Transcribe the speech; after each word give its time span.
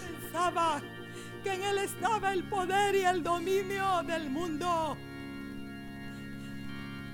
pensaba 0.00 0.80
que 1.42 1.52
en 1.52 1.62
él 1.62 1.78
estaba 1.78 2.32
el 2.32 2.44
poder 2.44 2.94
y 2.94 3.04
el 3.04 3.22
dominio 3.22 4.02
del 4.06 4.30
mundo. 4.30 4.96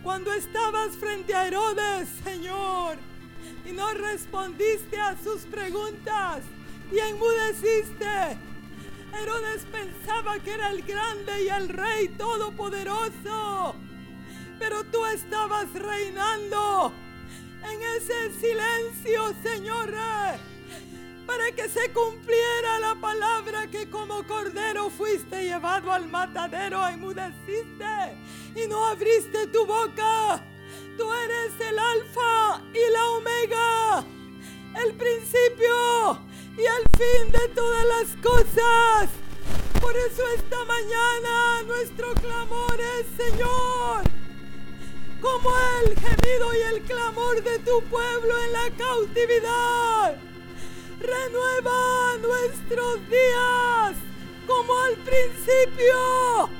Cuando 0.02 0.32
estabas 0.32 0.96
frente 0.96 1.34
a 1.34 1.46
Herodes, 1.46 2.08
Señor, 2.22 2.96
y 3.64 3.72
no 3.72 3.92
respondiste 3.92 4.98
a 4.98 5.16
sus 5.22 5.42
preguntas 5.42 6.42
y 6.92 6.98
enmudeciste. 6.98 8.38
Herodes 9.20 9.64
pensaba 9.72 10.38
que 10.40 10.52
era 10.52 10.70
el 10.70 10.82
grande 10.82 11.44
y 11.44 11.48
el 11.48 11.68
rey 11.68 12.08
todopoderoso, 12.08 13.74
pero 14.58 14.84
tú 14.84 15.04
estabas 15.06 15.72
reinando 15.72 16.92
en 17.62 17.82
ese 17.96 18.32
silencio, 18.38 19.34
Señor, 19.42 19.92
para 21.36 21.52
que 21.52 21.68
se 21.68 21.92
cumpliera 21.92 22.78
la 22.78 22.94
palabra 22.94 23.66
que 23.66 23.90
como 23.90 24.26
cordero 24.26 24.88
fuiste 24.88 25.44
llevado 25.44 25.92
al 25.92 26.06
matadero, 26.08 26.86
enmudeciste 26.88 28.16
y 28.54 28.66
no 28.68 28.86
abriste 28.86 29.46
tu 29.48 29.66
boca. 29.66 30.42
Tú 30.96 31.12
eres 31.12 31.52
el 31.60 31.78
alfa 31.78 32.62
y 32.72 32.92
la 32.92 33.10
omega, 33.10 34.04
el 34.82 34.94
principio 34.94 36.20
y 36.56 36.62
el 36.62 36.84
fin 36.96 37.32
de 37.32 37.48
todas 37.54 37.84
las 37.84 38.16
cosas. 38.22 39.10
Por 39.80 39.94
eso 39.94 40.22
esta 40.36 40.64
mañana 40.64 41.62
nuestro 41.66 42.14
clamor 42.14 42.80
es, 42.80 43.24
Señor, 43.24 44.04
como 45.20 45.50
el 45.82 45.98
gemido 45.98 46.54
y 46.54 46.74
el 46.74 46.82
clamor 46.82 47.42
de 47.42 47.58
tu 47.58 47.82
pueblo 47.90 48.38
en 48.42 48.52
la 48.52 48.76
cautividad. 48.78 50.35
Renueva 51.06 52.16
nuestros 52.20 53.08
días 53.08 53.94
como 54.44 54.76
al 54.76 54.96
principio 54.96 56.50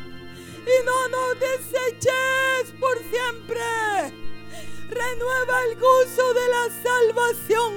y 0.62 0.84
no 0.84 1.08
nos 1.08 1.40
deseches 1.40 2.72
por 2.78 2.96
siempre. 3.10 3.60
Renueva 4.88 5.64
el 5.64 5.74
gozo 5.80 6.32
de 6.32 6.48
la 6.48 6.64
salvación. 6.80 7.74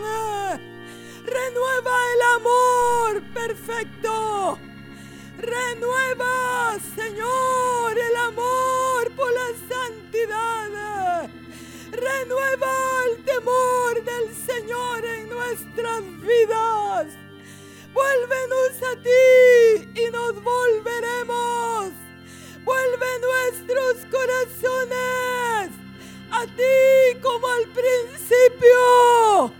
Renueva 1.25 1.97
el 2.13 2.21
amor 2.37 3.23
perfecto. 3.33 4.59
Renueva, 5.39 6.77
Señor, 6.95 7.97
el 7.97 8.15
amor 8.27 9.11
por 9.15 9.31
la 9.33 9.47
santidad. 9.67 11.29
Renueva 11.91 12.73
el 13.07 13.23
temor 13.23 14.03
del 14.03 14.35
Señor 14.35 15.05
en 15.05 15.29
nuestras 15.29 16.01
vidas. 16.21 17.07
Vuélvenos 17.93 18.83
a 18.91 18.95
ti 19.01 20.01
y 20.01 20.11
nos 20.11 20.33
volveremos. 20.43 21.91
Vuelve 22.63 23.07
nuestros 23.19 24.05
corazones 24.11 25.71
a 26.31 26.45
ti 26.45 27.19
como 27.21 27.47
al 27.47 27.65
principio 27.69 29.53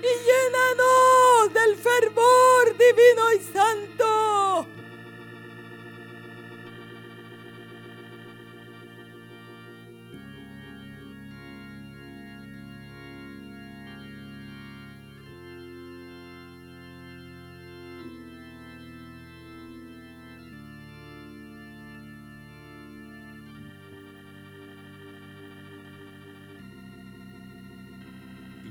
y 0.00 0.12
llénanos 0.26 1.52
del 1.52 1.76
fervor 1.76 2.17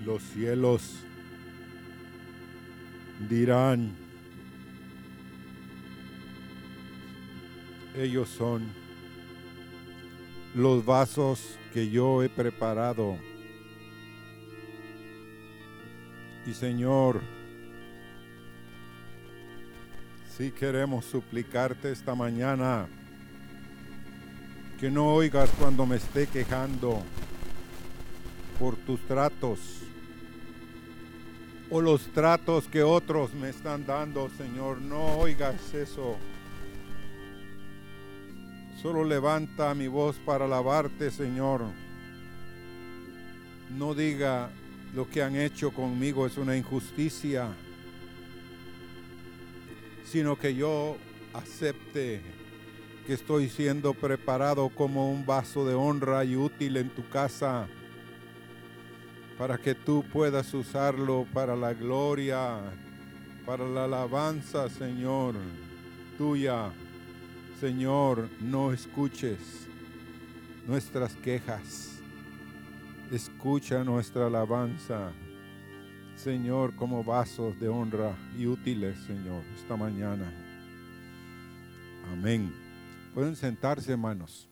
Los 0.07 0.23
cielos 0.23 1.03
dirán, 3.27 3.91
ellos 7.93 8.29
son 8.29 8.71
los 10.55 10.85
vasos 10.85 11.59
que 11.73 11.89
yo 11.89 12.23
he 12.23 12.29
preparado. 12.29 13.17
Y 16.45 16.53
Señor, 16.53 17.19
si 20.37 20.51
queremos 20.51 21.03
suplicarte 21.03 21.91
esta 21.91 22.15
mañana, 22.15 22.87
que 24.79 24.89
no 24.89 25.15
oigas 25.15 25.49
cuando 25.59 25.85
me 25.85 25.97
esté 25.97 26.27
quejando 26.27 27.03
por 28.57 28.77
tus 28.77 29.01
tratos 29.01 29.81
o 31.69 31.81
los 31.81 32.01
tratos 32.13 32.67
que 32.67 32.83
otros 32.83 33.33
me 33.33 33.49
están 33.49 33.85
dando, 33.85 34.29
Señor. 34.37 34.81
No 34.81 35.17
oigas 35.17 35.73
eso. 35.73 36.17
Solo 38.81 39.03
levanta 39.03 39.73
mi 39.73 39.87
voz 39.87 40.17
para 40.17 40.45
alabarte, 40.45 41.11
Señor. 41.11 41.61
No 43.75 43.93
diga 43.93 44.49
lo 44.93 45.09
que 45.09 45.21
han 45.21 45.35
hecho 45.35 45.71
conmigo 45.71 46.25
es 46.25 46.37
una 46.37 46.55
injusticia, 46.55 47.49
sino 50.05 50.37
que 50.37 50.55
yo 50.55 50.95
acepte 51.33 52.21
que 53.05 53.13
estoy 53.13 53.49
siendo 53.49 53.93
preparado 53.93 54.69
como 54.69 55.11
un 55.11 55.25
vaso 55.25 55.65
de 55.65 55.75
honra 55.75 56.23
y 56.23 56.35
útil 56.35 56.77
en 56.77 56.89
tu 56.89 57.07
casa 57.09 57.67
para 59.37 59.57
que 59.57 59.75
tú 59.75 60.03
puedas 60.11 60.53
usarlo 60.53 61.27
para 61.33 61.55
la 61.55 61.73
gloria, 61.73 62.59
para 63.45 63.67
la 63.67 63.85
alabanza, 63.85 64.69
Señor, 64.69 65.35
tuya. 66.17 66.71
Señor, 67.59 68.29
no 68.39 68.71
escuches 68.71 69.67
nuestras 70.67 71.15
quejas. 71.15 71.99
Escucha 73.11 73.83
nuestra 73.83 74.27
alabanza, 74.27 75.11
Señor, 76.15 76.75
como 76.75 77.03
vasos 77.03 77.59
de 77.59 77.69
honra 77.69 78.15
y 78.37 78.47
útiles, 78.47 78.97
Señor, 79.05 79.43
esta 79.55 79.77
mañana. 79.77 80.31
Amén. 82.11 82.53
Pueden 83.13 83.35
sentarse, 83.35 83.93
hermanos. 83.93 84.49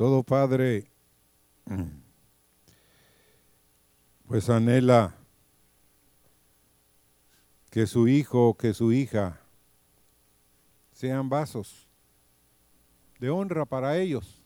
Todo 0.00 0.22
padre 0.22 0.86
pues 4.26 4.48
anhela 4.48 5.14
que 7.68 7.86
su 7.86 8.08
hijo 8.08 8.48
o 8.48 8.54
que 8.54 8.72
su 8.72 8.94
hija 8.94 9.42
sean 10.92 11.28
vasos 11.28 11.86
de 13.18 13.28
honra 13.28 13.66
para 13.66 13.98
ellos. 13.98 14.40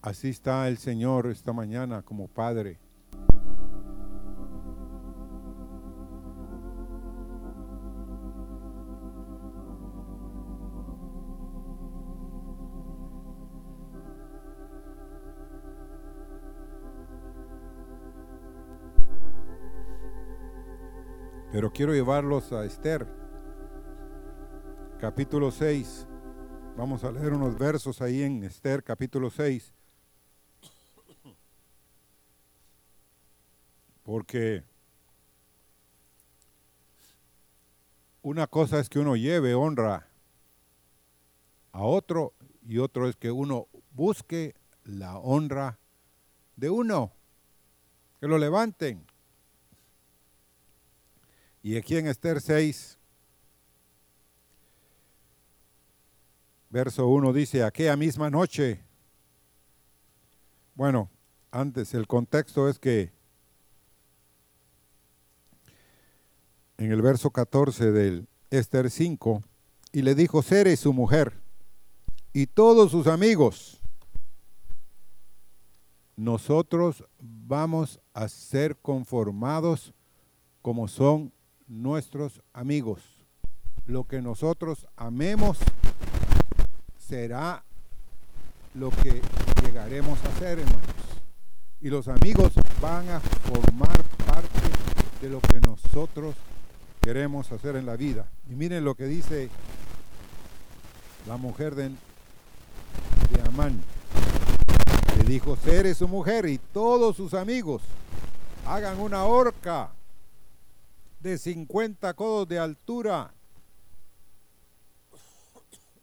Así 0.00 0.28
está 0.28 0.68
el 0.68 0.78
Señor 0.78 1.26
esta 1.26 1.52
mañana 1.52 2.02
como 2.02 2.28
Padre. 2.28 2.78
Pero 21.62 21.72
quiero 21.72 21.94
llevarlos 21.94 22.50
a 22.50 22.64
Esther, 22.64 23.06
capítulo 24.98 25.52
6. 25.52 26.08
Vamos 26.76 27.04
a 27.04 27.12
leer 27.12 27.34
unos 27.34 27.56
versos 27.56 28.02
ahí 28.02 28.22
en 28.22 28.42
Esther, 28.42 28.82
capítulo 28.82 29.30
6. 29.30 29.72
Porque 34.02 34.64
una 38.22 38.48
cosa 38.48 38.80
es 38.80 38.88
que 38.88 38.98
uno 38.98 39.14
lleve 39.14 39.54
honra 39.54 40.08
a 41.70 41.84
otro 41.84 42.34
y 42.66 42.78
otro 42.78 43.08
es 43.08 43.14
que 43.14 43.30
uno 43.30 43.68
busque 43.92 44.56
la 44.82 45.16
honra 45.16 45.78
de 46.56 46.70
uno. 46.70 47.12
Que 48.18 48.26
lo 48.26 48.36
levanten. 48.38 49.11
Y 51.62 51.76
aquí 51.76 51.96
en 51.96 52.08
Esther 52.08 52.40
6, 52.40 52.98
verso 56.70 57.06
1 57.06 57.32
dice, 57.32 57.62
aquella 57.62 57.96
misma 57.96 58.30
noche. 58.30 58.82
Bueno, 60.74 61.08
antes 61.52 61.94
el 61.94 62.08
contexto 62.08 62.68
es 62.68 62.80
que 62.80 63.12
en 66.78 66.90
el 66.90 67.00
verso 67.00 67.30
14 67.30 67.92
del 67.92 68.26
Esther 68.50 68.90
5, 68.90 69.42
y 69.92 70.02
le 70.02 70.16
dijo 70.16 70.42
Ceres 70.42 70.80
su 70.80 70.92
mujer 70.92 71.32
y 72.32 72.46
todos 72.46 72.90
sus 72.90 73.06
amigos, 73.06 73.78
nosotros 76.16 77.04
vamos 77.20 78.00
a 78.14 78.26
ser 78.28 78.76
conformados 78.78 79.94
como 80.60 80.88
son 80.88 81.32
nuestros 81.72 82.42
amigos. 82.52 83.00
Lo 83.86 84.04
que 84.04 84.20
nosotros 84.20 84.86
amemos 84.96 85.58
será 86.98 87.64
lo 88.74 88.90
que 88.90 89.20
llegaremos 89.64 90.18
a 90.24 90.38
ser, 90.38 90.60
hermanos. 90.60 90.82
Y 91.80 91.88
los 91.88 92.08
amigos 92.08 92.52
van 92.80 93.08
a 93.08 93.20
formar 93.20 94.02
parte 94.26 94.60
de 95.20 95.30
lo 95.30 95.40
que 95.40 95.60
nosotros 95.60 96.36
queremos 97.00 97.50
hacer 97.50 97.76
en 97.76 97.86
la 97.86 97.96
vida. 97.96 98.26
Y 98.48 98.54
miren 98.54 98.84
lo 98.84 98.94
que 98.94 99.06
dice 99.06 99.48
la 101.26 101.36
mujer 101.36 101.74
de, 101.74 101.88
de 101.88 103.42
Amán. 103.48 103.82
Le 105.16 105.24
dijo, 105.24 105.56
Ceres 105.56 105.96
su 105.98 106.06
mujer 106.06 106.46
y 106.46 106.58
todos 106.58 107.16
sus 107.16 107.34
amigos 107.34 107.82
hagan 108.66 109.00
una 109.00 109.24
horca 109.24 109.90
de 111.22 111.38
50 111.38 112.14
codos 112.14 112.48
de 112.48 112.58
altura. 112.58 113.32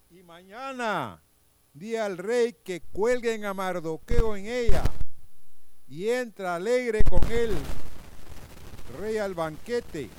Y 0.09 0.23
mañana 0.23 1.21
di 1.73 1.97
al 1.97 2.17
rey 2.17 2.53
que 2.63 2.81
cuelguen 2.81 3.43
a 3.43 3.53
Mardoqueo 3.53 4.37
en 4.37 4.45
ella 4.45 4.83
y 5.89 6.07
entra 6.07 6.55
alegre 6.55 7.03
con 7.03 7.21
él, 7.31 7.51
rey 8.99 9.17
al 9.17 9.33
banquete. 9.33 10.09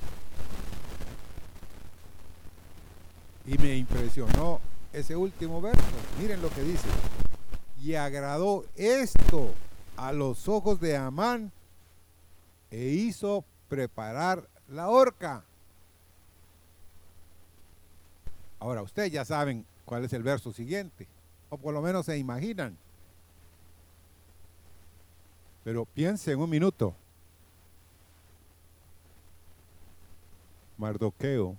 Y 3.47 3.57
me 3.57 3.77
impresionó 3.77 4.61
ese 4.93 5.17
último 5.17 5.63
verso. 5.63 5.83
Miren 6.21 6.43
lo 6.43 6.51
que 6.51 6.63
dice. 6.63 6.89
Y 7.83 7.95
agradó 7.95 8.67
esto 8.77 9.55
a 9.97 10.13
los 10.13 10.47
ojos 10.47 10.79
de 10.79 10.99
Amán 10.99 11.51
e 12.71 12.85
hizo 12.85 13.47
preparar 13.69 14.47
la 14.71 14.89
horca. 14.89 15.45
Ahora, 18.59 18.83
ustedes 18.83 19.11
ya 19.11 19.25
saben 19.25 19.67
cuál 19.85 20.05
es 20.05 20.13
el 20.13 20.23
verso 20.23 20.53
siguiente, 20.53 21.09
o 21.49 21.59
por 21.59 21.75
lo 21.75 21.83
menos 21.83 22.07
se 22.07 22.17
imaginan. 22.19 22.77
Pero 25.65 25.85
piensen 25.85 26.39
un 26.39 26.49
minuto. 26.49 26.95
Mardoqueo 30.79 31.57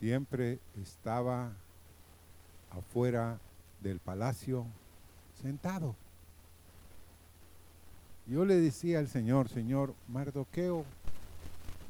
siempre 0.00 0.58
estaba 0.82 1.52
afuera 2.70 3.38
del 3.80 3.98
palacio 3.98 4.66
sentado. 5.40 5.94
Yo 8.26 8.44
le 8.44 8.56
decía 8.56 8.98
al 8.98 9.08
Señor, 9.08 9.48
Señor, 9.48 9.94
Mardoqueo 10.08 10.84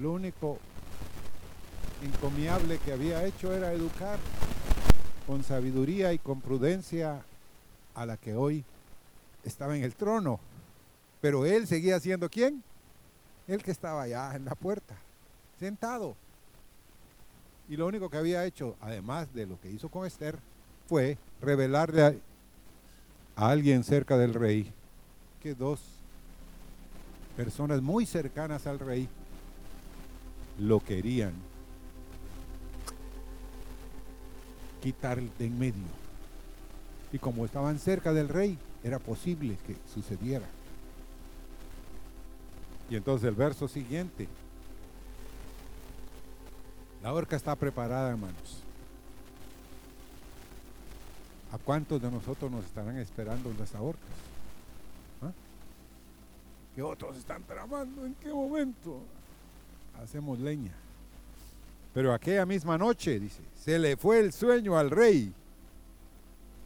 lo 0.02 0.12
único 0.12 0.58
encomiable 2.02 2.78
que 2.78 2.93
había 2.93 3.25
hecho 3.25 3.52
era 3.52 3.72
educar 3.72 4.19
con 5.28 5.44
sabiduría 5.44 6.12
y 6.12 6.19
con 6.19 6.40
prudencia 6.40 7.22
a 7.94 8.04
la 8.04 8.16
que 8.16 8.34
hoy 8.34 8.64
estaba 9.44 9.76
en 9.76 9.84
el 9.84 9.94
trono. 9.94 10.40
Pero 11.20 11.46
él 11.46 11.69
seguía 11.69 12.00
siendo 12.00 12.28
quién? 12.28 12.64
El 13.46 13.62
que 13.62 13.70
estaba 13.70 14.02
allá 14.02 14.34
en 14.34 14.44
la 14.44 14.56
puerta, 14.56 14.96
sentado. 15.60 16.16
Y 17.69 17.76
lo 17.76 17.87
único 17.87 18.10
que 18.10 18.16
había 18.16 18.44
hecho, 18.44 18.75
además 18.81 19.32
de 19.32 19.46
lo 19.46 19.60
que 19.60 19.70
hizo 19.70 19.88
con 19.88 20.04
Esther, 20.04 20.37
fue 20.88 21.16
revelarle 21.40 22.02
a, 22.02 22.14
a 23.37 23.50
alguien 23.50 23.84
cerca 23.84 24.19
del 24.19 24.34
rey 24.34 24.72
que 25.40 25.54
dos 25.54 25.81
personas 27.37 27.81
muy 27.81 28.04
cercanas 28.04 28.66
al 28.66 28.81
rey 28.81 29.08
lo 30.58 30.81
querían 30.81 31.32
quitar 34.82 35.20
de 35.20 35.46
en 35.46 35.58
medio. 35.58 36.02
Y 37.12 37.19
como 37.19 37.44
estaban 37.44 37.78
cerca 37.78 38.12
del 38.12 38.28
rey, 38.28 38.58
era 38.82 38.99
posible 38.99 39.56
que 39.66 39.76
sucediera. 39.93 40.46
Y 42.90 42.96
entonces 42.96 43.28
el 43.28 43.34
verso 43.34 43.69
siguiente. 43.69 44.28
La 47.02 47.12
horca 47.12 47.37
está 47.37 47.54
preparada, 47.56 48.10
hermanos. 48.10 48.62
¿A 51.52 51.58
cuántos 51.58 52.00
de 52.00 52.10
nosotros 52.10 52.50
nos 52.50 52.64
estarán 52.64 52.96
esperando 52.99 53.52
las 53.58 53.75
horcas? 53.75 54.02
¿Ah? 55.20 55.32
¿Qué 56.75 56.82
otros 56.82 57.16
están 57.19 57.43
tramando? 57.44 58.06
¿En 58.06 58.14
qué 58.14 58.32
momento? 58.32 59.00
Hacemos 60.00 60.39
leña. 60.39 60.73
Pero 61.94 62.12
aquella 62.12 62.47
misma 62.47 62.79
noche, 62.79 63.21
dice, 63.21 63.43
se 63.55 63.79
le 63.79 63.97
fue 63.97 64.21
el 64.21 64.33
sueño 64.33 64.79
al 64.79 64.91
rey 64.91 65.33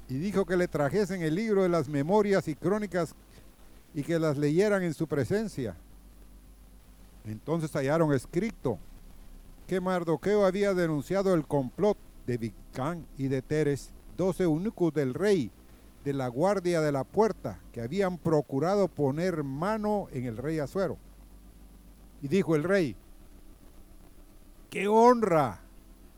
y 0.08 0.14
dijo 0.18 0.44
que 0.44 0.56
le 0.56 0.68
trajesen 0.68 1.22
el 1.22 1.34
libro 1.34 1.62
de 1.62 1.68
las 1.68 1.88
memorias 1.88 2.46
y 2.48 2.54
crónicas 2.54 3.14
y 3.94 4.02
que 4.02 4.18
las 4.18 4.36
leyeran 4.36 4.82
en 4.82 4.94
su 4.94 5.06
presencia. 5.06 5.74
Entonces 7.24 7.72
hallaron 7.72 8.12
escrito 8.12 8.78
que 9.66 9.80
Mardoqueo 9.80 10.46
había 10.46 10.74
denunciado 10.74 11.34
el 11.34 11.44
complot 11.44 11.98
de 12.26 12.38
Vicán 12.38 13.04
y 13.18 13.26
de 13.28 13.42
Teres, 13.42 13.90
dos 14.16 14.40
eunucos 14.40 14.94
del 14.94 15.12
rey, 15.12 15.50
de 16.04 16.12
la 16.12 16.28
guardia 16.28 16.80
de 16.80 16.92
la 16.92 17.02
puerta, 17.02 17.58
que 17.72 17.80
habían 17.80 18.16
procurado 18.18 18.86
poner 18.86 19.42
mano 19.42 20.06
en 20.12 20.26
el 20.26 20.36
rey 20.36 20.60
Azuero. 20.60 20.98
Y 22.22 22.28
dijo 22.28 22.54
el 22.54 22.62
rey, 22.62 22.94
qué 24.76 24.88
honra 24.88 25.58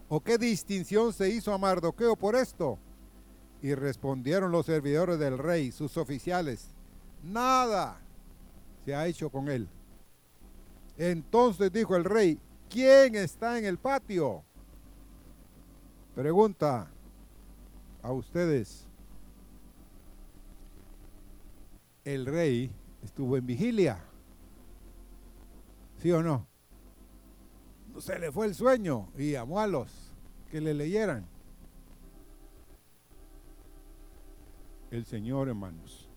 o 0.08 0.18
qué 0.18 0.36
distinción 0.36 1.12
se 1.12 1.28
hizo 1.28 1.54
a 1.54 1.58
Mardoqueo 1.58 2.16
por 2.16 2.34
esto. 2.34 2.76
Y 3.62 3.72
respondieron 3.76 4.50
los 4.50 4.66
servidores 4.66 5.16
del 5.20 5.38
rey, 5.38 5.70
sus 5.70 5.96
oficiales, 5.96 6.74
nada 7.22 8.00
se 8.84 8.96
ha 8.96 9.06
hecho 9.06 9.30
con 9.30 9.48
él. 9.48 9.68
Entonces 10.96 11.70
dijo 11.70 11.94
el 11.94 12.02
rey, 12.02 12.40
¿quién 12.68 13.14
está 13.14 13.60
en 13.60 13.64
el 13.64 13.78
patio? 13.78 14.42
Pregunta 16.16 16.90
a 18.02 18.10
ustedes. 18.10 18.88
El 22.04 22.26
rey 22.26 22.72
estuvo 23.04 23.36
en 23.36 23.46
vigilia. 23.46 24.04
¿Sí 26.02 26.10
o 26.10 26.24
no? 26.24 26.57
Se 28.00 28.18
le 28.18 28.32
fue 28.32 28.46
el 28.46 28.54
sueño 28.54 29.08
y 29.16 29.32
llamó 29.32 29.60
a 29.60 29.66
los 29.66 30.12
que 30.50 30.60
le 30.60 30.74
leyeran. 30.74 31.26
El 34.90 35.04
Señor, 35.04 35.48
hermanos, 35.48 36.08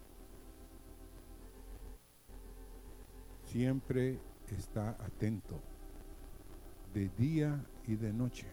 siempre 3.46 4.20
está 4.48 4.92
atento 4.92 5.60
de 6.94 7.10
día 7.10 7.66
y 7.88 7.96
de 7.96 8.14
noche. 8.14 8.48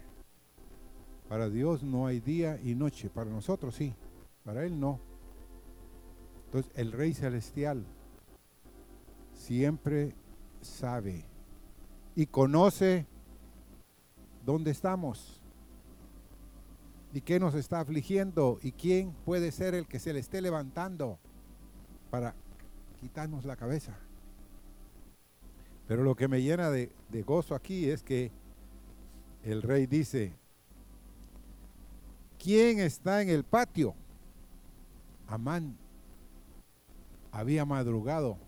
Para 1.29 1.49
Dios 1.49 1.83
no 1.83 2.07
hay 2.07 2.21
día 2.21 2.59
y 2.63 2.75
noche, 2.75 3.11
para 3.11 3.31
nosotros 3.31 3.75
sí, 3.75 3.95
para 4.45 4.65
Él 4.65 4.81
no. 4.81 4.99
Entonces 6.47 6.73
el 6.75 6.93
Rey 6.93 7.15
Celestial 7.15 7.85
siempre 9.35 10.15
sabe 10.61 11.25
y 12.17 12.27
conoce 12.27 13.07
dónde 14.49 14.71
estamos 14.71 15.43
y 17.13 17.21
qué 17.21 17.39
nos 17.39 17.55
está 17.55 17.81
afligiendo 17.81 18.59
y 18.63 18.73
quién 18.73 19.13
puede 19.27 19.53
ser 19.53 19.75
el 19.75 19.87
que 19.87 19.99
se 19.99 20.15
le 20.15 20.21
esté 20.21 20.41
levantando 20.41 21.19
para 22.09 22.35
quitarnos 22.99 23.45
la 23.45 23.57
cabeza. 23.57 23.99
Pero 25.87 26.03
lo 26.03 26.17
que 26.17 26.29
me 26.29 26.41
llena 26.41 26.71
de, 26.71 26.91
gozo 27.27 27.55
aquí 27.55 27.91
es 27.91 28.03
que 28.03 28.33
el 29.43 29.61
rey 29.61 29.87
dice, 29.87 30.33
¿quién 32.39 32.79
está 32.79 33.21
en 33.21 33.29
el 33.29 33.45
patio? 33.45 33.95
Amán 35.27 35.77
había 37.33 37.67
madrugado. 37.67 38.39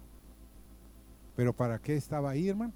¿Pero 1.36 1.52
para 1.52 1.78
qué 1.78 1.94
estaba 1.94 2.30
ahí, 2.30 2.48
hermano? 2.48 2.72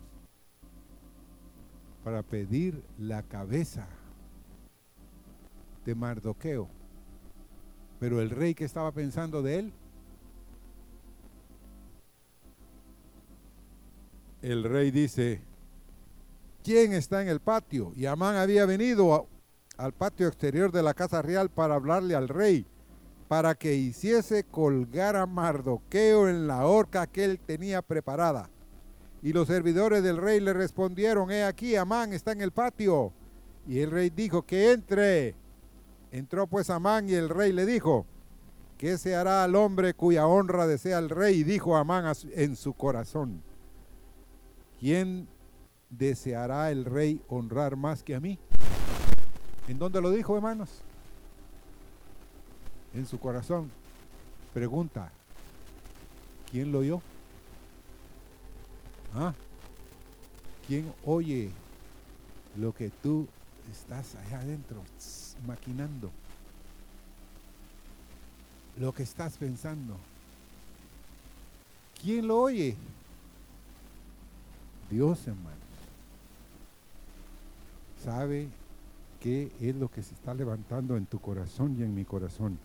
Para 2.05 2.23
pedir 2.23 2.85
la 2.99 3.23
cabeza 3.23 3.89
de 5.87 5.95
Mardoqueo. 5.95 6.69
Pero 7.99 8.21
el 8.21 8.29
rey 8.29 8.55
que 8.55 8.67
estaba 8.67 8.93
pensando 8.93 9.43
de 9.43 9.59
él, 9.59 9.73
el 14.43 14.65
rey 14.65 14.91
dice, 14.91 15.41
¿quién 16.63 16.93
está 16.93 17.23
en 17.23 17.29
el 17.29 17.41
patio? 17.41 17.95
Y 17.97 18.05
Amán 18.05 18.37
había 18.37 18.67
venido 18.67 19.27
al 19.79 19.95
patio 19.95 20.29
exterior 20.29 20.71
de 20.71 20.83
la 20.83 20.93
casa 20.93 21.23
real 21.23 21.49
para 21.49 21.75
hablarle 21.75 22.15
al 22.15 22.29
rey, 22.29 22.67
para 23.29 23.55
que 23.55 23.75
hiciese 23.75 24.45
colgar 24.45 25.17
a 25.17 25.25
Mardoqueo 25.25 26.29
en 26.29 26.47
la 26.47 26.67
horca 26.67 27.07
que 27.07 27.25
él 27.25 27.41
tenía 27.41 27.81
preparada. 27.81 28.51
Y 29.25 29.33
los 29.33 29.47
servidores 29.49 30.02
del 30.02 30.19
rey 30.19 30.38
le 30.38 30.52
respondieron, 30.52 31.31
he 31.31 31.45
aquí, 31.45 31.76
Amán 31.76 32.12
está 32.12 32.33
en 32.33 32.43
el 32.43 32.52
patio. 32.52 33.11
Y 33.66 33.78
el 33.78 33.90
rey 33.90 34.11
dijo, 34.11 34.43
que 34.43 34.73
entre. 34.73 35.35
Entró 36.12 36.47
pues 36.47 36.69
Amán 36.69 37.09
y 37.09 37.14
el 37.14 37.31
rey 37.31 37.50
le 37.50 37.64
dijo, 37.64 38.04
¿qué 38.76 38.99
se 38.99 39.16
hará 39.16 39.43
al 39.43 39.57
hombre 39.57 39.95
cuya 39.95 40.26
honra 40.26 40.66
desea 40.66 40.99
el 40.99 41.09
rey? 41.09 41.37
Y 41.38 41.43
dijo 41.43 41.75
Amán 41.75 42.14
en 42.35 42.54
su 42.54 42.75
corazón, 42.75 43.43
¿quién 44.78 45.26
deseará 45.88 46.71
el 46.71 46.85
rey 46.85 47.23
honrar 47.28 47.76
más 47.76 48.02
que 48.02 48.14
a 48.14 48.21
mí? 48.21 48.38
¿En 49.69 49.78
dónde 49.78 50.02
lo 50.02 50.11
dijo, 50.11 50.37
hermanos? 50.37 50.69
En 52.93 53.07
su 53.07 53.19
corazón. 53.19 53.71
Pregunta, 54.52 55.11
¿quién 56.52 56.71
lo 56.71 56.81
oyó? 56.81 57.00
¿Ah? 59.14 59.33
¿Quién 60.66 60.92
oye 61.04 61.50
lo 62.56 62.75
que 62.75 62.90
tú 62.90 63.28
estás 63.71 64.16
allá 64.16 64.40
adentro 64.40 64.83
maquinando? 65.47 66.11
Lo 68.78 68.92
que 68.92 69.04
estás 69.04 69.37
pensando. 69.37 69.97
¿Quién 72.02 72.26
lo 72.26 72.40
oye? 72.40 72.76
Dios, 74.90 75.26
hermanos. 75.26 75.59
Sabe 78.02 78.49
qué 79.21 79.50
es 79.61 79.75
lo 79.76 79.88
que 79.88 80.02
se 80.02 80.12
está 80.14 80.35
levantando 80.35 80.97
en 80.97 81.06
tu 81.06 81.21
corazón 81.21 81.76
y 81.78 81.83
en 81.83 81.94
mi 81.94 82.04
corazón. 82.04 82.59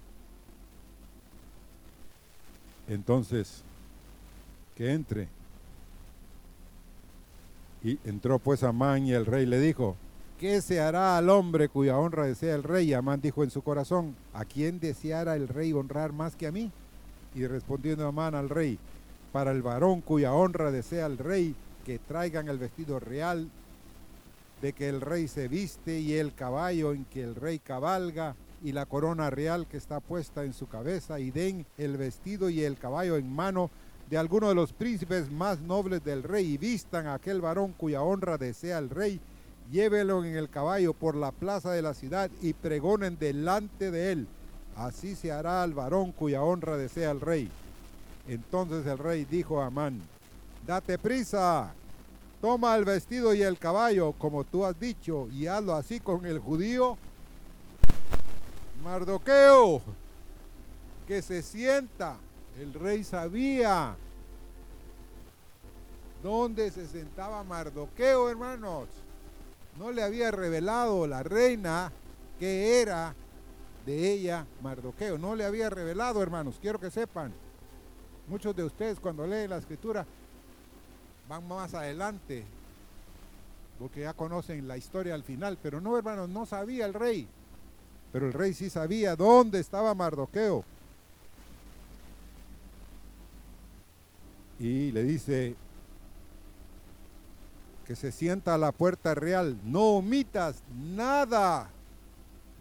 Entonces, 2.88 3.62
que 4.76 4.92
entre. 4.94 5.39
Y 7.84 8.00
entró 8.04 8.40
pues 8.40 8.64
Amán 8.64 9.06
y 9.06 9.14
el 9.14 9.26
rey 9.26 9.46
le 9.46 9.60
dijo, 9.60 9.96
¿qué 10.40 10.62
se 10.62 10.82
hará 10.82 11.18
al 11.18 11.30
hombre 11.30 11.70
cuya 11.70 11.98
honra 11.98 12.26
desea 12.26 12.56
el 12.56 12.64
rey? 12.64 12.90
Y 12.90 12.94
Amán 12.94 13.22
dijo 13.22 13.44
en 13.44 13.52
su 13.52 13.62
corazón, 13.62 14.16
¿a 14.34 14.46
quién 14.46 14.80
deseara 14.80 15.36
el 15.36 15.48
rey 15.48 15.74
honrar 15.74 16.12
más 16.12 16.36
que 16.36 16.48
a 16.48 16.52
mí? 16.52 16.72
Y 17.36 17.48
respondiendo 17.48 18.08
Amán 18.08 18.36
al 18.36 18.50
rey, 18.50 18.80
para 19.32 19.52
el 19.52 19.62
varón 19.62 20.02
cuya 20.02 20.34
honra 20.34 20.72
desea 20.72 21.06
el 21.06 21.18
rey, 21.18 21.56
que 21.86 22.00
traigan 22.00 22.50
el 22.50 22.58
vestido 22.58 23.00
real 23.00 23.50
de 24.62 24.74
que 24.74 24.90
el 24.90 25.02
rey 25.02 25.28
se 25.28 25.48
viste 25.48 26.00
y 26.00 26.14
el 26.14 26.34
caballo 26.34 26.92
en 26.92 27.06
que 27.06 27.24
el 27.24 27.36
rey 27.36 27.60
cabalga 27.60 28.36
y 28.64 28.74
la 28.74 28.86
corona 28.86 29.30
real 29.30 29.68
que 29.68 29.78
está 29.78 30.00
puesta 30.00 30.44
en 30.44 30.54
su 30.54 30.68
cabeza 30.68 31.20
y 31.20 31.32
den 31.32 31.66
el 31.78 31.98
vestido 31.98 32.50
y 32.50 32.64
el 32.64 32.78
caballo 32.78 33.16
en 33.16 33.34
mano 33.34 33.70
de 34.10 34.18
alguno 34.18 34.50
de 34.50 34.56
los 34.56 34.74
príncipes 34.74 35.30
más 35.32 35.60
nobles 35.62 36.04
del 36.04 36.24
rey 36.24 36.54
y 36.54 36.58
vistan 36.58 37.06
a 37.06 37.14
aquel 37.14 37.42
varón 37.42 37.74
cuya 37.74 38.02
honra 38.02 38.38
desea 38.38 38.80
el 38.80 38.90
rey, 38.90 39.22
llévelo 39.72 40.24
en 40.26 40.36
el 40.36 40.50
caballo 40.50 40.94
por 40.94 41.16
la 41.16 41.32
plaza 41.32 41.72
de 41.72 41.84
la 41.84 41.94
ciudad 41.94 42.32
y 42.42 42.54
pregonen 42.54 43.20
delante 43.20 43.92
de 43.92 44.12
él. 44.12 44.28
Así 44.76 45.16
se 45.16 45.32
hará 45.32 45.62
al 45.62 45.74
varón 45.74 46.12
cuya 46.12 46.42
honra 46.42 46.76
desea 46.76 47.12
el 47.12 47.22
rey. 47.22 47.52
Entonces 48.28 48.86
el 48.88 48.98
rey 48.98 49.26
dijo 49.26 49.62
a 49.62 49.68
Amán, 49.68 50.02
date 50.66 50.98
prisa, 50.98 51.72
toma 52.42 52.76
el 52.76 52.86
vestido 52.86 53.36
y 53.36 53.44
el 53.44 53.60
caballo, 53.60 54.14
como 54.14 54.44
tú 54.44 54.66
has 54.66 54.80
dicho, 54.80 55.28
y 55.32 55.46
hazlo 55.46 55.76
así 55.76 56.00
con 56.00 56.26
el 56.26 56.40
judío 56.40 56.98
Mardoqueo, 58.84 59.82
que 61.08 61.22
se 61.22 61.44
sienta 61.44 62.16
el 62.60 62.74
rey 62.74 63.04
sabía 63.04 63.96
dónde 66.22 66.70
se 66.72 66.88
sentaba 66.88 67.44
Mardoqueo, 67.44 68.30
hermanos. 68.30 68.90
No 69.78 69.92
le 69.92 70.04
había 70.04 70.30
revelado 70.32 71.08
la 71.08 71.24
reina 71.24 71.92
que 72.38 72.82
era 72.82 73.16
de 73.86 74.12
ella 74.12 74.46
Mardoqueo. 74.62 75.18
No 75.18 75.36
le 75.36 75.46
había 75.46 75.70
revelado, 75.70 76.22
hermanos. 76.22 76.58
Quiero 76.62 76.80
que 76.80 76.92
sepan. 76.92 77.34
Muchos 78.28 78.56
de 78.56 78.64
ustedes 78.64 79.00
cuando 79.00 79.26
leen 79.26 79.50
la 79.50 79.58
escritura 79.58 80.06
van 81.28 81.48
más 81.48 81.74
adelante 81.74 82.44
porque 83.80 84.02
ya 84.02 84.14
conocen 84.14 84.68
la 84.68 84.76
historia 84.76 85.16
al 85.16 85.24
final. 85.24 85.58
Pero 85.64 85.80
no, 85.80 85.98
hermanos, 85.98 86.28
no 86.28 86.46
sabía 86.46 86.86
el 86.86 86.94
rey. 86.94 87.26
Pero 88.12 88.28
el 88.28 88.34
rey 88.34 88.54
sí 88.54 88.70
sabía 88.70 89.16
dónde 89.16 89.60
estaba 89.60 89.96
Mardoqueo. 89.96 90.66
Y 94.60 94.92
le 94.92 95.04
dice 95.04 95.56
que 97.88 97.96
se 97.96 98.12
sienta 98.12 98.54
a 98.54 98.58
la 98.58 98.72
puerta 98.72 99.16
real, 99.16 99.58
no 99.64 99.96
omitas 99.96 100.62
nada 100.76 101.70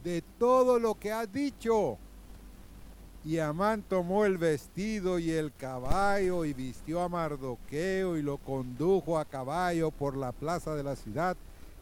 de 0.02 0.22
todo 0.38 0.78
lo 0.78 0.94
que 0.94 1.12
has 1.12 1.30
dicho. 1.30 1.98
Y 3.24 3.38
Amán 3.40 3.82
tomó 3.82 4.24
el 4.24 4.38
vestido 4.38 5.18
y 5.18 5.30
el 5.32 5.52
caballo 5.52 6.44
y 6.44 6.54
vistió 6.54 7.02
a 7.02 7.08
Mardoqueo 7.08 8.16
y 8.16 8.22
lo 8.22 8.38
condujo 8.38 9.18
a 9.18 9.24
caballo 9.24 9.90
por 9.90 10.16
la 10.16 10.32
plaza 10.32 10.74
de 10.74 10.84
la 10.84 10.96
ciudad 10.96 11.36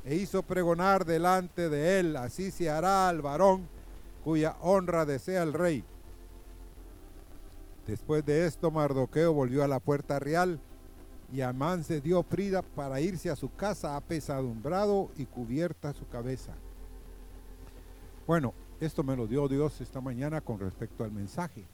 e 0.04 0.14
hizo 0.16 0.42
pregonar 0.42 1.04
delante 1.04 1.68
de 1.68 2.00
él, 2.00 2.16
así 2.16 2.50
se 2.50 2.70
hará 2.70 3.08
al 3.08 3.22
varón 3.22 3.68
cuya 4.24 4.56
honra 4.60 5.04
desea 5.04 5.42
el 5.42 5.52
rey. 5.52 5.84
Después 7.86 8.24
de 8.24 8.46
esto, 8.46 8.70
Mardoqueo 8.70 9.32
volvió 9.32 9.62
a 9.62 9.68
la 9.68 9.78
puerta 9.78 10.18
real 10.18 10.60
y 11.32 11.40
Amán 11.40 11.84
se 11.84 12.00
dio 12.00 12.22
prida 12.22 12.62
para 12.62 13.00
irse 13.00 13.30
a 13.30 13.36
su 13.36 13.54
casa 13.54 13.96
apesadumbrado 13.96 15.10
y 15.16 15.26
cubierta 15.26 15.92
su 15.92 16.06
cabeza. 16.08 16.54
Bueno, 18.26 18.54
esto 18.80 19.04
me 19.04 19.16
lo 19.16 19.26
dio 19.26 19.46
Dios 19.46 19.80
esta 19.80 20.00
mañana 20.00 20.40
con 20.40 20.58
respecto 20.58 21.04
al 21.04 21.12
mensaje. 21.12 21.64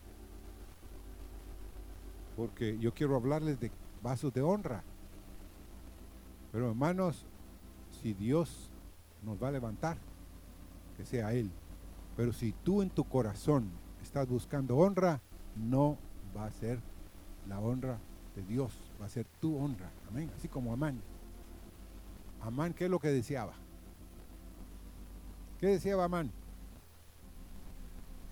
Porque 2.36 2.78
yo 2.78 2.92
quiero 2.92 3.16
hablarles 3.16 3.58
de 3.58 3.70
vasos 4.02 4.32
de 4.32 4.42
honra. 4.42 4.84
Pero 6.50 6.68
hermanos, 6.68 7.24
si 8.02 8.12
Dios 8.12 8.70
nos 9.22 9.42
va 9.42 9.48
a 9.48 9.52
levantar, 9.52 9.96
que 10.96 11.06
sea 11.06 11.32
Él. 11.32 11.50
Pero 12.16 12.32
si 12.32 12.52
tú 12.52 12.82
en 12.82 12.90
tu 12.90 13.04
corazón 13.04 13.70
estás 14.02 14.28
buscando 14.28 14.76
honra, 14.76 15.20
no 15.56 15.98
va 16.36 16.46
a 16.46 16.52
ser 16.52 16.80
la 17.48 17.60
honra 17.60 17.98
de 18.34 18.42
Dios, 18.42 18.72
va 19.00 19.06
a 19.06 19.08
ser 19.08 19.26
tu 19.40 19.56
honra. 19.56 19.90
Amén. 20.08 20.30
Así 20.36 20.48
como 20.48 20.72
Amán. 20.72 21.00
Amán, 22.40 22.72
¿qué 22.74 22.84
es 22.84 22.90
lo 22.90 22.98
que 22.98 23.08
deseaba? 23.08 23.52
¿Qué 25.60 25.68
deseaba 25.68 26.04
Amán? 26.04 26.30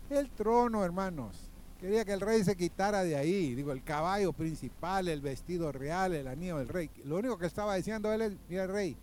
El 0.08 0.30
trono, 0.30 0.84
hermanos. 0.84 1.50
Quería 1.78 2.04
que 2.04 2.12
el 2.12 2.20
rey 2.20 2.44
se 2.44 2.56
quitara 2.56 3.04
de 3.04 3.16
ahí. 3.16 3.54
Digo, 3.54 3.72
el 3.72 3.82
caballo 3.82 4.32
principal, 4.32 5.08
el 5.08 5.20
vestido 5.20 5.72
real, 5.72 6.12
el 6.12 6.26
anillo 6.26 6.58
del 6.58 6.68
rey. 6.68 6.90
Lo 7.04 7.16
único 7.16 7.38
que 7.38 7.46
estaba 7.46 7.74
diciendo 7.76 8.12
él 8.12 8.22
es, 8.22 8.32
mira 8.48 8.66
rey, 8.66 8.96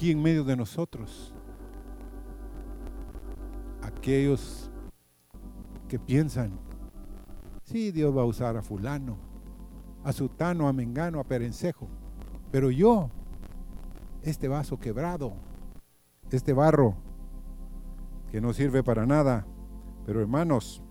aquí 0.00 0.12
en 0.12 0.22
medio 0.22 0.44
de 0.44 0.56
nosotros. 0.56 1.34
Aquellos 3.82 4.70
que 5.88 5.98
piensan, 5.98 6.58
sí, 7.64 7.92
Dios 7.92 8.16
va 8.16 8.22
a 8.22 8.24
usar 8.24 8.56
a 8.56 8.62
fulano, 8.62 9.18
a 10.02 10.10
sutano, 10.14 10.68
a 10.68 10.72
mengano, 10.72 11.20
a 11.20 11.24
perencejo, 11.24 11.86
pero 12.50 12.70
yo, 12.70 13.10
este 14.22 14.48
vaso 14.48 14.80
quebrado, 14.80 15.34
este 16.30 16.54
barro 16.54 16.94
que 18.30 18.40
no 18.40 18.54
sirve 18.54 18.82
para 18.82 19.04
nada, 19.04 19.46
pero 20.06 20.22
hermanos, 20.22 20.82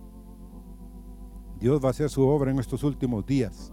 Dios 1.58 1.82
va 1.82 1.88
a 1.88 1.90
hacer 1.90 2.10
su 2.10 2.24
obra 2.28 2.52
en 2.52 2.60
estos 2.60 2.84
últimos 2.84 3.26
días. 3.26 3.72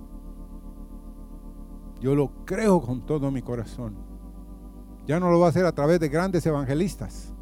Yo 2.00 2.16
lo 2.16 2.44
creo 2.44 2.82
con 2.82 3.06
todo 3.06 3.30
mi 3.30 3.44
corazón. 3.44 4.17
Ya 5.08 5.20
no 5.20 5.32
lo 5.32 5.40
va 5.40 5.48
a 5.48 5.50
hacer 5.50 5.66
a 5.66 5.72
través 5.72 6.00
de 6.02 6.10
grandes 6.10 6.46
evangelistas, 6.46 7.34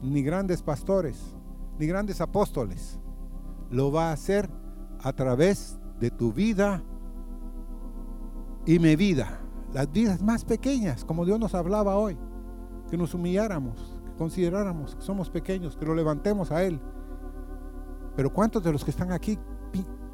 ni 0.00 0.22
grandes 0.22 0.62
pastores, 0.62 1.36
ni 1.78 1.86
grandes 1.86 2.20
apóstoles. 2.20 3.00
Lo 3.70 3.90
va 3.90 4.10
a 4.10 4.12
hacer 4.12 4.48
a 5.02 5.12
través 5.12 5.78
de 5.98 6.10
tu 6.10 6.32
vida 6.32 6.82
y 8.64 8.78
mi 8.78 8.96
vida. 8.96 9.40
las 9.72 9.90
vidas 9.90 10.22
más 10.22 10.44
pequeñas, 10.44 11.02
como 11.04 11.24
Dios 11.24 11.40
nos 11.40 11.54
hablaba 11.54 11.96
hoy, 11.96 12.18
que 12.90 12.98
nos 12.98 13.14
humilláramos, 13.14 13.98
que 14.04 14.12
consideráramos 14.12 14.94
que 14.94 15.00
somos 15.00 15.30
pequeños, 15.30 15.76
que 15.76 15.86
lo 15.86 15.94
levantemos 15.94 16.52
a 16.52 16.62
Él. 16.62 16.78
Pero 18.14 18.30
¿cuántos 18.32 18.62
de 18.62 18.70
los 18.70 18.84
que 18.84 18.90
están 18.90 19.12
aquí 19.12 19.38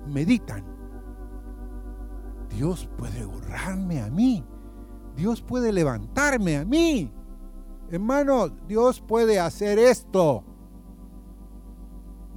meditan? 0.07 0.65
Dios 2.49 2.89
puede 2.97 3.25
honrarme 3.25 4.01
a 4.01 4.09
mí. 4.09 4.45
Dios 5.19 5.43
puede 5.43 5.73
levantarme 5.73 6.59
a 6.59 6.65
mí. 6.65 7.13
Hermano, 7.91 8.49
Dios 8.49 9.01
puede 9.01 9.41
hacer 9.41 9.77
esto 9.77 10.45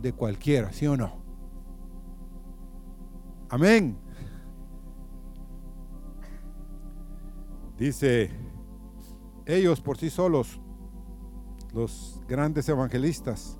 de 0.01 0.11
cualquiera, 0.13 0.73
¿sí 0.73 0.87
o 0.87 0.97
no? 0.97 1.21
Amén. 3.49 3.95
Dice, 7.77 8.31
ellos 9.45 9.79
por 9.79 9.97
sí 9.97 10.09
solos, 10.09 10.59
los 11.73 12.19
grandes 12.27 12.67
evangelistas, 12.67 13.59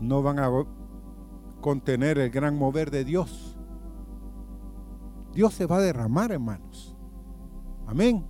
no 0.00 0.22
van 0.22 0.38
a 0.38 0.50
contener 1.60 2.18
el 2.18 2.30
gran 2.30 2.56
mover 2.56 2.90
de 2.90 3.04
Dios. 3.04 3.55
Dios 5.36 5.52
se 5.52 5.66
va 5.66 5.76
a 5.76 5.82
derramar, 5.82 6.32
hermanos. 6.32 6.96
Amén. 7.86 8.26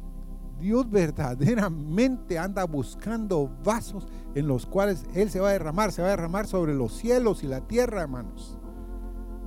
Dios 0.58 0.90
verdaderamente 0.90 2.36
anda 2.36 2.64
buscando 2.64 3.48
vasos 3.62 4.08
en 4.34 4.48
los 4.48 4.66
cuales 4.66 5.04
Él 5.14 5.30
se 5.30 5.38
va 5.38 5.50
a 5.50 5.52
derramar, 5.52 5.92
se 5.92 6.02
va 6.02 6.08
a 6.08 6.10
derramar 6.10 6.48
sobre 6.48 6.74
los 6.74 6.96
cielos 6.96 7.44
y 7.44 7.46
la 7.46 7.60
tierra, 7.60 8.02
hermanos. 8.02 8.58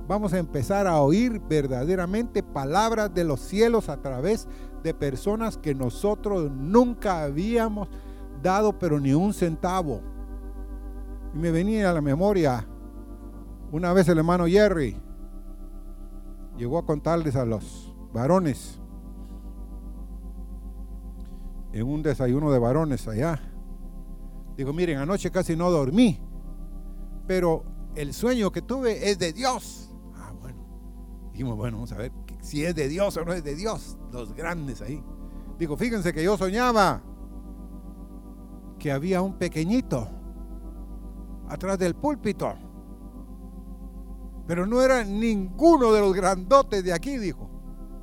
Vamos 0.08 0.32
a 0.32 0.38
empezar 0.38 0.86
a 0.86 1.02
oír 1.02 1.38
verdaderamente 1.50 2.42
palabras 2.42 3.12
de 3.12 3.24
los 3.24 3.40
cielos 3.40 3.90
a 3.90 4.00
través 4.00 4.48
de 4.82 4.94
personas 4.94 5.58
que 5.58 5.74
nosotros 5.74 6.50
nunca 6.50 7.24
habíamos 7.24 7.90
dado, 8.42 8.78
pero 8.78 8.98
ni 8.98 9.12
un 9.12 9.34
centavo. 9.34 10.00
Y 11.34 11.38
me 11.38 11.50
venía 11.50 11.90
a 11.90 11.92
la 11.92 12.00
memoria 12.00 12.66
una 13.70 13.92
vez 13.92 14.08
el 14.08 14.16
hermano 14.16 14.46
Jerry 14.46 15.09
llegó 16.56 16.78
a 16.78 16.86
contarles 16.86 17.36
a 17.36 17.44
los 17.44 17.94
varones 18.12 18.80
en 21.72 21.86
un 21.86 22.02
desayuno 22.02 22.50
de 22.50 22.58
varones 22.58 23.06
allá. 23.08 23.40
Digo, 24.56 24.72
miren, 24.72 24.98
anoche 24.98 25.30
casi 25.30 25.56
no 25.56 25.70
dormí, 25.70 26.20
pero 27.26 27.64
el 27.94 28.12
sueño 28.12 28.50
que 28.50 28.62
tuve 28.62 29.10
es 29.10 29.18
de 29.18 29.32
Dios. 29.32 29.90
Ah, 30.14 30.32
bueno. 30.38 30.58
Dijimos, 31.32 31.56
bueno, 31.56 31.78
vamos 31.78 31.92
a 31.92 31.96
ver 31.96 32.12
si 32.40 32.64
es 32.64 32.74
de 32.74 32.88
Dios 32.88 33.16
o 33.16 33.24
no 33.24 33.32
es 33.32 33.44
de 33.44 33.54
Dios. 33.54 33.96
Los 34.12 34.34
grandes 34.34 34.82
ahí. 34.82 35.02
Digo, 35.58 35.76
fíjense 35.76 36.12
que 36.12 36.22
yo 36.22 36.36
soñaba 36.36 37.02
que 38.78 38.90
había 38.90 39.22
un 39.22 39.34
pequeñito 39.34 40.08
atrás 41.48 41.78
del 41.78 41.94
púlpito. 41.94 42.54
Pero 44.46 44.66
no 44.66 44.82
era 44.82 45.04
ninguno 45.04 45.92
de 45.92 46.00
los 46.00 46.14
grandotes 46.14 46.82
de 46.84 46.92
aquí, 46.92 47.18
dijo. 47.18 47.48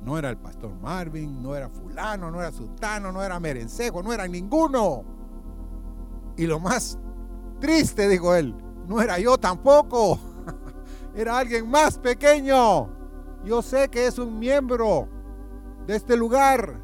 No 0.02 0.16
era 0.16 0.30
el 0.30 0.38
pastor 0.38 0.74
Marvin, 0.80 1.42
no 1.42 1.54
era 1.54 1.68
fulano, 1.68 2.30
no 2.30 2.40
era 2.40 2.50
sultano, 2.50 3.12
no 3.12 3.22
era 3.22 3.38
merencejo, 3.38 4.02
no 4.02 4.12
era 4.12 4.26
ninguno. 4.26 5.04
Y 6.36 6.46
lo 6.46 6.60
más 6.60 6.98
triste, 7.60 8.08
dijo 8.08 8.34
él, 8.34 8.54
no 8.86 9.02
era 9.02 9.18
yo 9.18 9.36
tampoco. 9.36 10.18
Era 11.14 11.38
alguien 11.38 11.68
más 11.68 11.98
pequeño. 11.98 12.88
Yo 13.44 13.60
sé 13.60 13.88
que 13.88 14.06
es 14.06 14.18
un 14.18 14.38
miembro 14.38 15.08
de 15.86 15.96
este 15.96 16.16
lugar. 16.16 16.80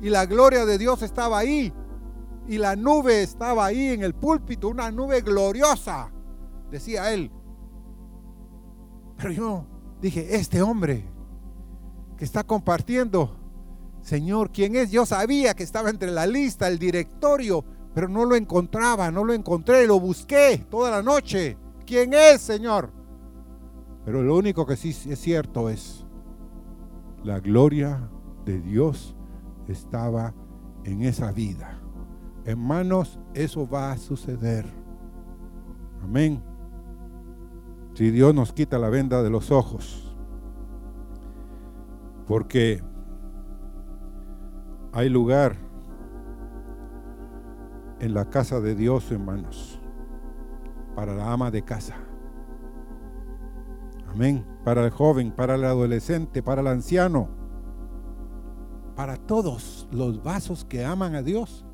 Y 0.00 0.10
la 0.10 0.26
gloria 0.26 0.64
de 0.64 0.78
Dios 0.78 1.02
estaba 1.02 1.38
ahí. 1.38 1.72
Y 2.46 2.58
la 2.58 2.76
nube 2.76 3.22
estaba 3.22 3.66
ahí 3.66 3.88
en 3.88 4.02
el 4.02 4.14
púlpito, 4.14 4.68
una 4.68 4.90
nube 4.90 5.20
gloriosa, 5.20 6.10
decía 6.70 7.12
él. 7.12 7.30
Pero 9.18 9.32
yo 9.32 9.66
dije, 10.00 10.36
este 10.36 10.62
hombre 10.62 11.04
que 12.16 12.24
está 12.24 12.44
compartiendo. 12.44 13.36
Señor, 14.00 14.50
¿quién 14.50 14.76
es? 14.76 14.90
Yo 14.90 15.04
sabía 15.04 15.54
que 15.54 15.62
estaba 15.62 15.90
entre 15.90 16.10
la 16.10 16.26
lista, 16.26 16.68
el 16.68 16.78
directorio, 16.78 17.64
pero 17.94 18.08
no 18.08 18.24
lo 18.24 18.36
encontraba, 18.36 19.10
no 19.10 19.24
lo 19.24 19.34
encontré, 19.34 19.86
lo 19.86 20.00
busqué 20.00 20.64
toda 20.70 20.90
la 20.90 21.02
noche. 21.02 21.56
¿Quién 21.84 22.14
es, 22.14 22.40
Señor? 22.40 22.90
Pero 24.04 24.22
lo 24.22 24.36
único 24.36 24.64
que 24.66 24.76
sí 24.76 24.90
es 24.90 25.18
cierto 25.18 25.68
es, 25.68 26.06
la 27.24 27.40
gloria 27.40 28.08
de 28.44 28.60
Dios 28.60 29.16
estaba 29.66 30.32
en 30.84 31.02
esa 31.02 31.32
vida. 31.32 31.80
Hermanos, 32.44 33.18
eso 33.34 33.68
va 33.68 33.92
a 33.92 33.98
suceder. 33.98 34.64
Amén. 36.02 36.42
Si 37.98 38.12
Dios 38.12 38.32
nos 38.32 38.52
quita 38.52 38.78
la 38.78 38.90
venda 38.90 39.24
de 39.24 39.28
los 39.28 39.50
ojos 39.50 40.14
porque 42.28 42.80
hay 44.92 45.08
lugar 45.08 45.56
en 47.98 48.14
la 48.14 48.30
casa 48.30 48.60
de 48.60 48.76
Dios, 48.76 49.10
hermanos, 49.10 49.80
para 50.94 51.12
la 51.12 51.32
ama 51.32 51.50
de 51.50 51.62
casa. 51.62 51.96
Amén. 54.06 54.46
Para 54.64 54.84
el 54.84 54.90
joven, 54.90 55.32
para 55.32 55.56
el 55.56 55.64
adolescente, 55.64 56.40
para 56.40 56.60
el 56.60 56.68
anciano, 56.68 57.28
para 58.94 59.16
todos 59.16 59.88
los 59.90 60.22
vasos 60.22 60.64
que 60.64 60.84
aman 60.84 61.16
a 61.16 61.22
Dios, 61.22 61.66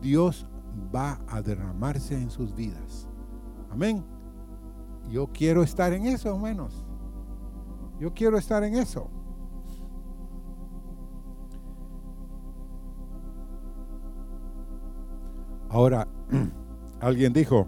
Dios 0.00 0.46
va 0.94 1.18
a 1.26 1.42
derramarse 1.42 2.14
en 2.14 2.30
sus 2.30 2.54
vidas. 2.54 3.08
Amén. 3.68 4.21
Yo 5.08 5.26
quiero 5.32 5.62
estar 5.62 5.92
en 5.92 6.06
eso, 6.06 6.28
hermanos. 6.34 6.84
Yo 7.98 8.12
quiero 8.12 8.38
estar 8.38 8.64
en 8.64 8.74
eso. 8.74 9.10
Ahora, 15.68 16.06
alguien 17.00 17.32
dijo 17.32 17.66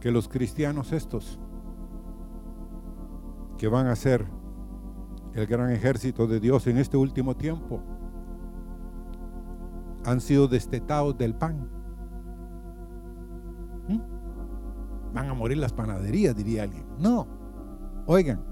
que 0.00 0.10
los 0.10 0.28
cristianos 0.28 0.92
estos, 0.92 1.38
que 3.58 3.68
van 3.68 3.86
a 3.86 3.96
ser 3.96 4.26
el 5.34 5.46
gran 5.46 5.70
ejército 5.70 6.26
de 6.26 6.40
Dios 6.40 6.66
en 6.66 6.78
este 6.78 6.96
último 6.96 7.36
tiempo, 7.36 7.80
han 10.04 10.20
sido 10.20 10.48
destetados 10.48 11.16
del 11.16 11.34
pan. 11.34 11.81
Van 15.12 15.28
a 15.28 15.34
morir 15.34 15.58
las 15.58 15.72
panaderías, 15.72 16.34
diría 16.34 16.62
alguien. 16.62 16.84
No, 16.98 17.26
oigan, 18.06 18.42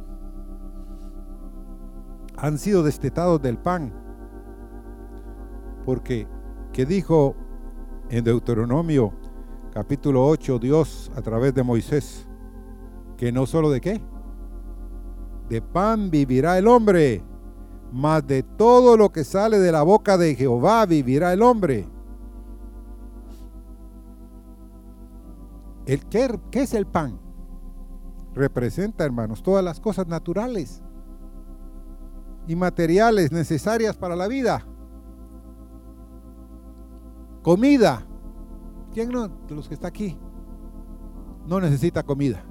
han 2.37 2.59
sido 2.59 2.83
destetados 2.83 3.40
del 3.40 3.59
pan. 3.59 3.92
Porque, 5.85 6.27
¿qué 6.73 6.85
dijo 6.85 7.35
en 8.11 8.25
Deuteronomio 8.25 9.12
capítulo 9.73 10.27
8, 10.27 10.59
Dios 10.59 11.11
a 11.14 11.23
través 11.23 11.55
de 11.55 11.62
Moisés, 11.62 12.27
que 13.16 13.33
no 13.33 13.46
solo 13.46 13.70
de 13.70 13.81
qué, 13.81 14.01
de 15.49 15.62
pan 15.62 16.11
vivirá 16.11 16.59
el 16.59 16.66
hombre, 16.66 17.23
mas 17.92 18.27
de 18.27 18.42
todo 18.42 18.96
lo 18.96 19.11
que 19.11 19.25
sale 19.25 19.59
de 19.59 19.73
la 19.73 19.83
boca 19.83 20.16
de 20.16 20.35
Jehová 20.35 20.87
vivirá 20.87 21.33
el 21.33 21.42
hombre. 21.42 21.88
El, 25.90 26.07
¿qué, 26.07 26.38
¿Qué 26.53 26.62
es 26.62 26.74
el 26.74 26.87
pan? 26.87 27.18
Representa, 28.33 29.05
hermanos, 29.05 29.42
todas 29.42 29.64
las 29.64 29.81
cosas 29.81 30.07
naturales 30.07 30.81
y 32.46 32.55
materiales 32.55 33.33
necesarias 33.33 33.96
para 33.96 34.14
la 34.14 34.29
vida. 34.29 34.64
Comida. 37.42 38.07
¿Quién 38.94 39.09
no, 39.09 39.26
de 39.26 39.55
los 39.57 39.66
que 39.66 39.74
está 39.74 39.88
aquí 39.88 40.16
no 41.48 41.59
necesita 41.59 42.05
comida? 42.05 42.44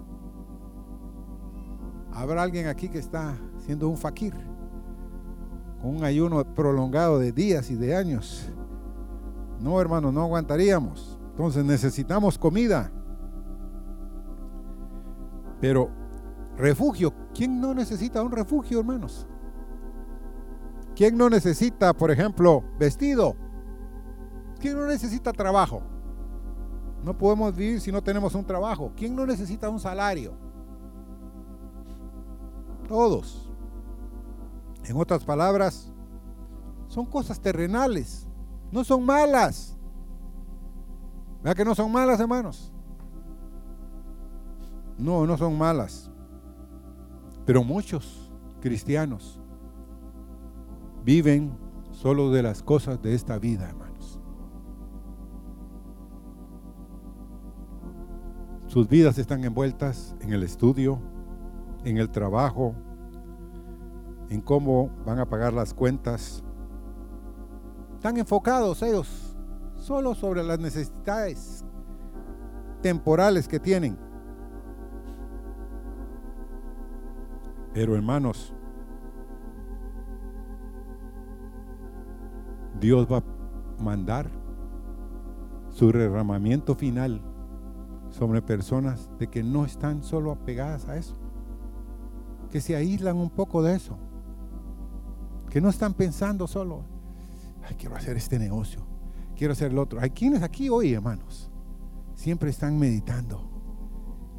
Habrá 2.12 2.44
alguien 2.44 2.68
aquí 2.68 2.90
que 2.90 3.00
está 3.00 3.38
siendo 3.66 3.88
un 3.88 3.96
fakir, 3.96 4.34
con 5.82 5.96
un 5.96 6.04
ayuno 6.04 6.44
prolongado 6.44 7.20
de 7.20 7.32
días 7.32 7.72
y 7.72 7.76
de 7.76 7.96
años. 7.96 8.50
No, 9.62 9.80
hermano, 9.80 10.12
no 10.12 10.24
aguantaríamos. 10.24 11.18
Entonces 11.32 11.64
necesitamos 11.64 12.38
comida. 12.38 12.92
Pero 15.60 15.90
refugio, 16.58 17.14
¿quién 17.34 17.60
no 17.60 17.74
necesita 17.74 18.22
un 18.22 18.32
refugio, 18.32 18.80
hermanos? 18.80 19.28
¿Quién 20.96 21.18
no 21.18 21.30
necesita, 21.30 21.94
por 21.94 22.12
ejemplo, 22.12 22.64
vestido? 22.78 23.36
¿Quién 24.60 24.78
no 24.78 24.86
necesita 24.86 25.32
trabajo? 25.32 25.82
No 27.04 27.18
podemos 27.18 27.56
vivir 27.56 27.80
si 27.80 27.92
no 27.92 28.04
tenemos 28.04 28.36
un 28.36 28.46
trabajo. 28.46 28.92
¿Quién 28.96 29.16
no 29.16 29.26
necesita 29.26 29.70
un 29.70 29.80
salario? 29.80 30.34
Todos. 32.88 33.50
En 34.84 34.98
otras 34.98 35.24
palabras, 35.24 35.94
son 36.88 37.06
cosas 37.06 37.40
terrenales, 37.40 38.28
no 38.72 38.84
son 38.84 39.06
malas. 39.06 39.78
¿Verdad 41.44 41.56
que 41.56 41.66
no 41.66 41.76
son 41.76 41.92
malas, 41.92 42.20
hermanos? 42.20 42.74
No, 45.00 45.26
no 45.26 45.38
son 45.38 45.58
malas. 45.58 46.12
Pero 47.46 47.64
muchos 47.64 48.30
cristianos 48.62 49.40
viven 51.04 51.58
solo 51.92 52.32
de 52.32 52.44
las 52.44 52.62
cosas 52.62 53.02
de 53.02 53.16
esta 53.16 53.40
vida, 53.40 53.70
hermanos. 53.70 54.20
Sus 58.68 58.88
vidas 58.88 59.18
están 59.18 59.44
envueltas 59.44 60.16
en 60.20 60.34
el 60.34 60.44
estudio, 60.44 61.00
en 61.86 61.98
el 61.98 62.10
trabajo, 62.12 62.76
en 64.30 64.42
cómo 64.42 64.92
van 65.06 65.20
a 65.20 65.26
pagar 65.28 65.54
las 65.54 65.74
cuentas. 65.74 66.44
Están 67.96 68.18
enfocados 68.18 68.84
ellos 68.84 69.36
solo 69.76 70.14
sobre 70.14 70.44
las 70.44 70.60
necesidades 70.60 71.66
temporales 72.82 73.48
que 73.48 73.60
tienen. 73.60 74.09
Pero 77.74 77.96
hermanos, 77.96 78.54
Dios 82.80 83.08
va 83.12 83.18
a 83.18 83.82
mandar 83.82 84.30
su 85.70 85.92
derramamiento 85.92 86.76
final 86.76 87.22
sobre 88.10 88.42
personas 88.42 89.10
de 89.20 89.28
que 89.28 89.44
no 89.44 89.66
están 89.66 90.04
solo 90.04 90.32
apegadas 90.32 90.88
a 90.88 90.98
eso, 90.98 91.16
que 92.50 92.62
se 92.62 92.76
aíslan 92.76 93.18
un 93.18 93.30
poco 93.30 93.62
de 93.62 93.76
eso, 93.76 93.98
que 95.50 95.62
no 95.62 95.70
están 95.70 95.94
pensando 95.94 96.48
solo, 96.48 96.86
ay, 97.68 97.76
quiero 97.76 97.96
hacer 97.96 98.18
este 98.18 98.40
negocio, 98.40 98.82
quiero 99.36 99.54
hacer 99.54 99.72
el 99.72 99.78
otro. 99.78 100.00
Hay 100.00 100.10
quienes 100.10 100.42
aquí 100.42 100.70
hoy, 100.70 100.94
hermanos, 100.94 101.52
siempre 102.16 102.50
están 102.50 102.80
meditando, 102.80 103.48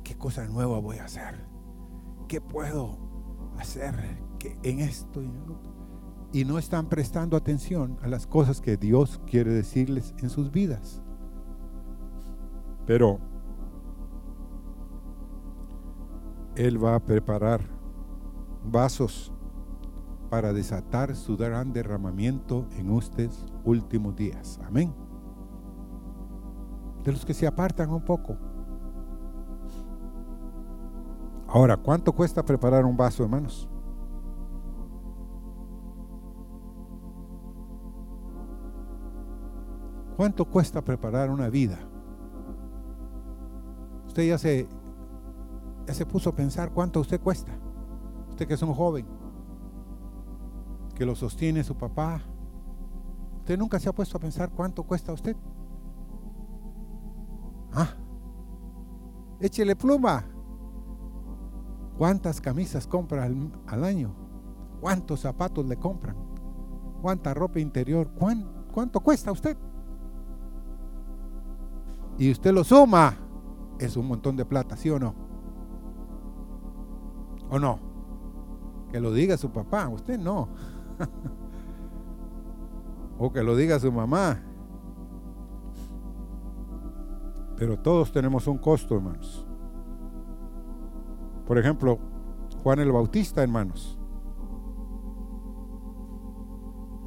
¿qué 0.02 0.16
cosa 0.16 0.46
nueva 0.46 0.80
voy 0.80 0.98
a 0.98 1.04
hacer? 1.04 1.46
¿Qué 2.26 2.40
puedo 2.40 3.09
hacer 3.60 3.94
que 4.38 4.58
en 4.62 4.80
esto 4.80 5.22
y 6.32 6.44
no 6.44 6.58
están 6.58 6.88
prestando 6.88 7.36
atención 7.36 7.98
a 8.02 8.08
las 8.08 8.26
cosas 8.26 8.60
que 8.60 8.76
Dios 8.76 9.20
quiere 9.26 9.50
decirles 9.52 10.14
en 10.18 10.30
sus 10.30 10.50
vidas. 10.50 11.02
Pero 12.86 13.18
Él 16.56 16.82
va 16.82 16.94
a 16.94 17.00
preparar 17.00 17.60
vasos 18.64 19.32
para 20.30 20.52
desatar 20.52 21.16
su 21.16 21.36
gran 21.36 21.72
derramamiento 21.72 22.66
en 22.76 22.90
ustedes 22.90 23.44
últimos 23.64 24.14
días. 24.16 24.60
Amén. 24.64 24.94
De 27.04 27.12
los 27.12 27.24
que 27.24 27.34
se 27.34 27.46
apartan 27.46 27.90
un 27.90 28.04
poco. 28.04 28.36
Ahora, 31.52 31.76
¿cuánto 31.76 32.12
cuesta 32.12 32.44
preparar 32.44 32.84
un 32.84 32.96
vaso, 32.96 33.24
hermanos? 33.24 33.68
¿Cuánto 40.16 40.44
cuesta 40.44 40.80
preparar 40.80 41.28
una 41.28 41.48
vida? 41.48 41.76
Usted 44.06 44.28
ya 44.28 44.38
se, 44.38 44.68
ya 45.88 45.94
se 45.94 46.06
puso 46.06 46.30
a 46.30 46.34
pensar 46.36 46.70
cuánto 46.70 47.00
usted 47.00 47.20
cuesta. 47.20 47.52
Usted 48.28 48.46
que 48.46 48.54
es 48.54 48.62
un 48.62 48.72
joven, 48.72 49.06
que 50.94 51.04
lo 51.04 51.16
sostiene 51.16 51.64
su 51.64 51.76
papá. 51.76 52.22
Usted 53.38 53.58
nunca 53.58 53.80
se 53.80 53.88
ha 53.88 53.92
puesto 53.92 54.16
a 54.16 54.20
pensar 54.20 54.50
cuánto 54.50 54.84
cuesta 54.84 55.12
usted. 55.12 55.36
Ah, 57.72 57.88
échele 59.40 59.74
pluma. 59.74 60.24
¿Cuántas 62.00 62.40
camisas 62.40 62.86
compra 62.86 63.24
al, 63.24 63.52
al 63.66 63.84
año? 63.84 64.14
¿Cuántos 64.80 65.20
zapatos 65.20 65.66
le 65.66 65.76
compran? 65.76 66.16
¿Cuánta 67.02 67.34
ropa 67.34 67.60
interior? 67.60 68.08
¿Cuánto 68.72 69.00
cuesta 69.00 69.30
usted? 69.30 69.54
y 72.16 72.30
usted 72.30 72.54
lo 72.54 72.64
suma, 72.64 73.18
es 73.78 73.98
un 73.98 74.06
montón 74.06 74.34
de 74.34 74.46
plata, 74.46 74.78
¿sí 74.78 74.88
o 74.88 74.98
no? 74.98 75.14
¿O 77.50 77.58
no? 77.58 77.78
Que 78.90 78.98
lo 78.98 79.12
diga 79.12 79.36
su 79.36 79.50
papá, 79.50 79.86
usted 79.88 80.18
no. 80.18 80.48
o 83.18 83.30
que 83.30 83.42
lo 83.42 83.56
diga 83.56 83.78
su 83.78 83.92
mamá. 83.92 84.40
Pero 87.58 87.78
todos 87.78 88.10
tenemos 88.10 88.46
un 88.46 88.56
costo, 88.56 88.94
hermanos. 88.94 89.49
Por 91.50 91.58
ejemplo, 91.58 91.98
Juan 92.62 92.78
el 92.78 92.92
Bautista, 92.92 93.42
hermanos. 93.42 93.98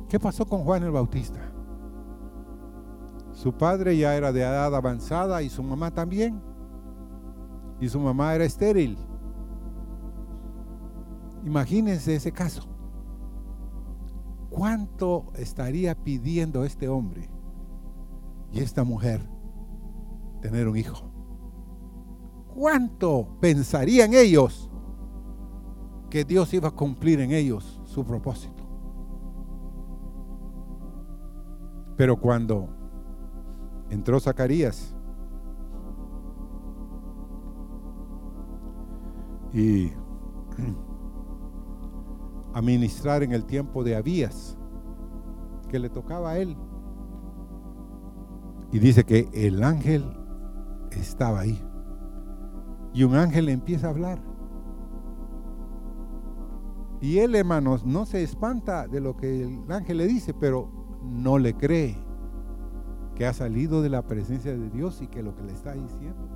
¿Qué 0.10 0.19
pasó 0.19 0.45
con 0.45 0.65
Juan 0.65 0.84
el 0.84 0.91
Bautista? 0.91 1.39
Su 3.32 3.53
padre 3.53 3.95
ya 3.95 4.17
era 4.17 4.34
de 4.34 4.41
edad 4.41 4.75
avanzada 4.75 5.41
y 5.43 5.47
su 5.49 5.63
mamá 5.63 5.91
también. 5.91 6.41
Y 7.79 7.88
su 7.88 8.01
mamá 8.01 8.36
era 8.36 8.43
estéril. 8.43 8.97
Imagínense 11.45 12.13
ese 12.13 12.34
caso. 12.34 12.67
¿Cuánto 14.49 15.32
estaría 15.36 15.95
pidiendo 15.95 16.65
este 16.65 16.89
hombre 16.89 17.29
y 18.51 18.60
esta 18.60 18.84
mujer 18.84 19.21
tener 20.41 20.67
un 20.67 20.75
hijo? 20.75 21.12
¿Cuánto 22.54 23.28
pensarían 23.39 24.13
ellos 24.13 24.70
que 26.10 26.24
Dios 26.24 26.54
iba 26.54 26.68
a 26.68 26.72
cumplir 26.72 27.20
en 27.20 27.32
ellos 27.32 27.82
su 27.86 28.06
propósito? 28.06 28.63
Pero 31.98 32.16
cuando 32.18 32.70
entró 33.89 34.20
Zacarías 34.20 34.96
y 39.52 39.92
a 42.54 42.62
ministrar 42.62 43.24
en 43.24 43.32
el 43.32 43.46
tiempo 43.46 43.84
de 43.84 43.96
Abías, 43.96 44.58
que 45.70 45.80
le 45.80 45.89
tocaba 45.89 46.32
a 46.32 46.38
él. 46.38 46.56
Y 48.72 48.78
dice 48.78 49.04
que 49.04 49.28
el 49.34 49.63
ángel 49.63 50.06
estaba 50.92 51.39
ahí. 51.39 51.60
Y 52.93 53.03
un 53.03 53.15
ángel 53.15 53.49
empieza 53.49 53.88
a 53.88 53.89
hablar. 53.89 54.21
Y 57.01 57.17
él, 57.19 57.36
hermanos, 57.36 57.86
no 57.86 58.06
se 58.06 58.23
espanta 58.23 58.88
de 58.88 59.01
lo 59.01 59.17
que 59.17 59.43
el 59.43 59.71
ángel 59.71 59.97
le 59.97 60.08
dice, 60.08 60.34
pero 60.34 60.69
no 61.03 61.38
le 61.38 61.53
cree 61.56 61.97
que 63.15 63.25
ha 63.25 63.34
salido 63.34 63.82
de 63.82 63.89
la 63.89 64.03
presencia 64.03 64.56
de 64.56 64.69
Dios 64.69 65.01
y 65.01 65.08
que 65.08 65.21
lo 65.21 65.36
que 65.36 65.43
le 65.43 65.53
está 65.53 65.73
diciendo. 65.73 66.29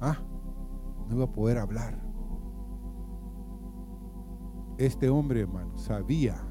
Ah, 0.00 0.18
no 1.08 1.16
iba 1.16 1.24
a 1.24 1.32
poder 1.32 1.58
hablar. 1.58 2.11
Este 4.82 5.08
hombre, 5.08 5.42
hermano, 5.42 5.78
sabía 5.78 6.42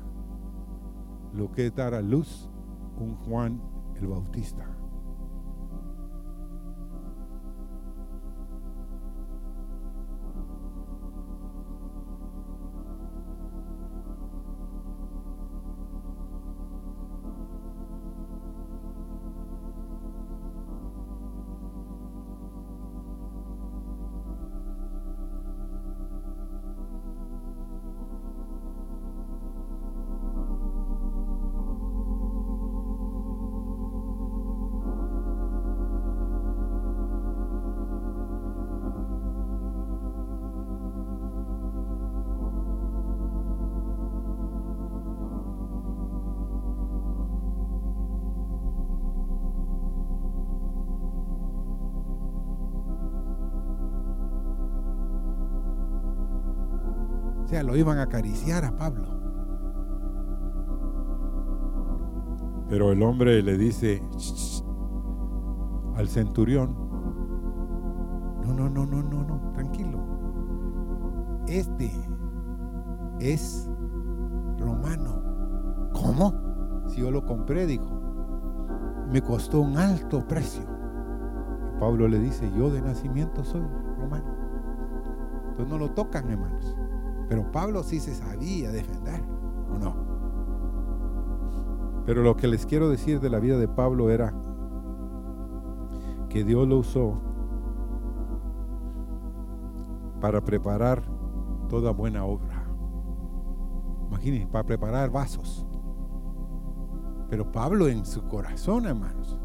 lo 1.33 1.51
que 1.51 1.65
es 1.65 1.75
dar 1.75 1.93
a 1.93 2.01
luz 2.01 2.49
un 2.97 3.13
Juan 3.13 3.61
el 3.99 4.07
Bautista. 4.07 4.70
Lo 57.71 57.77
iban 57.77 57.99
a 57.99 58.03
acariciar 58.03 58.65
a 58.65 58.75
Pablo. 58.75 59.07
Pero 62.67 62.91
el 62.91 63.01
hombre 63.01 63.41
le 63.41 63.57
dice 63.57 64.03
al 65.95 66.09
centurión, 66.09 66.75
no, 68.43 68.53
no, 68.53 68.69
no, 68.69 68.85
no, 68.85 69.01
no, 69.01 69.23
no, 69.23 69.51
tranquilo. 69.53 69.99
Este 71.47 71.89
es 73.21 73.69
romano. 74.59 75.89
¿Cómo? 75.93 76.33
Si 76.89 76.99
yo 76.99 77.09
lo 77.09 77.25
compré, 77.25 77.67
dijo, 77.67 78.01
me 79.09 79.21
costó 79.21 79.61
un 79.61 79.77
alto 79.77 80.27
precio. 80.27 80.63
Pablo 81.79 82.09
le 82.09 82.19
dice, 82.19 82.51
yo 82.51 82.69
de 82.69 82.81
nacimiento 82.81 83.45
soy 83.45 83.61
romano. 83.97 84.35
Entonces 85.51 85.69
no 85.69 85.77
lo 85.77 85.91
tocan, 85.91 86.29
hermanos. 86.29 86.75
Pero 87.31 87.49
Pablo 87.49 87.81
sí 87.81 88.01
se 88.01 88.13
sabía 88.13 88.73
defender, 88.73 89.21
¿o 89.73 89.77
no? 89.79 89.95
Pero 92.05 92.23
lo 92.23 92.35
que 92.35 92.45
les 92.45 92.65
quiero 92.65 92.89
decir 92.89 93.21
de 93.21 93.29
la 93.29 93.39
vida 93.39 93.57
de 93.57 93.69
Pablo 93.69 94.09
era 94.09 94.33
que 96.27 96.43
Dios 96.43 96.67
lo 96.67 96.79
usó 96.79 97.21
para 100.19 100.43
preparar 100.43 101.03
toda 101.69 101.91
buena 101.91 102.25
obra. 102.25 102.65
Imagínense, 104.09 104.47
para 104.47 104.65
preparar 104.65 105.09
vasos. 105.09 105.65
Pero 107.29 107.49
Pablo 107.49 107.87
en 107.87 108.05
su 108.05 108.27
corazón, 108.27 108.87
hermanos, 108.87 109.39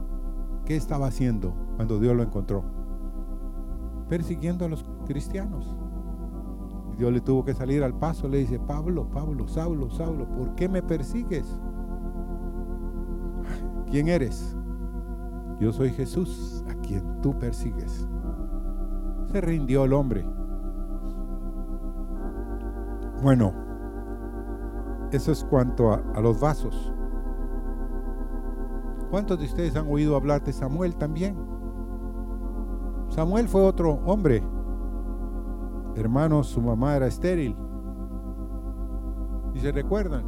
¿qué 0.65 0.75
estaba 0.75 1.07
haciendo 1.07 1.55
cuando 1.77 2.01
Dios 2.01 2.17
lo 2.17 2.25
encontró? 2.25 2.65
Persiguiendo 4.09 4.65
a 4.65 4.69
los 4.69 4.85
cristianos. 5.07 5.86
Dios 6.97 7.13
le 7.13 7.21
tuvo 7.21 7.45
que 7.45 7.55
salir 7.55 7.83
al 7.85 7.95
paso, 7.95 8.27
le 8.29 8.39
dice, 8.39 8.59
Pablo, 8.59 9.11
Pablo, 9.11 9.47
Saulo, 9.49 9.91
Saulo, 9.91 10.27
¿por 10.29 10.55
qué 10.55 10.69
me 10.69 10.83
persigues? 10.83 11.61
¿Quién 13.91 14.09
eres? 14.09 14.57
Yo 15.61 15.73
soy 15.73 15.91
Jesús, 15.91 16.65
a 16.69 16.75
quien 16.75 17.21
tú 17.21 17.39
persigues. 17.39 18.09
Se 19.31 19.41
rindió 19.41 19.85
el 19.85 19.93
hombre. 19.93 20.25
Bueno, 23.23 23.53
eso 25.13 25.33
es 25.33 25.45
cuanto 25.45 25.93
a, 25.93 26.03
a 26.15 26.21
los 26.21 26.41
vasos. 26.41 26.93
¿Cuántos 29.11 29.39
de 29.39 29.45
ustedes 29.45 29.77
han 29.77 29.87
oído 29.89 30.17
hablar 30.17 30.43
de 30.43 30.53
Samuel 30.53 30.97
también? 30.97 31.37
Samuel 33.09 33.49
fue 33.49 33.63
otro 33.63 34.01
hombre 34.07 34.43
Hermanos, 35.97 36.49
su 36.49 36.61
mamá 36.61 36.95
era 36.95 37.07
estéril. 37.07 37.57
Y 39.55 39.61
se 39.61 39.73
recuerdan, 39.73 40.25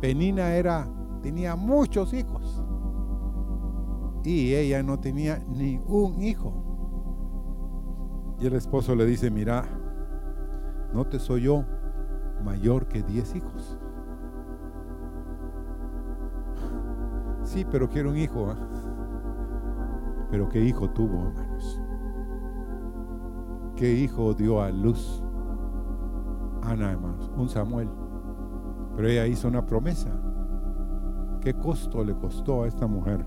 Penina 0.00 0.54
era, 0.54 0.86
tenía 1.22 1.56
muchos 1.56 2.12
hijos. 2.12 2.62
Y 4.22 4.54
ella 4.54 4.82
no 4.82 5.00
tenía 5.00 5.42
ni 5.48 5.80
un 5.86 6.22
hijo. 6.22 8.36
Y 8.38 8.46
el 8.46 8.52
esposo 8.52 8.94
le 8.94 9.06
dice, 9.06 9.30
mira, 9.30 9.64
no 10.92 11.06
te 11.06 11.18
soy 11.18 11.42
yo 11.42 11.64
mayor 12.44 12.86
que 12.86 13.02
diez 13.02 13.34
hijos. 13.34 13.78
Sí, 17.44 17.64
pero 17.70 17.88
quiero 17.88 18.10
un 18.10 18.18
hijo. 18.18 18.50
¿eh? 18.50 18.56
Pero 20.30 20.48
¿qué 20.48 20.62
hijo 20.62 20.90
tuvo, 20.90 21.28
hermanos? 21.28 21.53
¿Qué 23.76 23.92
hijo 23.92 24.34
dio 24.34 24.62
a 24.62 24.70
luz? 24.70 25.22
Ana, 26.62 26.92
hermanos, 26.92 27.30
un 27.36 27.48
Samuel. 27.48 27.90
Pero 28.94 29.08
ella 29.08 29.26
hizo 29.26 29.48
una 29.48 29.66
promesa. 29.66 30.10
¿Qué 31.40 31.54
costo 31.54 32.04
le 32.04 32.14
costó 32.14 32.62
a 32.62 32.68
esta 32.68 32.86
mujer? 32.86 33.24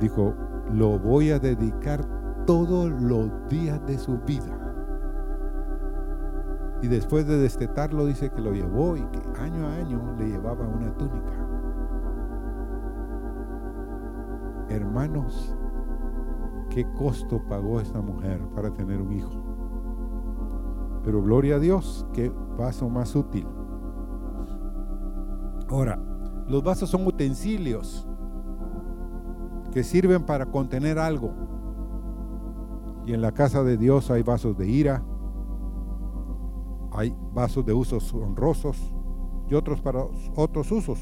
Dijo, 0.00 0.34
lo 0.72 0.98
voy 0.98 1.30
a 1.30 1.38
dedicar 1.38 2.06
todos 2.46 2.90
los 3.02 3.30
días 3.48 3.84
de 3.86 3.98
su 3.98 4.18
vida. 4.18 4.56
Y 6.82 6.86
después 6.86 7.26
de 7.26 7.38
destetarlo 7.38 8.06
dice 8.06 8.30
que 8.30 8.40
lo 8.40 8.52
llevó 8.52 8.96
y 8.96 9.02
que 9.06 9.20
año 9.40 9.66
a 9.66 9.74
año 9.74 10.14
le 10.18 10.28
llevaba 10.28 10.66
una 10.66 10.96
túnica. 10.96 11.46
Hermanos, 14.68 15.56
qué 16.76 16.84
costo 16.92 17.40
pagó 17.48 17.80
esta 17.80 18.02
mujer 18.02 18.38
para 18.54 18.70
tener 18.70 19.00
un 19.00 19.10
hijo. 19.10 19.30
Pero 21.02 21.22
gloria 21.22 21.56
a 21.56 21.58
Dios, 21.58 22.06
qué 22.12 22.30
vaso 22.58 22.90
más 22.90 23.16
útil. 23.16 23.46
Ahora, 25.70 25.98
los 26.46 26.62
vasos 26.62 26.90
son 26.90 27.06
utensilios 27.06 28.06
que 29.72 29.82
sirven 29.82 30.26
para 30.26 30.44
contener 30.44 30.98
algo. 30.98 31.32
Y 33.06 33.14
en 33.14 33.22
la 33.22 33.32
casa 33.32 33.62
de 33.62 33.78
Dios 33.78 34.10
hay 34.10 34.22
vasos 34.22 34.54
de 34.58 34.68
ira, 34.68 35.02
hay 36.92 37.16
vasos 37.32 37.64
de 37.64 37.72
usos 37.72 38.12
honrosos 38.12 38.94
y 39.48 39.54
otros 39.54 39.80
para 39.80 40.04
otros 40.34 40.70
usos. 40.70 40.98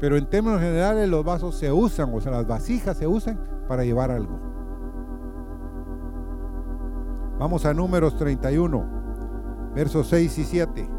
Pero 0.00 0.16
en 0.16 0.28
términos 0.28 0.58
generales 0.58 1.08
los 1.08 1.24
vasos 1.24 1.54
se 1.54 1.70
usan, 1.70 2.12
o 2.12 2.20
sea, 2.20 2.32
las 2.32 2.46
vasijas 2.48 2.96
se 2.96 3.06
usan 3.06 3.56
para 3.68 3.84
llevar 3.84 4.10
algo. 4.10 4.40
Vamos 7.38 7.64
a 7.66 7.74
números 7.74 8.16
31, 8.16 9.70
versos 9.74 10.08
6 10.08 10.38
y 10.38 10.44
7. 10.44 10.90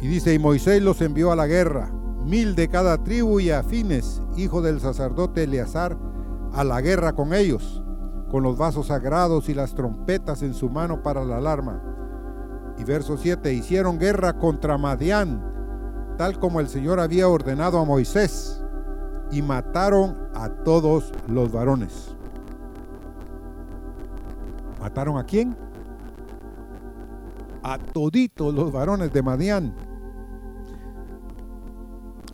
Y 0.00 0.06
dice, 0.06 0.34
y 0.34 0.38
Moisés 0.38 0.80
los 0.82 1.00
envió 1.00 1.32
a 1.32 1.36
la 1.36 1.46
guerra, 1.46 1.90
mil 2.24 2.54
de 2.54 2.68
cada 2.68 3.02
tribu 3.02 3.40
y 3.40 3.50
afines, 3.50 4.22
hijo 4.36 4.62
del 4.62 4.80
sacerdote 4.80 5.44
Eleazar, 5.44 5.98
a 6.52 6.62
la 6.62 6.80
guerra 6.80 7.14
con 7.14 7.34
ellos, 7.34 7.82
con 8.30 8.44
los 8.44 8.56
vasos 8.56 8.88
sagrados 8.88 9.48
y 9.48 9.54
las 9.54 9.74
trompetas 9.74 10.42
en 10.42 10.54
su 10.54 10.68
mano 10.68 11.02
para 11.02 11.24
la 11.24 11.38
alarma. 11.38 11.82
Y 12.78 12.84
verso 12.84 13.16
7, 13.16 13.52
hicieron 13.52 13.98
guerra 13.98 14.34
contra 14.34 14.78
Madián, 14.78 15.42
tal 16.16 16.38
como 16.38 16.60
el 16.60 16.68
Señor 16.68 17.00
había 17.00 17.28
ordenado 17.28 17.78
a 17.80 17.84
Moisés 17.84 18.63
y 19.34 19.42
mataron 19.42 20.16
a 20.32 20.48
todos 20.48 21.12
los 21.26 21.50
varones. 21.50 22.14
¿Mataron 24.80 25.18
a 25.18 25.24
quién? 25.24 25.56
A 27.64 27.78
toditos 27.78 28.54
los 28.54 28.70
varones 28.70 29.12
de 29.12 29.22
Madián. 29.22 29.74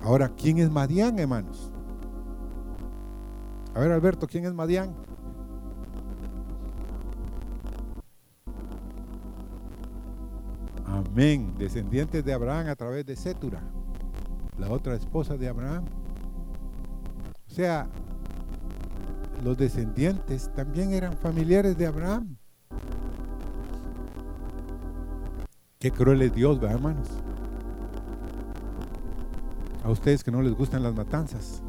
Ahora, 0.02 0.28
¿quién 0.28 0.58
es 0.58 0.70
Madián, 0.70 1.18
hermanos? 1.18 1.72
A 3.74 3.80
ver, 3.80 3.92
Alberto, 3.92 4.26
¿quién 4.26 4.44
es 4.44 4.52
Madián? 4.52 4.94
Amén. 10.84 11.54
Descendientes 11.56 12.22
de 12.26 12.34
Abraham 12.34 12.68
a 12.68 12.76
través 12.76 13.06
de 13.06 13.16
Setura, 13.16 13.62
la 14.58 14.68
otra 14.68 14.96
esposa 14.96 15.38
de 15.38 15.48
Abraham. 15.48 15.86
Sea, 17.60 17.86
los 19.44 19.58
descendientes 19.58 20.50
también 20.54 20.94
eran 20.94 21.12
familiares 21.12 21.76
de 21.76 21.86
Abraham. 21.86 22.38
Qué 25.78 25.90
cruel 25.90 26.22
es 26.22 26.32
Dios, 26.32 26.58
¿verdad, 26.58 26.76
hermanos? 26.76 27.08
A 29.84 29.90
ustedes 29.90 30.24
que 30.24 30.30
no 30.30 30.40
les 30.40 30.54
gustan 30.54 30.82
las 30.82 30.94
matanzas. 30.94 31.62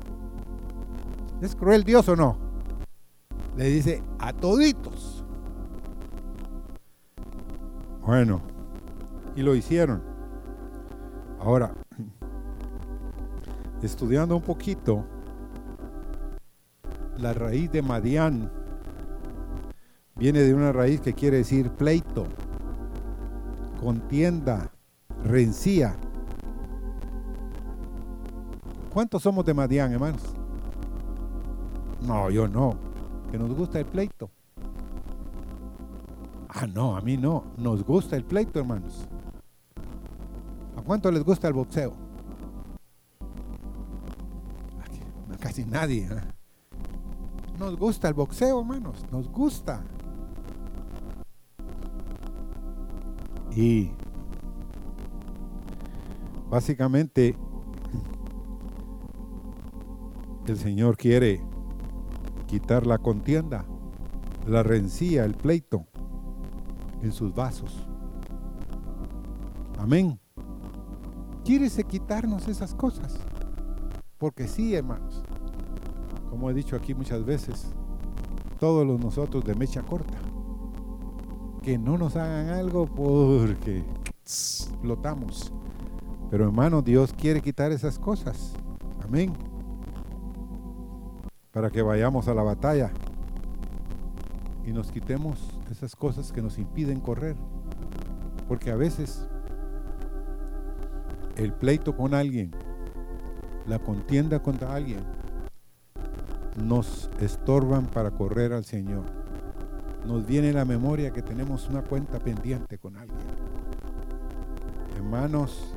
¿Es 1.41 1.57
cruel 1.57 1.83
Dios 1.83 2.07
o 2.07 2.15
no? 2.15 2.37
Le 3.57 3.65
dice 3.65 4.01
a 4.17 4.31
toditos. 4.31 5.25
Bueno, 8.01 8.41
y 9.35 9.41
lo 9.41 9.55
hicieron. 9.55 10.01
Ahora, 11.37 11.73
estudiando 13.81 14.37
un 14.37 14.43
poquito, 14.43 15.03
la 17.17 17.33
raíz 17.33 17.71
de 17.71 17.81
Madián 17.81 18.51
viene 20.15 20.39
de 20.39 20.53
una 20.53 20.71
raíz 20.71 21.01
que 21.01 21.13
quiere 21.13 21.37
decir 21.37 21.71
pleito, 21.71 22.25
contienda, 23.79 24.71
rencía. 25.23 25.95
¿Cuántos 28.93 29.23
somos 29.23 29.45
de 29.45 29.53
Madián, 29.53 29.93
hermanos? 29.93 30.21
No, 32.01 32.29
yo 32.29 32.47
no. 32.47 32.77
Que 33.31 33.37
nos 33.37 33.53
gusta 33.53 33.79
el 33.79 33.85
pleito. 33.85 34.29
Ah, 36.49 36.67
no, 36.67 36.97
a 36.97 37.01
mí 37.01 37.15
no. 37.15 37.45
Nos 37.57 37.83
gusta 37.83 38.17
el 38.17 38.25
pleito, 38.25 38.59
hermanos. 38.59 39.07
¿A 40.75 40.81
cuánto 40.81 41.09
les 41.11 41.23
gusta 41.23 41.47
el 41.47 41.53
boxeo? 41.53 41.93
Casi 45.39 45.65
nadie. 45.65 46.03
¿eh? 46.03 46.40
Nos 47.61 47.77
gusta 47.77 48.07
el 48.07 48.15
boxeo, 48.15 48.59
hermanos, 48.59 49.05
nos 49.11 49.29
gusta. 49.29 49.83
Y 53.55 53.91
básicamente 56.49 57.37
el 60.47 60.57
Señor 60.57 60.97
quiere 60.97 61.39
quitar 62.47 62.87
la 62.87 62.97
contienda, 62.97 63.63
la 64.47 64.63
rencía, 64.63 65.23
el 65.23 65.35
pleito 65.35 65.85
en 67.03 67.11
sus 67.11 67.31
vasos. 67.35 67.87
Amén. 69.77 70.19
Quieres 71.45 71.79
quitarnos 71.87 72.47
esas 72.47 72.73
cosas. 72.73 73.19
Porque 74.17 74.47
sí, 74.47 74.73
hermanos, 74.73 75.23
como 76.31 76.49
he 76.49 76.53
dicho 76.53 76.77
aquí 76.77 76.93
muchas 76.95 77.25
veces, 77.25 77.73
todos 78.57 78.87
los 78.87 79.01
nosotros 79.01 79.43
de 79.43 79.53
mecha 79.53 79.81
corta, 79.81 80.17
que 81.61 81.77
no 81.77 81.97
nos 81.97 82.15
hagan 82.15 82.47
algo 82.47 82.87
porque 82.87 83.83
explotamos. 84.23 85.51
Pero 86.29 86.45
hermano, 86.45 86.81
Dios 86.81 87.11
quiere 87.11 87.41
quitar 87.41 87.73
esas 87.73 87.99
cosas. 87.99 88.53
Amén. 89.03 89.33
Para 91.51 91.69
que 91.69 91.81
vayamos 91.81 92.29
a 92.29 92.33
la 92.33 92.43
batalla 92.43 92.91
y 94.65 94.71
nos 94.71 94.89
quitemos 94.89 95.37
esas 95.69 95.97
cosas 95.97 96.31
que 96.31 96.41
nos 96.41 96.57
impiden 96.57 97.01
correr. 97.01 97.35
Porque 98.47 98.71
a 98.71 98.77
veces 98.77 99.27
el 101.35 101.51
pleito 101.51 101.93
con 101.97 102.13
alguien, 102.13 102.51
la 103.67 103.79
contienda 103.79 104.41
contra 104.41 104.73
alguien, 104.73 105.20
nos 106.61 107.09
estorban 107.19 107.87
para 107.87 108.11
correr 108.11 108.53
al 108.53 108.65
Señor. 108.65 109.03
Nos 110.05 110.25
viene 110.25 110.53
la 110.53 110.65
memoria 110.65 111.11
que 111.11 111.21
tenemos 111.21 111.67
una 111.67 111.83
cuenta 111.83 112.19
pendiente 112.19 112.77
con 112.77 112.97
alguien. 112.97 113.19
Hermanos, 114.95 115.75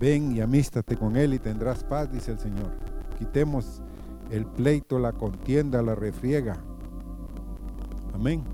ven 0.00 0.36
y 0.36 0.40
amístate 0.40 0.96
con 0.96 1.16
Él 1.16 1.34
y 1.34 1.38
tendrás 1.38 1.84
paz, 1.84 2.10
dice 2.12 2.32
el 2.32 2.38
Señor. 2.38 2.72
Quitemos 3.18 3.82
el 4.30 4.46
pleito, 4.46 4.98
la 4.98 5.12
contienda, 5.12 5.82
la 5.82 5.94
refriega. 5.94 6.56
Amén. 8.14 8.44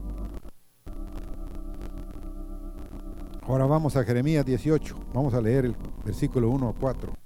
Ahora 3.46 3.66
vamos 3.66 3.96
a 3.96 4.05
Jeremías 4.05 4.46
18. 4.46 4.96
Vamos 5.12 5.35
a 5.35 5.40
leer 5.40 5.64
el 5.66 5.76
versículo 6.05 6.48
1 6.50 6.68
a 6.68 6.74
4. 6.74 7.21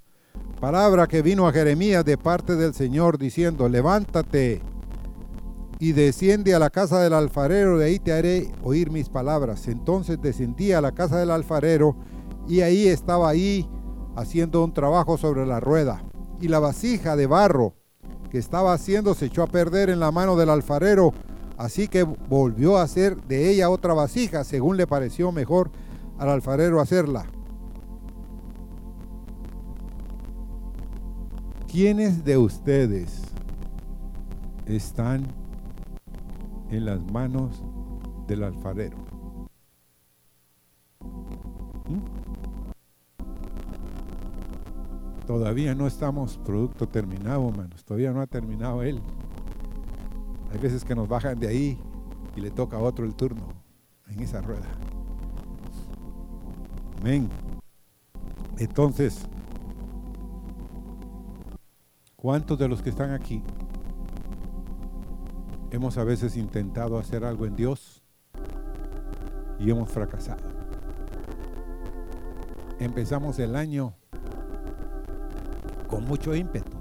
Palabra 0.61 1.07
que 1.07 1.21
vino 1.21 1.47
a 1.47 1.53
Jeremías 1.53 2.03
de 2.03 2.17
parte 2.17 2.57
del 2.57 2.73
Señor 2.73 3.19
diciendo, 3.19 3.69
levántate 3.69 4.63
y 5.79 5.93
desciende 5.93 6.55
a 6.55 6.59
la 6.59 6.71
casa 6.71 6.99
del 6.99 7.13
alfarero, 7.13 7.77
de 7.77 7.85
ahí 7.85 7.99
te 7.99 8.15
haré 8.15 8.51
oír 8.63 8.91
mis 8.91 9.11
palabras. 9.11 9.69
Entonces 9.69 10.19
descendí 10.21 10.73
a 10.73 10.81
la 10.81 10.93
casa 10.93 11.19
del 11.19 11.31
alfarero 11.31 11.95
y 12.49 12.63
ahí 12.63 12.89
estaba 12.89 13.29
ahí 13.29 13.69
haciendo 14.17 14.65
un 14.65 14.73
trabajo 14.73 15.19
sobre 15.19 15.45
la 15.45 15.61
rueda. 15.61 16.03
Y 16.41 16.49
la 16.49 16.59
vasija 16.59 17.17
de 17.17 17.27
barro 17.27 17.75
que 18.31 18.39
estaba 18.39 18.73
haciendo 18.73 19.15
se 19.15 19.27
echó 19.27 19.43
a 19.43 19.49
perder 19.49 19.91
en 19.91 20.01
la 20.01 20.11
mano 20.11 20.37
del 20.37 20.49
alfarero, 20.49 21.13
así 21.59 21.87
que 21.87 22.05
volvió 22.05 22.79
a 22.79 22.83
hacer 22.83 23.17
de 23.25 23.51
ella 23.51 23.69
otra 23.69 23.93
vasija, 23.93 24.43
según 24.43 24.79
le 24.79 24.87
pareció 24.87 25.33
mejor 25.33 25.71
al 26.19 26.31
alfarero 26.31 26.81
hacerla. 26.81 27.27
¿Quiénes 31.77 32.25
de 32.25 32.39
ustedes 32.39 33.23
están 34.65 35.27
en 36.71 36.87
las 36.87 37.03
manos 37.13 37.63
del 38.27 38.45
alfarero? 38.45 38.97
¿Mm? 41.87 42.01
Todavía 45.27 45.75
no 45.75 45.87
estamos 45.87 46.39
producto 46.39 46.89
terminado, 46.89 47.47
hermanos. 47.47 47.85
Todavía 47.85 48.11
no 48.11 48.23
ha 48.23 48.27
terminado 48.27 48.83
él. 48.83 49.03
Hay 50.51 50.59
veces 50.59 50.83
que 50.83 50.95
nos 50.95 51.07
bajan 51.07 51.39
de 51.39 51.49
ahí 51.49 51.79
y 52.35 52.41
le 52.41 52.51
toca 52.51 52.79
a 52.79 52.81
otro 52.81 53.05
el 53.05 53.15
turno 53.15 53.49
en 54.09 54.21
esa 54.21 54.41
rueda. 54.41 54.67
Amén. 57.03 57.29
Entonces, 58.57 59.29
¿cuántos 62.27 62.59
de 62.59 62.67
los 62.67 62.83
que 62.83 62.91
están 62.91 63.13
aquí 63.13 63.41
hemos 65.71 65.97
a 65.97 66.03
veces 66.03 66.37
intentado 66.37 66.99
hacer 66.99 67.25
algo 67.25 67.47
en 67.47 67.55
Dios 67.55 68.03
y 69.61 69.71
hemos 69.71 69.89
fracasado? 69.89 70.43
Empezamos 72.81 73.39
el 73.39 73.55
año 73.55 73.95
con 75.87 76.05
mucho 76.05 76.35
ímpetu, 76.35 76.77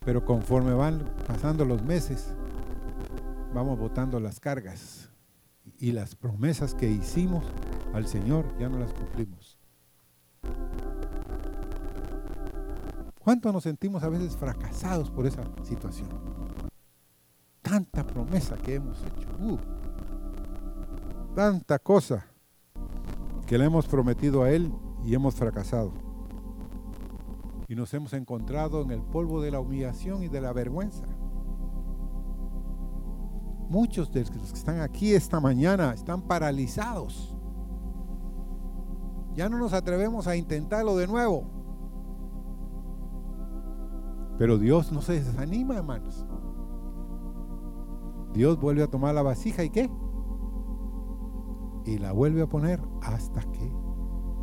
pero 0.00 0.22
conforme 0.26 0.74
van 0.74 1.10
pasando 1.26 1.64
los 1.64 1.82
meses, 1.82 2.34
vamos 3.54 3.78
botando 3.78 4.20
las 4.20 4.40
cargas 4.40 5.08
y 5.78 5.92
las 5.92 6.14
promesas 6.16 6.74
que 6.74 6.90
hicimos 6.90 7.46
al 7.94 8.06
Señor 8.06 8.44
ya 8.58 8.68
no 8.68 8.78
las 8.78 8.92
cumplimos. 8.92 9.61
¿Cuánto 13.22 13.52
nos 13.52 13.62
sentimos 13.62 14.02
a 14.02 14.08
veces 14.08 14.36
fracasados 14.36 15.10
por 15.10 15.26
esa 15.26 15.42
situación? 15.62 16.08
Tanta 17.60 18.04
promesa 18.04 18.56
que 18.56 18.74
hemos 18.74 18.98
hecho. 19.02 19.28
Uh, 19.40 19.58
tanta 21.34 21.78
cosa 21.78 22.26
que 23.46 23.56
le 23.56 23.64
hemos 23.64 23.86
prometido 23.86 24.42
a 24.42 24.50
Él 24.50 24.72
y 25.04 25.14
hemos 25.14 25.34
fracasado. 25.34 25.92
Y 27.68 27.74
nos 27.74 27.94
hemos 27.94 28.12
encontrado 28.12 28.82
en 28.82 28.90
el 28.90 29.02
polvo 29.02 29.40
de 29.40 29.50
la 29.50 29.60
humillación 29.60 30.22
y 30.22 30.28
de 30.28 30.40
la 30.40 30.52
vergüenza. 30.52 31.04
Muchos 33.68 34.12
de 34.12 34.20
los 34.20 34.52
que 34.52 34.58
están 34.58 34.80
aquí 34.80 35.14
esta 35.14 35.40
mañana 35.40 35.94
están 35.94 36.22
paralizados 36.22 37.36
ya 39.34 39.48
no 39.48 39.58
nos 39.58 39.72
atrevemos 39.72 40.26
a 40.26 40.36
intentarlo 40.36 40.96
de 40.96 41.06
nuevo. 41.06 41.61
Pero 44.38 44.58
Dios 44.58 44.92
no 44.92 45.02
se 45.02 45.14
desanima, 45.14 45.76
hermanos. 45.76 46.26
Dios 48.32 48.58
vuelve 48.58 48.82
a 48.82 48.88
tomar 48.88 49.14
la 49.14 49.22
vasija 49.22 49.62
y 49.62 49.70
qué? 49.70 49.90
Y 51.84 51.98
la 51.98 52.12
vuelve 52.12 52.42
a 52.42 52.48
poner 52.48 52.80
hasta 53.02 53.42
que 53.52 53.72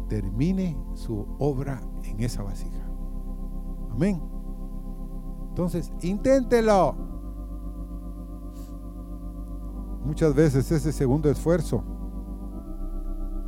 termine 0.07 0.77
su 0.93 1.25
obra 1.39 1.81
en 2.03 2.19
esa 2.19 2.43
vasija. 2.43 2.85
Amén. 3.91 4.21
Entonces, 5.49 5.91
inténtelo. 6.01 6.95
Muchas 10.03 10.33
veces 10.33 10.71
ese 10.71 10.91
segundo 10.91 11.29
esfuerzo 11.29 11.83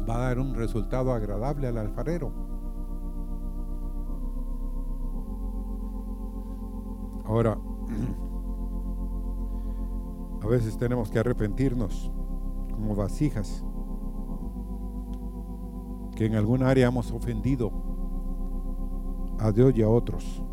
va 0.08 0.16
a 0.16 0.20
dar 0.28 0.40
un 0.40 0.56
resultado 0.56 1.14
agradable 1.14 1.68
al 1.68 1.78
alfarero. 1.78 2.51
Ahora, 7.32 7.58
a 10.42 10.48
veces 10.48 10.78
tenemos 10.78 11.10
que 11.10 11.18
arrepentirnos 11.18 12.12
como 12.74 12.94
vasijas 12.94 13.64
que 16.14 16.26
en 16.26 16.36
algún 16.36 16.62
área 16.62 16.90
hemos 16.90 17.10
ofendido 17.14 17.72
a 19.40 19.50
Dios 19.54 19.72
y 19.78 19.82
a 19.82 19.88
otros. 19.88 20.44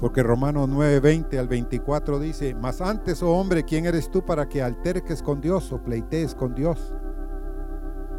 Porque 0.00 0.22
Romanos 0.22 0.68
9, 0.68 1.00
20 1.00 1.38
al 1.38 1.48
24 1.48 2.18
dice, 2.18 2.54
mas 2.54 2.82
antes, 2.82 3.22
oh 3.22 3.34
hombre, 3.34 3.64
¿quién 3.64 3.86
eres 3.86 4.10
tú 4.10 4.22
para 4.22 4.50
que 4.50 4.62
alterques 4.62 5.22
con 5.22 5.40
Dios 5.40 5.72
o 5.72 5.82
pleitees 5.82 6.34
con 6.34 6.54
Dios? 6.54 6.94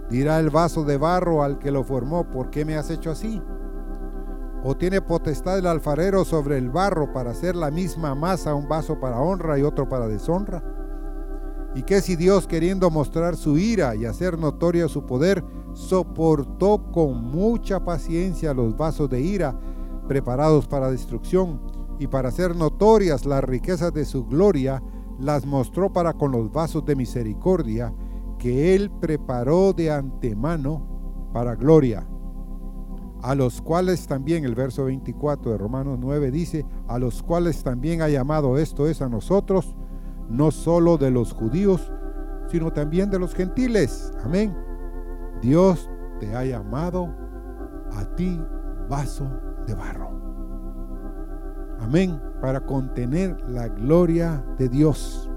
Dirá 0.10 0.40
el 0.40 0.50
vaso 0.50 0.84
de 0.84 0.98
barro 0.98 1.44
al 1.44 1.60
que 1.60 1.70
lo 1.70 1.84
formó, 1.84 2.28
¿por 2.28 2.50
qué 2.50 2.66
me 2.66 2.76
has 2.76 2.90
hecho 2.90 3.12
así? 3.12 3.40
¿O 4.68 4.76
tiene 4.76 5.00
potestad 5.00 5.60
el 5.60 5.68
alfarero 5.68 6.26
sobre 6.26 6.58
el 6.58 6.70
barro 6.70 7.14
para 7.14 7.32
hacer 7.32 7.56
la 7.56 7.70
misma 7.70 8.16
masa, 8.16 8.56
un 8.56 8.68
vaso 8.68 9.00
para 9.00 9.22
honra 9.22 9.60
y 9.60 9.62
otro 9.62 9.88
para 9.88 10.08
deshonra? 10.08 10.64
¿Y 11.76 11.84
qué 11.84 12.02
si 12.02 12.16
Dios, 12.16 12.48
queriendo 12.48 12.90
mostrar 12.90 13.36
su 13.36 13.58
ira 13.58 13.96
y 13.96 14.06
hacer 14.06 14.40
notoria 14.40 14.88
su 14.88 15.06
poder, 15.06 15.44
soportó 15.74 16.92
con 16.92 17.22
mucha 17.24 17.86
paciencia 17.86 18.54
los 18.54 18.76
vasos 18.76 19.10
de 19.10 19.22
ira 19.22 19.58
preparados 20.08 20.68
para 20.68 20.90
destrucción? 20.90 21.60
y 22.00 22.08
para 22.08 22.30
hacer 22.30 22.56
notorias 22.56 23.26
las 23.26 23.44
riquezas 23.44 23.94
de 23.94 24.06
su 24.06 24.26
gloria, 24.26 24.82
las 25.20 25.46
mostró 25.46 25.94
para 25.94 26.14
con 26.14 26.32
los 26.32 26.52
vasos 26.52 26.86
de 26.86 26.96
misericordia 26.96 27.94
que 28.38 28.76
él 28.76 28.92
preparó 28.92 29.74
de 29.74 29.92
antemano 29.92 31.30
para 31.34 31.56
gloria, 31.56 32.06
a 33.26 33.34
los 33.34 33.60
cuales 33.60 34.06
también 34.06 34.46
el 34.46 34.54
verso 34.54 34.86
24 34.86 35.52
de 35.52 35.58
Romanos 35.58 35.98
9 36.00 36.30
dice, 36.30 36.64
a 36.88 37.00
los 37.00 37.24
cuales 37.24 37.64
también 37.64 38.04
ha 38.04 38.08
llamado 38.08 38.60
esto 38.60 38.86
es 38.86 39.02
a 39.02 39.10
nosotros, 39.10 39.76
no 40.30 40.52
solo 40.52 41.00
de 41.00 41.10
los 41.10 41.34
judíos, 41.34 41.92
sino 42.52 42.72
también 42.72 43.10
de 43.10 43.18
los 43.18 43.34
gentiles. 43.34 44.14
Amén. 44.24 44.56
Dios 45.42 45.90
te 46.20 46.36
ha 46.36 46.46
llamado 46.46 47.16
a 47.94 48.06
ti 48.16 48.40
vaso 48.88 49.28
de 49.66 49.74
barro. 49.74 50.12
Amén. 51.80 52.22
Para 52.42 52.60
contener 52.60 53.42
la 53.50 53.70
gloria 53.70 54.46
de 54.60 54.70
Dios. 54.70 55.32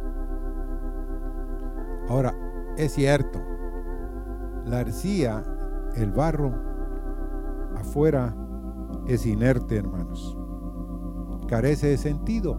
Ahora, 2.11 2.35
es 2.77 2.93
cierto, 2.93 3.41
la 4.67 4.81
arcilla, 4.81 5.43
el 5.95 6.13
barro, 6.13 6.68
afuera 7.79 8.35
es 9.07 9.27
inerte, 9.27 9.77
hermanos. 9.77 10.37
Carece 11.47 11.89
de 11.89 11.99
sentido. 11.99 12.57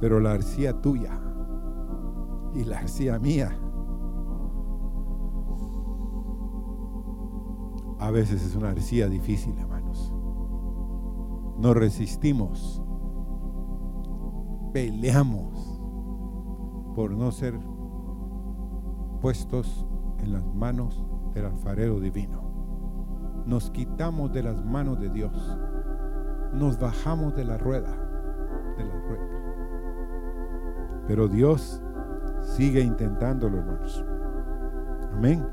Pero 0.00 0.20
la 0.20 0.32
arcilla 0.32 0.80
tuya 0.80 1.18
y 2.54 2.64
la 2.64 2.78
arcilla 2.78 3.18
mía 3.18 3.56
a 8.02 8.10
veces 8.10 8.42
es 8.42 8.56
una 8.56 8.70
arcilla 8.70 9.08
difícil, 9.08 9.56
hermanos. 9.58 10.12
Nos 11.58 11.76
resistimos, 11.76 12.82
peleamos 14.72 15.80
por 16.96 17.12
no 17.12 17.30
ser 17.30 17.58
puestos 19.20 19.86
en 20.18 20.32
las 20.32 20.44
manos 20.44 21.06
del 21.32 21.46
alfarero 21.46 22.00
divino. 22.00 22.41
Nos 23.46 23.70
quitamos 23.70 24.32
de 24.32 24.42
las 24.42 24.64
manos 24.64 25.00
de 25.00 25.10
Dios. 25.10 25.58
Nos 26.52 26.78
bajamos 26.78 27.34
de 27.34 27.44
la 27.44 27.58
rueda, 27.58 27.90
de 28.76 28.84
la 28.84 28.94
rueda. 28.94 29.32
Pero 31.06 31.28
Dios 31.28 31.82
sigue 32.42 32.80
intentándolo, 32.80 33.58
hermanos. 33.58 34.04
Amén. 35.12 35.46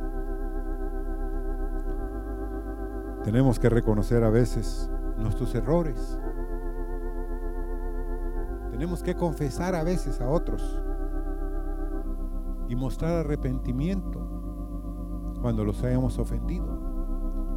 Tenemos 3.23 3.59
que 3.59 3.69
reconocer 3.69 4.23
a 4.23 4.29
veces 4.29 4.89
nuestros 5.17 5.53
errores. 5.55 6.19
Tenemos 8.71 9.03
que 9.03 9.15
confesar 9.15 9.75
a 9.75 9.83
veces 9.83 10.21
a 10.21 10.29
otros 10.29 10.81
y 12.69 12.75
mostrar 12.75 13.17
arrepentimiento 13.17 14.25
cuando 15.41 15.65
los 15.65 15.83
hayamos 15.83 16.17
ofendido. 16.17 16.78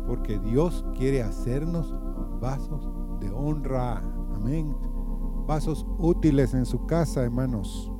Porque 0.06 0.38
Dios 0.38 0.84
quiere 0.96 1.22
hacernos 1.22 1.94
vasos 2.40 2.90
de 3.20 3.30
honra. 3.30 3.98
Amén. 4.34 4.76
Vasos 5.46 5.86
útiles 5.98 6.54
en 6.54 6.66
su 6.66 6.86
casa, 6.86 7.22
hermanos. 7.22 7.92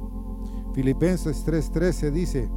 Filipenses 0.72 1.44
3:13 1.46 2.11
dice, 2.11 2.50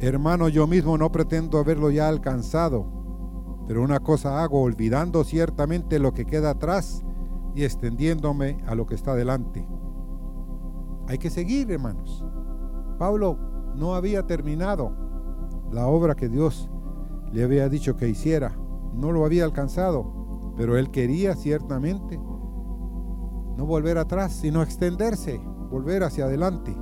Hermano, 0.00 0.48
yo 0.48 0.66
mismo 0.68 0.96
no 0.96 1.10
pretendo 1.10 1.58
haberlo 1.58 1.90
ya 1.90 2.08
alcanzado, 2.08 2.86
pero 3.66 3.82
una 3.82 3.98
cosa 3.98 4.42
hago, 4.42 4.62
olvidando 4.62 5.24
ciertamente 5.24 5.98
lo 5.98 6.12
que 6.12 6.24
queda 6.24 6.50
atrás 6.50 7.02
y 7.54 7.64
extendiéndome 7.64 8.62
a 8.66 8.76
lo 8.76 8.86
que 8.86 8.94
está 8.94 9.14
delante. 9.16 9.68
Hay 11.08 11.18
que 11.18 11.30
seguir, 11.30 11.70
hermanos. 11.72 12.24
Pablo 12.98 13.36
no 13.74 13.94
había 13.94 14.26
terminado 14.26 14.92
la 15.72 15.88
obra 15.88 16.14
que 16.14 16.28
Dios 16.28 16.70
le 17.32 17.44
había 17.44 17.68
dicho 17.68 17.96
que 17.96 18.08
hiciera. 18.08 18.56
No 18.94 19.12
lo 19.12 19.24
había 19.24 19.44
alcanzado, 19.44 20.52
pero 20.56 20.76
él 20.76 20.90
quería 20.90 21.34
ciertamente 21.34 22.18
no 22.18 23.66
volver 23.66 23.98
atrás, 23.98 24.32
sino 24.32 24.62
extenderse, 24.62 25.40
volver 25.70 26.04
hacia 26.04 26.24
adelante. 26.24 26.76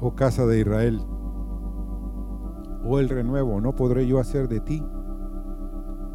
oh 0.00 0.14
casa 0.14 0.46
de 0.46 0.60
Israel. 0.60 1.00
Oh 2.84 2.98
el 2.98 3.08
renuevo, 3.08 3.60
¿no 3.60 3.76
podré 3.76 4.06
yo 4.06 4.18
hacer 4.18 4.48
de 4.48 4.60
ti 4.60 4.82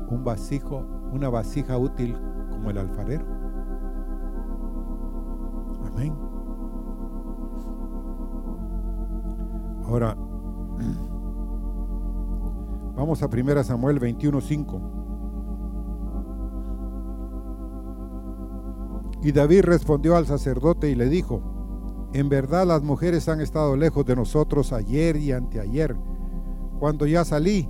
un 0.07 0.23
vasijo, 0.23 0.85
una 1.11 1.29
vasija 1.29 1.77
útil 1.77 2.17
como 2.49 2.71
el 2.71 2.77
alfarero? 2.77 3.25
Amén. 5.85 6.24
Ahora, 9.87 10.17
vamos 12.95 13.21
a 13.21 13.27
1 13.27 13.63
Samuel 13.63 13.99
21:5. 13.99 14.81
Y 19.21 19.31
David 19.31 19.61
respondió 19.63 20.15
al 20.15 20.27
sacerdote 20.27 20.89
y 20.89 20.95
le 20.95 21.09
dijo, 21.09 21.41
en 22.13 22.29
verdad 22.29 22.65
las 22.65 22.83
mujeres 22.83 23.27
han 23.27 23.41
estado 23.41 23.75
lejos 23.75 24.05
de 24.05 24.15
nosotros 24.15 24.71
ayer 24.71 25.17
y 25.17 25.31
anteayer. 25.31 25.97
Cuando 26.79 27.05
ya 27.05 27.25
salí, 27.25 27.67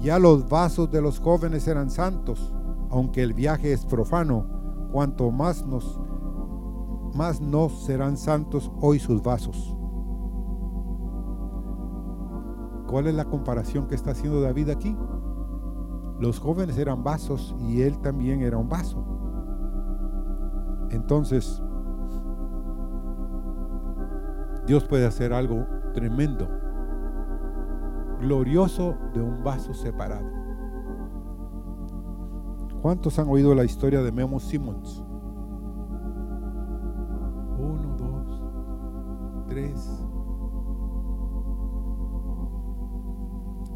ya 0.00 0.18
los 0.18 0.48
vasos 0.48 0.90
de 0.90 1.02
los 1.02 1.18
jóvenes 1.18 1.66
eran 1.66 1.90
santos, 1.90 2.54
aunque 2.90 3.22
el 3.22 3.34
viaje 3.34 3.72
es 3.72 3.84
profano, 3.84 4.46
cuanto 4.92 5.30
más 5.30 5.66
nos 5.66 6.00
más 7.14 7.40
no 7.40 7.68
serán 7.68 8.16
santos 8.16 8.70
hoy 8.80 8.98
sus 8.98 9.22
vasos. 9.22 9.73
¿Cuál 12.94 13.08
es 13.08 13.14
la 13.16 13.24
comparación 13.24 13.88
que 13.88 13.96
está 13.96 14.12
haciendo 14.12 14.40
David 14.40 14.70
aquí? 14.70 14.96
Los 16.20 16.38
jóvenes 16.38 16.78
eran 16.78 17.02
vasos 17.02 17.52
y 17.58 17.82
él 17.82 18.00
también 18.00 18.40
era 18.40 18.56
un 18.56 18.68
vaso. 18.68 19.04
Entonces, 20.90 21.60
Dios 24.64 24.84
puede 24.84 25.06
hacer 25.06 25.32
algo 25.32 25.66
tremendo, 25.92 26.48
glorioso 28.20 28.94
de 29.12 29.20
un 29.20 29.42
vaso 29.42 29.74
separado. 29.74 30.30
¿Cuántos 32.80 33.18
han 33.18 33.26
oído 33.28 33.56
la 33.56 33.64
historia 33.64 34.02
de 34.04 34.12
Memo 34.12 34.38
Simmons? 34.38 35.03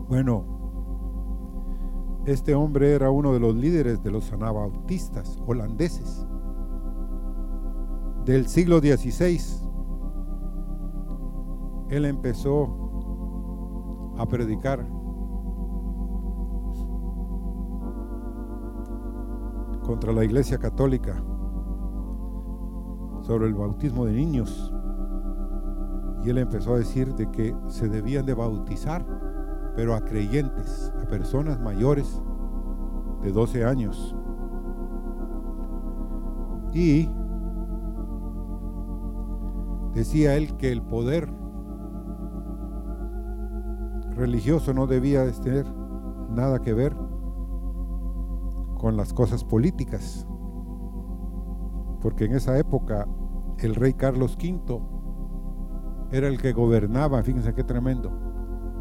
Bueno, 0.08 0.44
este 2.26 2.54
hombre 2.54 2.92
era 2.92 3.10
uno 3.10 3.32
de 3.32 3.40
los 3.40 3.54
líderes 3.54 4.02
de 4.02 4.10
los 4.10 4.32
anabautistas 4.32 5.38
holandeses 5.46 6.26
del 8.24 8.46
siglo 8.46 8.78
XVI 8.78 9.68
él 11.90 12.04
empezó 12.04 12.68
a 14.18 14.26
predicar 14.26 14.86
contra 19.84 20.12
la 20.12 20.24
iglesia 20.24 20.58
católica 20.58 21.22
sobre 23.22 23.46
el 23.46 23.54
bautismo 23.54 24.04
de 24.04 24.12
niños. 24.12 24.72
Y 26.22 26.30
él 26.30 26.38
empezó 26.38 26.74
a 26.74 26.78
decir 26.78 27.14
de 27.14 27.30
que 27.30 27.54
se 27.68 27.88
debían 27.88 28.26
de 28.26 28.34
bautizar, 28.34 29.06
pero 29.78 29.94
a 29.94 30.00
creyentes, 30.00 30.92
a 31.00 31.06
personas 31.06 31.60
mayores 31.60 32.20
de 33.22 33.30
12 33.30 33.64
años. 33.64 34.12
Y 36.72 37.08
decía 39.94 40.34
él 40.34 40.56
que 40.56 40.72
el 40.72 40.82
poder 40.82 41.32
religioso 44.16 44.74
no 44.74 44.88
debía 44.88 45.30
tener 45.42 45.64
nada 46.28 46.58
que 46.58 46.74
ver 46.74 46.96
con 48.78 48.96
las 48.96 49.12
cosas 49.12 49.44
políticas, 49.44 50.26
porque 52.00 52.24
en 52.24 52.34
esa 52.34 52.58
época 52.58 53.06
el 53.58 53.76
rey 53.76 53.94
Carlos 53.94 54.36
V 54.42 54.82
era 56.10 56.26
el 56.26 56.42
que 56.42 56.52
gobernaba, 56.52 57.22
fíjense 57.22 57.54
qué 57.54 57.62
tremendo, 57.62 58.10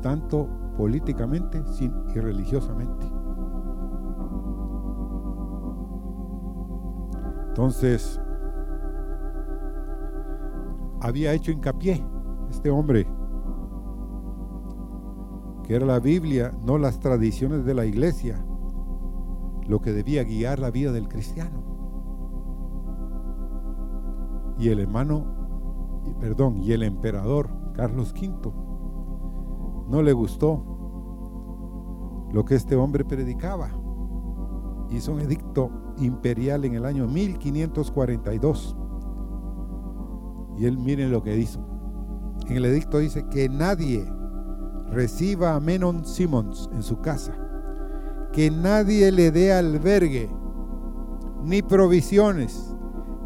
tanto 0.02 0.66
políticamente 0.78 1.62
y 1.80 2.20
religiosamente. 2.20 3.06
Entonces, 7.50 8.22
había 11.02 11.34
hecho 11.34 11.52
hincapié 11.52 12.06
este 12.50 12.70
hombre 12.70 13.08
que 15.64 15.76
era 15.76 15.86
la 15.86 16.00
Biblia, 16.00 16.54
no 16.64 16.78
las 16.78 17.00
tradiciones 17.00 17.66
de 17.66 17.74
la 17.74 17.86
iglesia, 17.86 18.46
lo 19.68 19.82
que 19.82 19.92
debía 19.92 20.24
guiar 20.24 20.60
la 20.60 20.72
vida 20.72 20.94
del 20.94 21.10
cristiano. 21.10 21.62
Y 24.58 24.70
el 24.70 24.80
hermano, 24.80 25.26
perdón, 26.22 26.64
y 26.64 26.72
el 26.72 26.84
emperador 26.84 27.50
Carlos 27.74 28.14
V 28.14 28.67
no 29.90 30.02
le 30.02 30.14
gustó 30.14 30.78
lo 32.32 32.44
que 32.46 32.56
este 32.56 32.76
hombre 32.76 33.06
predicaba. 33.06 33.70
hizo 34.90 35.12
un 35.14 35.20
edicto 35.20 35.70
imperial 35.98 36.64
en 36.66 36.76
el 36.76 36.86
año 36.86 37.08
1542. 37.08 38.76
Y 40.58 40.66
él 40.66 40.78
miren 40.78 41.12
lo 41.12 41.22
que 41.24 41.38
hizo. 41.38 41.60
En 42.48 42.58
el 42.58 42.66
edicto 42.66 43.00
dice 43.00 43.26
que 43.30 43.50
nadie 43.50 44.06
reciba 44.90 45.56
a 45.56 45.60
Menon 45.60 46.06
Simons 46.06 46.70
en 46.74 46.84
su 46.84 47.00
casa, 47.02 47.34
que 48.32 48.50
nadie 48.50 49.12
le 49.12 49.32
dé 49.32 49.52
albergue, 49.52 50.30
ni 51.44 51.62
provisiones, 51.62 52.74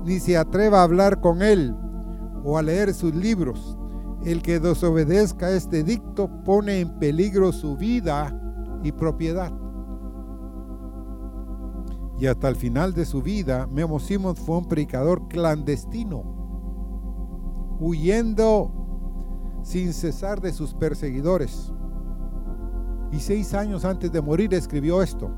ni 0.04 0.20
se 0.20 0.38
atreva 0.38 0.80
a 0.80 0.84
hablar 0.84 1.22
con 1.22 1.42
él 1.42 1.76
o 2.44 2.58
a 2.58 2.64
leer 2.64 2.94
sus 2.94 3.14
libros. 3.14 3.78
El 4.24 4.42
que 4.42 4.60
desobedezca 4.60 5.50
este 5.52 5.80
edicto 5.80 6.30
pone 6.44 6.80
en 6.80 7.00
peligro 7.00 7.52
su 7.52 7.76
vida 7.76 8.38
y 8.84 8.92
propiedad. 8.92 9.52
Y 12.20 12.28
hasta 12.28 12.50
el 12.50 12.56
final 12.56 12.94
de 12.94 13.06
su 13.06 13.24
vida, 13.24 13.66
Memo 13.66 14.00
Simons 14.00 14.40
fue 14.40 14.58
un 14.58 14.68
predicador 14.68 15.28
clandestino, 15.28 16.22
huyendo 17.80 18.72
sin 19.64 19.92
cesar 19.92 20.40
de 20.40 20.54
sus 20.54 20.76
perseguidores. 20.76 21.74
Y 23.12 23.20
seis 23.20 23.56
años 23.56 23.86
antes 23.86 24.12
de 24.12 24.22
morir 24.22 24.54
escribió 24.54 25.02
esto. 25.02 25.32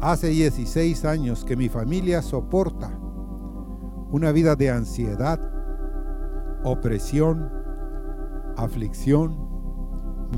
Hace 0.00 0.30
16 0.30 1.04
años 1.04 1.44
que 1.44 1.56
mi 1.56 1.68
familia 1.68 2.22
soporta 2.22 2.90
una 4.10 4.32
vida 4.32 4.56
de 4.56 4.68
ansiedad, 4.68 5.38
opresión, 6.64 7.50
aflicción, 8.56 9.36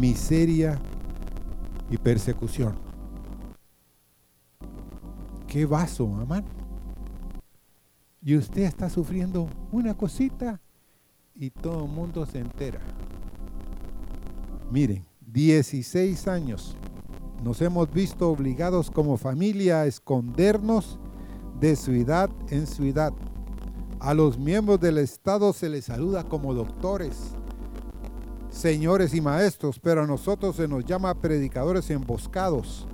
miseria 0.00 0.78
y 1.90 1.98
persecución. 1.98 2.74
¿Qué 5.46 5.66
vaso, 5.66 6.06
mamá? 6.06 6.42
Y 8.22 8.36
usted 8.36 8.62
está 8.62 8.88
sufriendo 8.88 9.48
una 9.70 9.94
cosita 9.94 10.60
y 11.34 11.50
todo 11.50 11.84
el 11.84 11.90
mundo 11.90 12.24
se 12.26 12.38
entera. 12.38 12.80
Miren, 14.70 15.04
16 15.20 16.26
años 16.28 16.74
nos 17.42 17.60
hemos 17.60 17.92
visto 17.92 18.30
obligados 18.30 18.90
como 18.90 19.18
familia 19.18 19.82
a 19.82 19.86
escondernos 19.86 20.98
de 21.60 21.76
ciudad 21.76 22.30
en 22.48 22.66
ciudad. 22.66 23.12
A 24.04 24.12
los 24.12 24.36
miembros 24.36 24.78
del 24.80 24.98
Estado 24.98 25.54
se 25.54 25.70
les 25.70 25.86
saluda 25.86 26.24
como 26.24 26.52
doctores, 26.52 27.30
señores 28.50 29.14
y 29.14 29.22
maestros, 29.22 29.80
pero 29.80 30.02
a 30.02 30.06
nosotros 30.06 30.56
se 30.56 30.68
nos 30.68 30.84
llama 30.84 31.14
predicadores 31.14 31.88
emboscados 31.88 32.86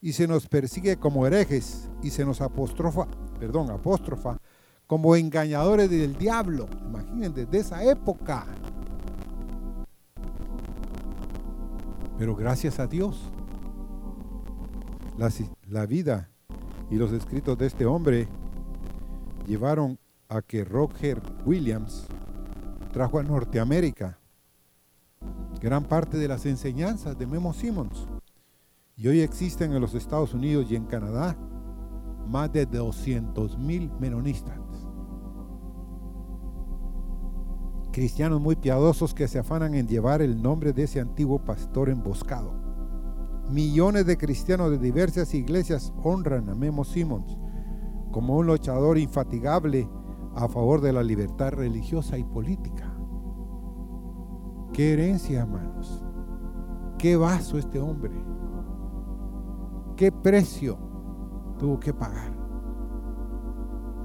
y 0.00 0.12
se 0.12 0.28
nos 0.28 0.46
persigue 0.46 0.98
como 0.98 1.26
herejes 1.26 1.88
y 2.00 2.10
se 2.10 2.24
nos 2.24 2.40
apostrofa, 2.40 3.08
perdón, 3.40 3.72
apóstrofa 3.72 4.38
como 4.86 5.16
engañadores 5.16 5.90
del 5.90 6.16
diablo. 6.16 6.68
Imagínense, 6.86 7.44
desde 7.44 7.58
esa 7.58 7.82
época. 7.82 8.46
Pero 12.20 12.36
gracias 12.36 12.78
a 12.78 12.86
Dios, 12.86 13.20
la, 15.18 15.28
la, 15.68 15.86
vida 15.86 16.30
y 16.88 16.94
los 16.94 17.10
escritos 17.10 17.58
de 17.58 17.66
este 17.66 17.84
hombre 17.84 18.28
llevaron 19.48 19.98
a 20.32 20.40
que 20.40 20.64
Roger 20.64 21.20
Williams 21.44 22.06
trajo 22.90 23.18
a 23.18 23.22
Norteamérica 23.22 24.18
gran 25.60 25.84
parte 25.84 26.16
de 26.16 26.26
las 26.26 26.46
enseñanzas 26.46 27.18
de 27.18 27.26
Memo 27.26 27.52
Simmons. 27.52 28.06
Y 28.96 29.08
hoy 29.08 29.20
existen 29.20 29.72
en 29.72 29.80
los 29.80 29.94
Estados 29.94 30.32
Unidos 30.32 30.66
y 30.70 30.76
en 30.76 30.86
Canadá 30.86 31.36
más 32.26 32.50
de 32.50 32.64
200 32.64 33.58
mil 33.58 33.90
menonistas. 34.00 34.58
Cristianos 37.92 38.40
muy 38.40 38.56
piadosos 38.56 39.12
que 39.12 39.28
se 39.28 39.38
afanan 39.38 39.74
en 39.74 39.86
llevar 39.86 40.22
el 40.22 40.40
nombre 40.40 40.72
de 40.72 40.84
ese 40.84 40.98
antiguo 40.98 41.44
pastor 41.44 41.90
emboscado. 41.90 42.54
Millones 43.50 44.06
de 44.06 44.16
cristianos 44.16 44.70
de 44.70 44.78
diversas 44.78 45.34
iglesias 45.34 45.92
honran 46.02 46.48
a 46.48 46.54
Memo 46.54 46.84
Simmons 46.84 47.36
como 48.12 48.36
un 48.38 48.46
luchador 48.46 48.98
infatigable 48.98 49.88
a 50.34 50.48
favor 50.48 50.80
de 50.80 50.92
la 50.92 51.02
libertad 51.02 51.52
religiosa 51.52 52.18
y 52.18 52.24
política. 52.24 52.92
Qué 54.72 54.94
herencia, 54.94 55.42
hermanos. 55.42 56.04
Qué 56.98 57.16
vaso 57.16 57.58
este 57.58 57.78
hombre. 57.78 58.12
Qué 59.96 60.10
precio 60.10 60.78
tuvo 61.58 61.78
que 61.78 61.92
pagar. 61.92 62.32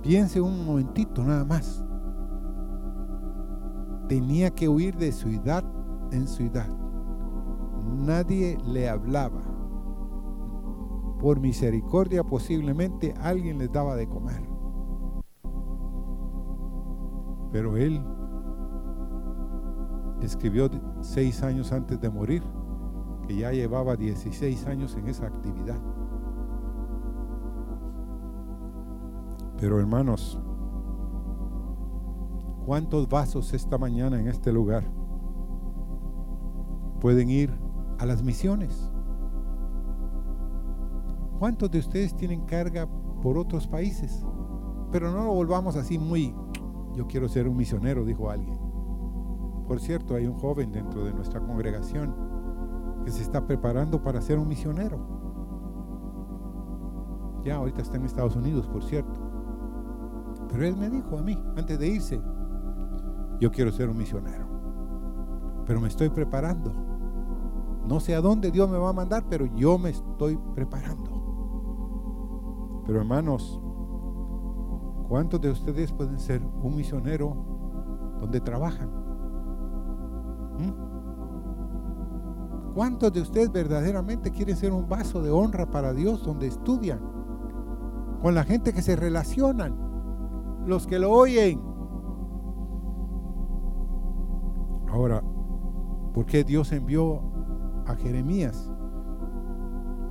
Piense 0.02 0.42
un 0.42 0.66
momentito 0.66 1.24
nada 1.24 1.46
más. 1.46 1.84
Tenía 4.08 4.52
que 4.52 4.68
huir 4.68 4.98
de 4.98 5.12
ciudad 5.12 5.64
en 6.12 6.28
ciudad. 6.28 6.70
Nadie 7.86 8.58
le 8.66 8.90
hablaba. 8.90 9.42
Por 11.20 11.40
misericordia 11.40 12.24
posiblemente 12.24 13.14
alguien 13.22 13.58
les 13.58 13.72
daba 13.72 13.96
de 13.96 14.08
comer. 14.08 14.57
Pero 17.52 17.78
él 17.78 18.02
escribió 20.22 20.70
seis 21.02 21.44
años 21.44 21.72
antes 21.72 22.00
de 22.02 22.10
morir 22.10 22.44
que 23.28 23.36
ya 23.36 23.52
llevaba 23.52 23.96
16 23.96 24.66
años 24.68 24.96
en 24.96 25.08
esa 25.08 25.28
actividad. 25.28 25.80
Pero 29.60 29.80
hermanos, 29.80 30.40
¿cuántos 32.66 33.10
vasos 33.10 33.54
esta 33.54 33.78
mañana 33.78 34.20
en 34.20 34.28
este 34.28 34.52
lugar 34.52 34.84
pueden 37.00 37.30
ir 37.30 37.52
a 37.98 38.06
las 38.06 38.24
misiones? 38.24 38.92
¿Cuántos 41.40 41.70
de 41.70 41.80
ustedes 41.80 42.16
tienen 42.16 42.46
carga 42.46 42.88
por 43.22 43.38
otros 43.38 43.68
países? 43.68 44.24
Pero 44.92 45.12
no 45.12 45.26
lo 45.26 45.34
volvamos 45.34 45.76
así 45.76 46.00
muy, 46.00 46.34
yo 46.98 47.06
quiero 47.06 47.30
ser 47.30 47.48
un 47.48 47.56
misionero, 47.56 48.04
dijo 48.04 48.32
alguien. 48.32 48.58
Por 49.68 49.80
cierto, 49.80 50.16
hay 50.16 50.26
un 50.26 50.34
joven 50.40 50.72
dentro 50.72 51.06
de 51.06 51.14
nuestra 51.14 51.40
congregación 51.40 52.16
que 53.06 53.12
se 53.12 53.22
está 53.22 53.46
preparando 53.46 54.02
para 54.02 54.20
ser 54.20 54.40
un 54.40 54.48
misionero. 54.48 54.98
Ya 57.46 57.58
ahorita 57.58 57.84
está 57.84 57.98
en 57.98 58.06
Estados 58.06 58.36
Unidos, 58.36 58.68
por 58.68 58.84
cierto. 58.84 59.20
Pero 60.50 60.66
él 60.66 60.76
me 60.76 60.90
dijo 60.90 61.20
a 61.20 61.22
mí, 61.22 61.38
antes 61.56 61.78
de 61.78 61.88
irse, 61.88 62.20
yo 63.40 63.52
quiero 63.52 63.72
ser 63.72 63.90
un 63.90 63.98
misionero. 63.98 64.48
Pero 65.68 65.80
me 65.80 65.90
estoy 65.90 66.10
preparando. 66.10 66.74
No 67.88 68.00
sé 68.00 68.16
a 68.16 68.22
dónde 68.22 68.50
Dios 68.50 68.68
me 68.72 68.78
va 68.80 68.90
a 68.90 68.94
mandar, 68.94 69.24
pero 69.30 69.46
yo 69.56 69.78
me 69.78 69.92
estoy 69.92 70.40
preparando. 70.56 71.12
Pero 72.88 73.00
hermanos, 73.00 73.62
¿cuántos 75.08 75.42
de 75.42 75.52
ustedes 75.52 75.92
pueden 75.92 76.20
ser 76.20 76.42
un 76.62 76.76
misionero 76.76 77.36
donde 78.20 78.42
trabajan? 78.42 78.90
¿Mm? 80.58 80.88
¿Cuántos 82.74 83.12
de 83.12 83.22
ustedes 83.22 83.52
verdaderamente 83.52 84.32
quieren 84.32 84.56
ser 84.56 84.72
un 84.72 84.88
vaso 84.88 85.22
de 85.22 85.32
honra 85.32 85.66
para 85.66 85.94
Dios 85.94 86.24
donde 86.24 86.48
estudian? 86.48 87.00
Con 88.22 88.36
la 88.36 88.44
gente 88.44 88.74
que 88.74 88.82
se 88.82 88.96
relacionan, 88.96 89.76
los 90.66 90.86
que 90.86 91.00
lo 91.00 91.12
oyen. 91.12 91.62
Ahora, 94.90 95.24
¿por 96.14 96.26
qué 96.26 96.44
Dios 96.44 96.72
envió 96.72 97.22
a 97.86 97.96
Jeremías 97.96 98.72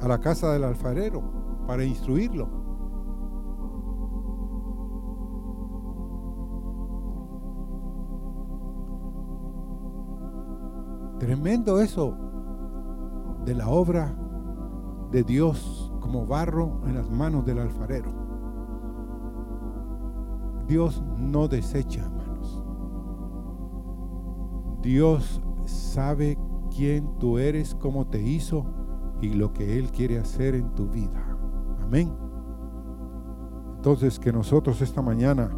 a 0.01 0.09
la 0.09 0.19
casa 0.19 0.53
del 0.53 0.65
alfarero 0.65 1.23
para 1.67 1.85
instruirlo? 1.85 2.56
Tremendo 11.37 11.83
eso 11.83 12.15
de 13.45 13.55
la 13.55 13.69
obra 13.69 14.17
de 15.13 15.23
Dios 15.23 15.93
como 16.01 16.25
barro 16.27 16.81
en 16.87 16.95
las 16.95 17.11
manos 17.11 17.45
del 17.45 17.59
alfarero. 17.59 18.11
Dios 20.67 21.05
no 21.19 21.47
desecha, 21.47 22.07
hermanos. 22.07 22.65
Dios 24.81 25.43
sabe 25.67 26.39
quién 26.75 27.19
tú 27.19 27.37
eres, 27.37 27.75
cómo 27.75 28.07
te 28.07 28.23
hizo 28.23 28.65
y 29.21 29.35
lo 29.35 29.53
que 29.53 29.79
Él 29.79 29.93
quiere 29.93 30.19
hacer 30.19 30.55
en 30.55 30.75
tu 30.75 30.89
vida. 30.89 31.37
Amén. 31.83 32.17
Entonces 33.77 34.19
que 34.19 34.33
nosotros 34.33 34.81
esta 34.81 35.03
mañana 35.03 35.55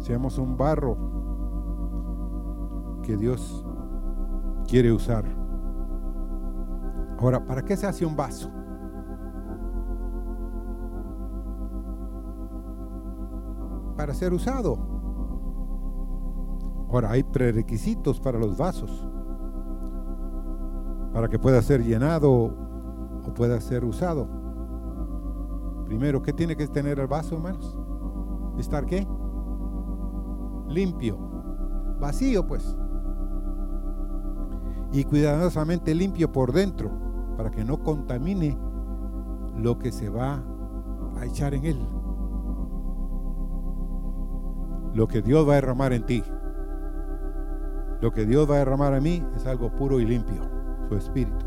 seamos 0.00 0.36
un 0.36 0.58
barro 0.58 0.98
que 3.02 3.16
Dios 3.16 3.64
quiere 4.70 4.92
usar 4.92 5.24
Ahora, 7.18 7.44
¿para 7.44 7.62
qué 7.62 7.76
se 7.76 7.86
hace 7.86 8.06
un 8.06 8.16
vaso? 8.16 8.50
Para 13.94 14.14
ser 14.14 14.32
usado. 14.32 14.78
Ahora, 16.90 17.10
hay 17.10 17.22
prerequisitos 17.22 18.18
para 18.20 18.38
los 18.38 18.56
vasos. 18.56 19.06
Para 21.12 21.28
que 21.28 21.38
pueda 21.38 21.60
ser 21.60 21.84
llenado 21.84 22.32
o 22.32 23.34
pueda 23.34 23.60
ser 23.60 23.84
usado. 23.84 24.26
Primero, 25.84 26.22
¿qué 26.22 26.32
tiene 26.32 26.56
que 26.56 26.66
tener 26.68 26.98
el 27.00 27.06
vaso, 27.06 27.34
hermanos? 27.34 27.78
¿Estar 28.56 28.86
qué? 28.86 29.06
Limpio. 30.68 31.18
Vacío, 32.00 32.46
pues. 32.46 32.78
Y 34.92 35.04
cuidadosamente 35.04 35.94
limpio 35.94 36.32
por 36.32 36.52
dentro, 36.52 36.90
para 37.36 37.50
que 37.50 37.64
no 37.64 37.82
contamine 37.82 38.58
lo 39.56 39.78
que 39.78 39.92
se 39.92 40.08
va 40.08 40.42
a 41.18 41.24
echar 41.24 41.54
en 41.54 41.64
él. 41.64 41.78
Lo 44.94 45.06
que 45.06 45.22
Dios 45.22 45.48
va 45.48 45.52
a 45.52 45.56
derramar 45.56 45.92
en 45.92 46.04
ti. 46.04 46.24
Lo 48.00 48.12
que 48.12 48.24
Dios 48.24 48.50
va 48.50 48.56
a 48.56 48.58
derramar 48.58 48.94
a 48.94 49.00
mí 49.00 49.22
es 49.36 49.46
algo 49.46 49.70
puro 49.70 50.00
y 50.00 50.06
limpio, 50.06 50.42
su 50.88 50.96
espíritu. 50.96 51.46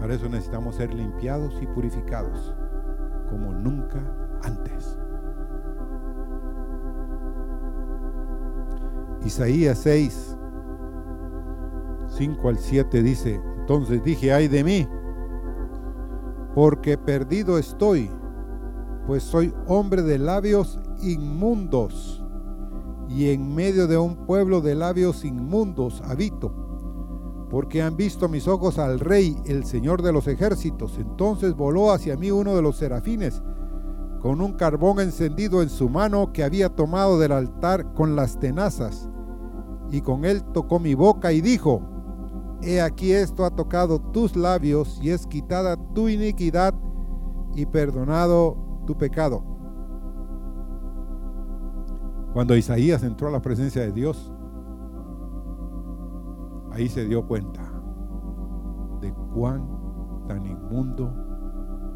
Para 0.00 0.14
eso 0.14 0.28
necesitamos 0.28 0.76
ser 0.76 0.92
limpiados 0.92 1.54
y 1.62 1.66
purificados 1.66 2.54
como 3.30 3.52
nunca 3.52 4.00
antes. 4.42 4.98
Isaías 9.24 9.78
6, 9.78 10.36
5 12.20 12.50
al 12.50 12.58
7 12.58 13.02
dice, 13.02 13.40
entonces 13.60 14.04
dije, 14.04 14.30
ay 14.30 14.46
de 14.46 14.62
mí, 14.62 14.86
porque 16.54 16.98
perdido 16.98 17.56
estoy, 17.56 18.10
pues 19.06 19.22
soy 19.22 19.54
hombre 19.66 20.02
de 20.02 20.18
labios 20.18 20.78
inmundos, 21.00 22.22
y 23.08 23.30
en 23.30 23.54
medio 23.54 23.86
de 23.86 23.96
un 23.96 24.26
pueblo 24.26 24.60
de 24.60 24.74
labios 24.74 25.24
inmundos 25.24 26.02
habito, 26.02 26.52
porque 27.48 27.80
han 27.80 27.96
visto 27.96 28.28
mis 28.28 28.46
ojos 28.48 28.78
al 28.78 29.00
rey, 29.00 29.34
el 29.46 29.64
Señor 29.64 30.02
de 30.02 30.12
los 30.12 30.28
ejércitos. 30.28 30.98
Entonces 30.98 31.54
voló 31.54 31.90
hacia 31.90 32.18
mí 32.18 32.30
uno 32.30 32.54
de 32.54 32.60
los 32.60 32.76
serafines, 32.76 33.42
con 34.20 34.42
un 34.42 34.52
carbón 34.52 35.00
encendido 35.00 35.62
en 35.62 35.70
su 35.70 35.88
mano 35.88 36.34
que 36.34 36.44
había 36.44 36.68
tomado 36.68 37.18
del 37.18 37.32
altar 37.32 37.94
con 37.94 38.14
las 38.14 38.38
tenazas, 38.38 39.08
y 39.90 40.02
con 40.02 40.26
él 40.26 40.42
tocó 40.52 40.78
mi 40.78 40.92
boca 40.92 41.32
y 41.32 41.40
dijo, 41.40 41.89
He 42.62 42.80
aquí 42.80 43.12
esto 43.12 43.44
ha 43.44 43.50
tocado 43.50 43.98
tus 43.98 44.36
labios 44.36 45.00
y 45.02 45.10
es 45.10 45.26
quitada 45.26 45.76
tu 45.94 46.08
iniquidad 46.08 46.74
y 47.54 47.64
perdonado 47.64 48.56
tu 48.86 48.96
pecado. 48.98 49.42
Cuando 52.34 52.56
Isaías 52.56 53.02
entró 53.02 53.28
a 53.28 53.30
la 53.30 53.40
presencia 53.40 53.82
de 53.82 53.92
Dios, 53.92 54.32
ahí 56.70 56.88
se 56.88 57.06
dio 57.06 57.26
cuenta 57.26 57.62
de 59.00 59.12
cuán 59.34 59.66
tan 60.28 60.46
inmundo 60.46 61.12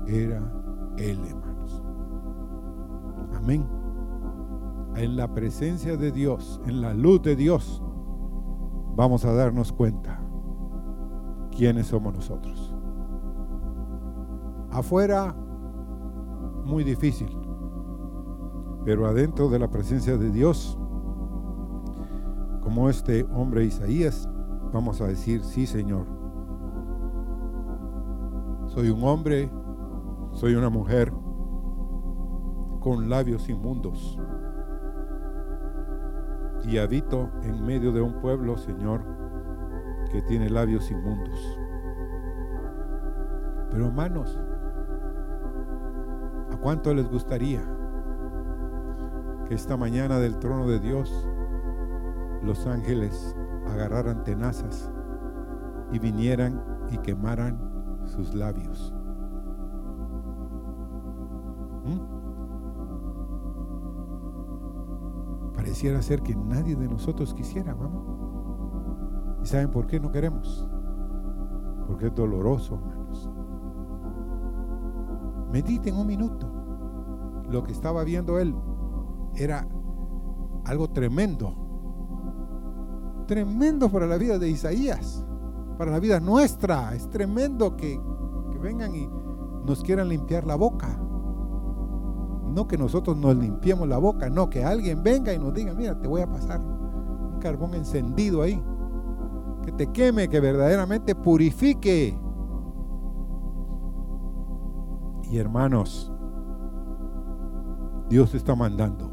era 0.06 0.50
él, 0.96 1.20
hermanos. 1.26 1.82
Amén. 3.36 3.66
En 4.96 5.16
la 5.16 5.32
presencia 5.32 5.96
de 5.96 6.10
Dios, 6.10 6.60
en 6.66 6.80
la 6.80 6.94
luz 6.94 7.20
de 7.22 7.36
Dios, 7.36 7.82
vamos 8.96 9.24
a 9.24 9.32
darnos 9.32 9.72
cuenta 9.72 10.23
quiénes 11.56 11.86
somos 11.86 12.12
nosotros. 12.14 12.74
Afuera, 14.70 15.34
muy 16.64 16.84
difícil, 16.84 17.28
pero 18.84 19.06
adentro 19.06 19.48
de 19.48 19.58
la 19.58 19.70
presencia 19.70 20.16
de 20.16 20.30
Dios, 20.30 20.78
como 22.60 22.88
este 22.88 23.26
hombre 23.34 23.64
Isaías, 23.64 24.28
vamos 24.72 25.00
a 25.00 25.06
decir, 25.06 25.42
sí 25.44 25.66
Señor, 25.66 26.06
soy 28.66 28.90
un 28.90 29.04
hombre, 29.04 29.50
soy 30.32 30.54
una 30.54 30.70
mujer 30.70 31.12
con 32.80 33.08
labios 33.08 33.48
inmundos 33.48 34.18
y 36.66 36.78
habito 36.78 37.30
en 37.42 37.64
medio 37.64 37.92
de 37.92 38.00
un 38.00 38.20
pueblo, 38.20 38.56
Señor, 38.56 39.13
que 40.14 40.22
tiene 40.22 40.48
labios 40.48 40.92
inmundos. 40.92 41.58
Pero 43.72 43.86
hermanos, 43.86 44.38
¿a 46.52 46.56
cuánto 46.58 46.94
les 46.94 47.10
gustaría 47.10 47.60
que 49.48 49.56
esta 49.56 49.76
mañana 49.76 50.20
del 50.20 50.38
trono 50.38 50.68
de 50.68 50.78
Dios 50.78 51.28
los 52.44 52.64
ángeles 52.68 53.34
agarraran 53.66 54.22
tenazas 54.22 54.88
y 55.90 55.98
vinieran 55.98 56.62
y 56.92 56.98
quemaran 56.98 57.58
sus 58.06 58.36
labios? 58.36 58.94
¿Mm? 61.86 61.98
Pareciera 65.56 66.00
ser 66.02 66.22
que 66.22 66.36
nadie 66.36 66.76
de 66.76 66.86
nosotros 66.86 67.34
quisiera, 67.34 67.74
mamá. 67.74 68.33
¿Y 69.44 69.46
saben 69.46 69.70
por 69.70 69.86
qué 69.86 70.00
no 70.00 70.10
queremos? 70.10 70.66
Porque 71.86 72.06
es 72.06 72.14
doloroso, 72.14 72.76
hermanos. 72.76 73.30
Mediten 75.52 75.96
un 75.96 76.06
minuto. 76.06 76.50
Lo 77.50 77.62
que 77.62 77.72
estaba 77.72 78.04
viendo 78.04 78.38
él 78.38 78.54
era 79.34 79.68
algo 80.64 80.88
tremendo. 80.88 81.54
Tremendo 83.26 83.90
para 83.90 84.06
la 84.06 84.16
vida 84.16 84.38
de 84.38 84.48
Isaías, 84.48 85.22
para 85.76 85.90
la 85.90 86.00
vida 86.00 86.20
nuestra. 86.20 86.94
Es 86.94 87.10
tremendo 87.10 87.76
que, 87.76 88.00
que 88.50 88.58
vengan 88.58 88.94
y 88.94 89.06
nos 89.66 89.82
quieran 89.82 90.08
limpiar 90.08 90.46
la 90.46 90.54
boca. 90.54 90.98
No 92.48 92.66
que 92.66 92.78
nosotros 92.78 93.14
nos 93.14 93.36
limpiemos 93.36 93.86
la 93.88 93.98
boca, 93.98 94.30
no, 94.30 94.48
que 94.48 94.64
alguien 94.64 95.02
venga 95.02 95.34
y 95.34 95.38
nos 95.38 95.52
diga, 95.52 95.74
mira, 95.74 96.00
te 96.00 96.08
voy 96.08 96.22
a 96.22 96.32
pasar 96.32 96.62
un 96.62 97.38
carbón 97.40 97.74
encendido 97.74 98.40
ahí 98.40 98.64
que 99.64 99.72
te 99.72 99.86
queme, 99.92 100.28
que 100.28 100.40
verdaderamente 100.40 101.14
purifique. 101.14 102.18
Y 105.30 105.38
hermanos, 105.38 106.12
Dios 108.08 108.34
está 108.34 108.54
mandando 108.54 109.10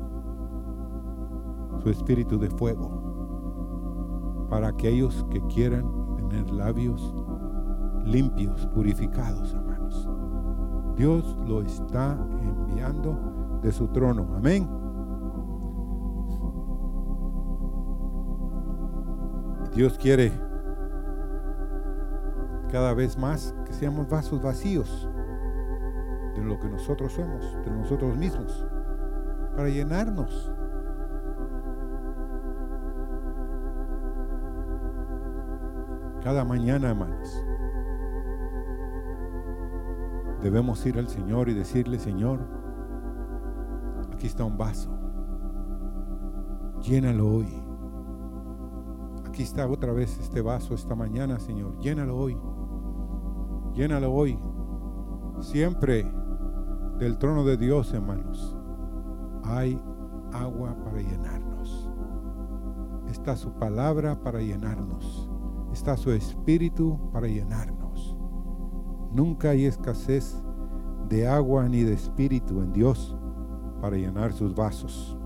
su 1.82 1.89
espíritu 1.89 2.38
de 2.38 2.49
fuego 2.49 4.47
para 4.49 4.68
aquellos 4.68 5.26
que 5.32 5.41
quieran 5.47 5.89
tener 6.18 6.52
labios 6.52 7.16
limpios, 8.06 8.68
purificados, 8.68 9.54
hermanos. 9.54 10.10
Dios 10.95 11.38
lo 11.47 11.62
está 11.62 12.18
enviando 12.41 13.60
de 13.62 13.72
su 13.72 13.88
trono. 13.88 14.28
Amén. 14.36 14.81
Dios 19.74 19.97
quiere 19.97 20.34
cada 22.72 22.93
vez 22.93 23.17
más 23.17 23.55
que 23.65 23.74
seamos 23.74 24.09
vasos 24.09 24.41
vacíos 24.41 25.09
de 26.36 26.43
lo 26.43 26.59
que 26.59 26.69
nosotros 26.69 27.13
somos, 27.13 27.57
de 27.63 27.72
nosotros 27.72 28.17
mismos, 28.17 28.65
para 29.55 29.69
llenarnos. 29.69 30.51
Cada 36.24 36.45
mañana, 36.45 36.89
hermanos, 36.89 37.43
debemos 40.41 40.86
ir 40.86 40.97
al 40.99 41.07
Señor 41.07 41.49
y 41.49 41.53
decirle, 41.53 41.97
Señor, 41.97 42.39
aquí 44.13 44.28
está 44.28 44.43
un 44.43 44.57
vaso, 44.57 44.91
llénalo 46.82 47.28
hoy. 47.28 47.61
Aquí 49.32 49.44
está 49.44 49.66
otra 49.66 49.94
vez 49.94 50.20
este 50.20 50.42
vaso 50.42 50.74
esta 50.74 50.94
mañana, 50.94 51.40
Señor. 51.40 51.80
Llénalo 51.80 52.18
hoy. 52.18 52.38
Llénalo 53.74 54.12
hoy. 54.12 54.38
Siempre 55.40 56.06
del 57.00 57.18
trono 57.18 57.46
de 57.46 57.56
Dios, 57.56 57.94
hermanos, 57.94 58.58
hay 59.46 59.82
agua 60.34 60.76
para 60.84 61.02
llenarnos. 61.02 61.90
Está 63.10 63.38
su 63.38 63.54
palabra 63.54 64.22
para 64.22 64.42
llenarnos. 64.42 65.32
Está 65.72 65.96
su 65.96 66.12
espíritu 66.12 67.00
para 67.14 67.28
llenarnos. 67.28 68.18
Nunca 69.14 69.52
hay 69.52 69.64
escasez 69.64 70.44
de 71.08 71.26
agua 71.26 71.70
ni 71.70 71.84
de 71.84 71.94
espíritu 71.94 72.62
en 72.62 72.74
Dios 72.74 73.18
para 73.80 73.96
llenar 73.96 74.34
sus 74.34 74.54
vasos. 74.54 75.18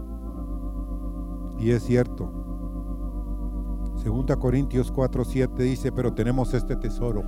Y 1.58 1.72
es 1.72 1.82
cierto, 1.82 2.45
Segunda 4.06 4.36
Corintios 4.36 4.94
4:7 4.94 5.64
dice, 5.64 5.92
pero 5.92 6.14
tenemos 6.14 6.54
este 6.54 6.76
tesoro 6.76 7.24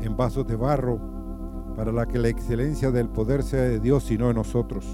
en 0.00 0.16
vasos 0.16 0.44
de 0.48 0.56
barro 0.56 1.00
para 1.76 1.92
la 1.92 2.06
que 2.06 2.18
la 2.18 2.26
excelencia 2.26 2.90
del 2.90 3.08
poder 3.08 3.44
sea 3.44 3.62
de 3.62 3.78
Dios 3.78 4.10
y 4.10 4.18
no 4.18 4.26
de 4.26 4.34
nosotros. 4.34 4.84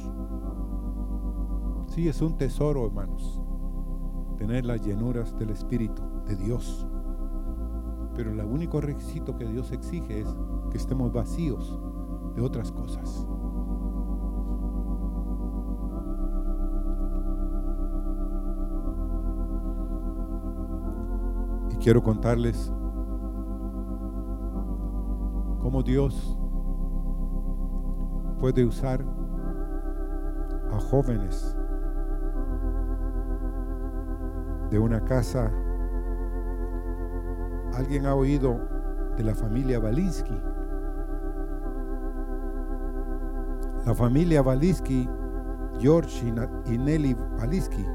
Sí, 1.87 2.09
es 2.09 2.21
un 2.21 2.37
tesoro, 2.37 2.85
hermanos, 2.85 3.41
tener 4.37 4.67
las 4.67 4.85
llenuras 4.85 5.35
del 5.39 5.49
Espíritu 5.49 6.03
de 6.27 6.37
Dios. 6.37 6.87
Pero 8.15 8.33
el 8.33 8.41
único 8.41 8.83
requisito 8.83 9.35
que 9.35 9.47
Dios 9.47 9.73
exige 9.73 10.21
es 10.21 10.29
que 10.71 10.77
estemos 10.77 11.11
vacíos 11.11 11.81
de 12.35 12.43
otras 12.43 12.71
cosas. 12.71 13.27
Quiero 21.87 22.03
contarles 22.03 22.73
cómo 25.61 25.85
Dios 25.85 26.37
puede 28.41 28.65
usar 28.65 29.05
a 30.73 30.81
jóvenes 30.81 31.57
de 34.69 34.81
una 34.81 35.05
casa. 35.05 35.49
¿Alguien 37.75 38.07
ha 38.07 38.17
oído 38.17 38.59
de 39.17 39.23
la 39.23 39.37
familia 39.37 39.79
Balinsky? 39.79 40.43
La 43.87 43.95
familia 43.95 44.43
Balinsky, 44.43 45.09
George 45.79 46.35
y 46.67 46.79
Nelly 46.79 47.15
Balinsky, 47.39 47.87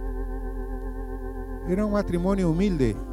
era 1.67 1.85
un 1.85 1.91
matrimonio 1.91 2.51
humilde. 2.51 3.11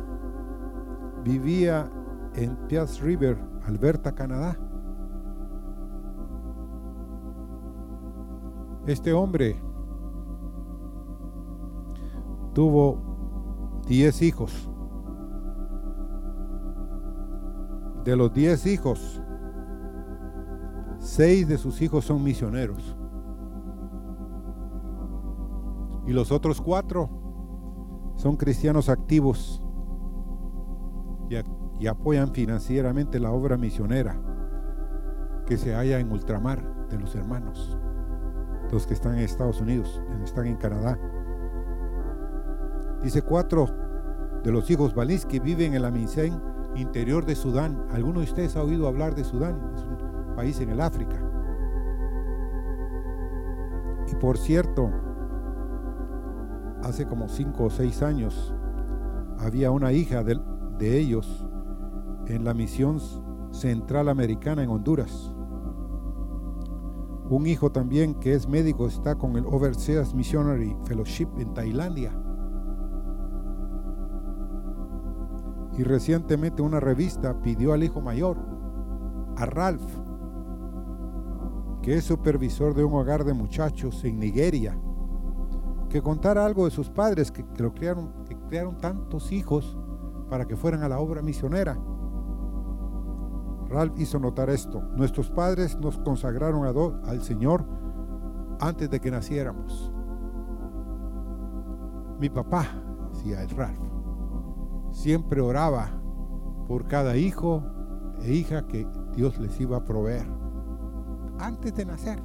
Vivía 1.28 1.90
en 2.36 2.56
Piaz 2.68 3.02
River, 3.02 3.38
Alberta, 3.66 4.14
Canadá. 4.14 4.58
Este 8.86 9.12
hombre 9.12 9.60
tuvo 12.54 13.82
10 13.86 14.22
hijos. 14.22 14.70
De 18.04 18.16
los 18.16 18.32
10 18.32 18.64
hijos, 18.64 19.20
seis 20.98 21.46
de 21.46 21.58
sus 21.58 21.82
hijos 21.82 22.06
son 22.06 22.24
misioneros. 22.24 22.96
Y 26.06 26.14
los 26.14 26.32
otros 26.32 26.58
cuatro 26.62 27.10
son 28.16 28.38
cristianos 28.38 28.88
activos 28.88 29.62
y, 31.78 31.86
apoyan 31.86 32.32
financieramente 32.32 33.18
la 33.20 33.30
obra 33.30 33.56
misionera 33.56 34.20
que 35.46 35.56
se 35.56 35.74
halla 35.74 35.98
en 35.98 36.10
ultramar 36.10 36.88
de 36.88 36.98
los 36.98 37.14
hermanos 37.14 37.78
los 38.70 38.86
que 38.86 38.94
están 38.94 39.14
en 39.14 39.20
Estados 39.20 39.60
Unidos, 39.60 40.02
están 40.22 40.46
en 40.46 40.56
Canadá. 40.56 40.98
Dice 43.02 43.22
cuatro 43.22 43.66
de 44.42 44.52
los 44.52 44.70
hijos 44.70 44.94
que 45.26 45.40
viven 45.40 45.74
en 45.74 45.82
la 45.82 45.90
Mincén 45.90 46.40
interior 46.74 47.24
de 47.24 47.34
Sudán. 47.34 47.86
¿Alguno 47.90 48.20
de 48.20 48.26
ustedes 48.26 48.56
ha 48.56 48.62
oído 48.62 48.86
hablar 48.86 49.14
de 49.14 49.24
Sudán? 49.24 49.58
Es 49.74 49.82
un 49.82 50.34
país 50.36 50.60
en 50.60 50.70
el 50.70 50.80
África. 50.80 51.16
Y 54.10 54.14
por 54.16 54.38
cierto, 54.38 54.90
hace 56.82 57.06
como 57.06 57.28
cinco 57.28 57.64
o 57.64 57.70
seis 57.70 58.02
años 58.02 58.54
había 59.38 59.70
una 59.70 59.92
hija 59.92 60.22
de, 60.22 60.38
de 60.78 60.98
ellos 60.98 61.47
en 62.28 62.44
la 62.44 62.54
misión 62.54 63.00
central 63.52 64.08
americana 64.08 64.62
en 64.62 64.70
Honduras. 64.70 65.32
Un 67.30 67.46
hijo 67.46 67.70
también 67.70 68.14
que 68.14 68.34
es 68.34 68.48
médico 68.48 68.86
está 68.86 69.16
con 69.16 69.36
el 69.36 69.44
Overseas 69.46 70.14
Missionary 70.14 70.76
Fellowship 70.84 71.28
en 71.38 71.52
Tailandia. 71.52 72.12
Y 75.76 75.82
recientemente 75.82 76.62
una 76.62 76.80
revista 76.80 77.40
pidió 77.40 77.72
al 77.72 77.84
hijo 77.84 78.00
mayor, 78.00 78.38
a 79.36 79.46
Ralph, 79.46 79.90
que 81.82 81.94
es 81.94 82.04
supervisor 82.04 82.74
de 82.74 82.84
un 82.84 82.94
hogar 82.94 83.24
de 83.24 83.34
muchachos 83.34 84.04
en 84.04 84.18
Nigeria, 84.18 84.78
que 85.88 86.02
contara 86.02 86.44
algo 86.44 86.64
de 86.64 86.70
sus 86.70 86.90
padres 86.90 87.30
que, 87.30 87.44
lo 87.58 87.72
crearon, 87.72 88.12
que 88.26 88.36
crearon 88.48 88.76
tantos 88.76 89.32
hijos 89.32 89.78
para 90.28 90.46
que 90.46 90.56
fueran 90.56 90.82
a 90.82 90.88
la 90.88 90.98
obra 90.98 91.22
misionera. 91.22 91.78
Ralph 93.68 93.98
hizo 93.98 94.18
notar 94.18 94.50
esto. 94.50 94.82
Nuestros 94.96 95.30
padres 95.30 95.78
nos 95.78 95.98
consagraron 95.98 96.64
al 97.04 97.22
Señor 97.22 97.64
antes 98.60 98.90
de 98.90 99.00
que 99.00 99.10
naciéramos. 99.10 99.92
Mi 102.18 102.28
papá, 102.30 102.66
decía 103.12 103.42
el 103.42 103.50
Ralph, 103.50 103.78
siempre 104.90 105.40
oraba 105.40 105.90
por 106.66 106.86
cada 106.88 107.16
hijo 107.16 107.62
e 108.22 108.32
hija 108.32 108.66
que 108.66 108.86
Dios 109.14 109.38
les 109.38 109.60
iba 109.60 109.76
a 109.76 109.84
proveer 109.84 110.26
antes 111.38 111.74
de 111.74 111.84
nacer. 111.84 112.20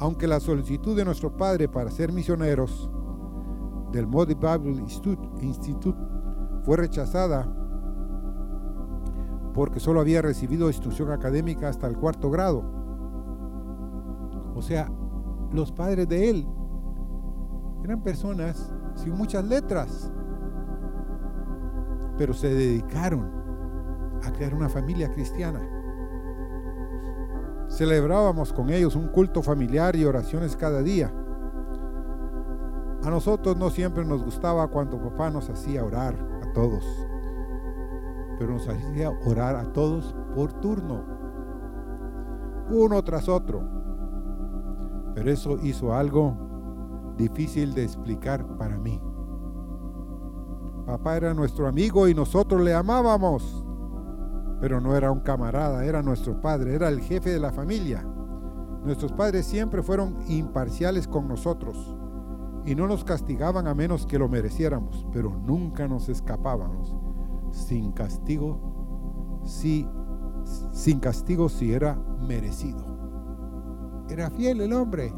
Aunque 0.00 0.26
la 0.26 0.40
solicitud 0.40 0.96
de 0.96 1.04
nuestro 1.04 1.36
padre 1.36 1.68
para 1.68 1.90
ser 1.90 2.12
misioneros 2.12 2.88
del 3.92 4.06
Modi 4.06 4.34
Bible 4.34 4.80
Institute 4.80 5.98
fue 6.62 6.76
rechazada 6.76 7.57
porque 9.58 9.80
solo 9.80 9.98
había 9.98 10.22
recibido 10.22 10.68
instrucción 10.68 11.10
académica 11.10 11.68
hasta 11.68 11.88
el 11.88 11.96
cuarto 11.98 12.30
grado. 12.30 12.62
O 14.54 14.62
sea, 14.62 14.88
los 15.50 15.72
padres 15.72 16.08
de 16.08 16.30
él 16.30 16.46
eran 17.82 18.00
personas 18.00 18.72
sin 18.94 19.14
muchas 19.14 19.44
letras, 19.44 20.12
pero 22.16 22.34
se 22.34 22.54
dedicaron 22.54 23.28
a 24.22 24.30
crear 24.30 24.54
una 24.54 24.68
familia 24.68 25.12
cristiana. 25.12 25.68
Celebrábamos 27.68 28.52
con 28.52 28.70
ellos 28.70 28.94
un 28.94 29.08
culto 29.08 29.42
familiar 29.42 29.96
y 29.96 30.04
oraciones 30.04 30.54
cada 30.54 30.82
día. 30.82 31.12
A 33.02 33.10
nosotros 33.10 33.56
no 33.56 33.70
siempre 33.70 34.04
nos 34.04 34.22
gustaba 34.22 34.68
cuando 34.68 35.02
papá 35.02 35.30
nos 35.30 35.50
hacía 35.50 35.84
orar 35.84 36.14
a 36.44 36.52
todos 36.52 37.07
pero 38.38 38.52
nos 38.52 38.68
hacía 38.68 39.10
orar 39.26 39.56
a 39.56 39.72
todos 39.72 40.14
por 40.34 40.52
turno, 40.60 41.04
uno 42.70 43.02
tras 43.02 43.28
otro. 43.28 43.62
Pero 45.14 45.30
eso 45.30 45.58
hizo 45.62 45.92
algo 45.92 47.14
difícil 47.16 47.74
de 47.74 47.82
explicar 47.82 48.56
para 48.56 48.78
mí. 48.78 49.00
Papá 50.86 51.16
era 51.16 51.34
nuestro 51.34 51.66
amigo 51.66 52.06
y 52.06 52.14
nosotros 52.14 52.62
le 52.62 52.72
amábamos, 52.72 53.64
pero 54.60 54.80
no 54.80 54.96
era 54.96 55.10
un 55.10 55.20
camarada, 55.20 55.84
era 55.84 56.02
nuestro 56.02 56.40
padre, 56.40 56.74
era 56.74 56.88
el 56.88 57.00
jefe 57.00 57.30
de 57.30 57.40
la 57.40 57.52
familia. 57.52 58.06
Nuestros 58.84 59.12
padres 59.12 59.44
siempre 59.46 59.82
fueron 59.82 60.16
imparciales 60.28 61.08
con 61.08 61.26
nosotros 61.26 61.96
y 62.64 62.74
no 62.74 62.86
nos 62.86 63.02
castigaban 63.02 63.66
a 63.66 63.74
menos 63.74 64.06
que 64.06 64.18
lo 64.18 64.28
mereciéramos, 64.28 65.06
pero 65.12 65.30
nunca 65.30 65.88
nos 65.88 66.08
escapábamos 66.08 66.94
sin 67.52 67.92
castigo, 67.92 69.40
si, 69.44 69.88
sin 70.72 71.00
castigo 71.00 71.48
si 71.48 71.72
era 71.72 71.98
merecido. 72.26 72.84
Era 74.08 74.30
fiel 74.30 74.60
el 74.60 74.72
hombre. 74.72 75.12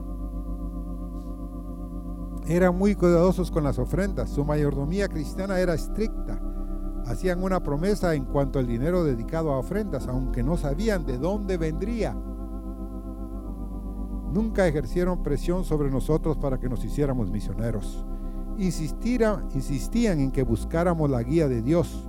Eran 2.46 2.76
muy 2.76 2.94
cuidadosos 2.94 3.50
con 3.50 3.62
las 3.62 3.78
ofrendas. 3.78 4.30
Su 4.30 4.44
mayordomía 4.44 5.08
cristiana 5.08 5.60
era 5.60 5.74
estricta. 5.74 6.40
Hacían 7.06 7.42
una 7.42 7.62
promesa 7.62 8.14
en 8.14 8.24
cuanto 8.24 8.58
al 8.58 8.66
dinero 8.66 9.04
dedicado 9.04 9.52
a 9.52 9.58
ofrendas, 9.58 10.08
aunque 10.08 10.42
no 10.42 10.56
sabían 10.56 11.06
de 11.06 11.18
dónde 11.18 11.56
vendría. 11.56 12.16
Nunca 14.32 14.66
ejercieron 14.66 15.22
presión 15.22 15.64
sobre 15.64 15.90
nosotros 15.90 16.36
para 16.38 16.58
que 16.58 16.68
nos 16.68 16.84
hiciéramos 16.84 17.30
misioneros. 17.30 18.04
insistían 18.58 20.20
en 20.20 20.30
que 20.30 20.42
buscáramos 20.42 21.10
la 21.10 21.22
guía 21.22 21.48
de 21.48 21.62
Dios 21.62 22.08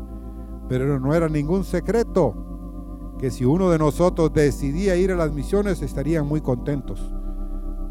pero 0.71 0.97
no 1.01 1.13
era 1.13 1.27
ningún 1.27 1.65
secreto 1.65 2.33
que 3.19 3.29
si 3.29 3.43
uno 3.43 3.69
de 3.69 3.77
nosotros 3.77 4.31
decidía 4.31 4.95
ir 4.95 5.11
a 5.11 5.17
las 5.17 5.33
misiones 5.33 5.81
estarían 5.81 6.25
muy 6.25 6.39
contentos. 6.39 7.13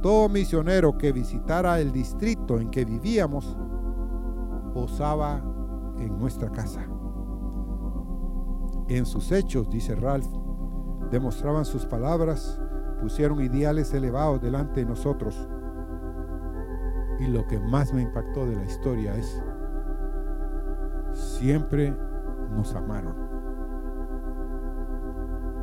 Todo 0.00 0.30
misionero 0.30 0.96
que 0.96 1.12
visitara 1.12 1.78
el 1.78 1.92
distrito 1.92 2.58
en 2.58 2.70
que 2.70 2.86
vivíamos 2.86 3.54
posaba 4.72 5.42
en 5.98 6.18
nuestra 6.18 6.48
casa. 6.48 6.80
En 8.88 9.04
sus 9.04 9.30
hechos, 9.30 9.68
dice 9.68 9.94
Ralph, 9.94 10.32
demostraban 11.10 11.66
sus 11.66 11.84
palabras, 11.84 12.58
pusieron 13.02 13.42
ideales 13.42 13.92
elevados 13.92 14.40
delante 14.40 14.80
de 14.80 14.86
nosotros. 14.86 15.36
Y 17.18 17.26
lo 17.26 17.46
que 17.46 17.60
más 17.60 17.92
me 17.92 18.00
impactó 18.00 18.46
de 18.46 18.56
la 18.56 18.64
historia 18.64 19.14
es 19.16 19.38
siempre 21.12 21.94
nos 22.50 22.74
amaron. 22.74 23.14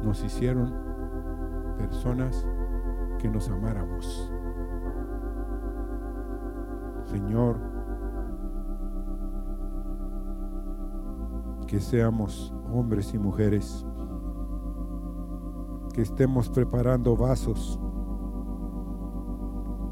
Nos 0.03 0.23
hicieron 0.23 0.73
personas 1.77 2.47
que 3.19 3.29
nos 3.29 3.49
amáramos. 3.49 4.31
Señor, 7.05 7.57
que 11.67 11.79
seamos 11.79 12.53
hombres 12.71 13.13
y 13.13 13.17
mujeres, 13.17 13.85
que 15.93 16.01
estemos 16.01 16.49
preparando 16.49 17.15
vasos, 17.15 17.79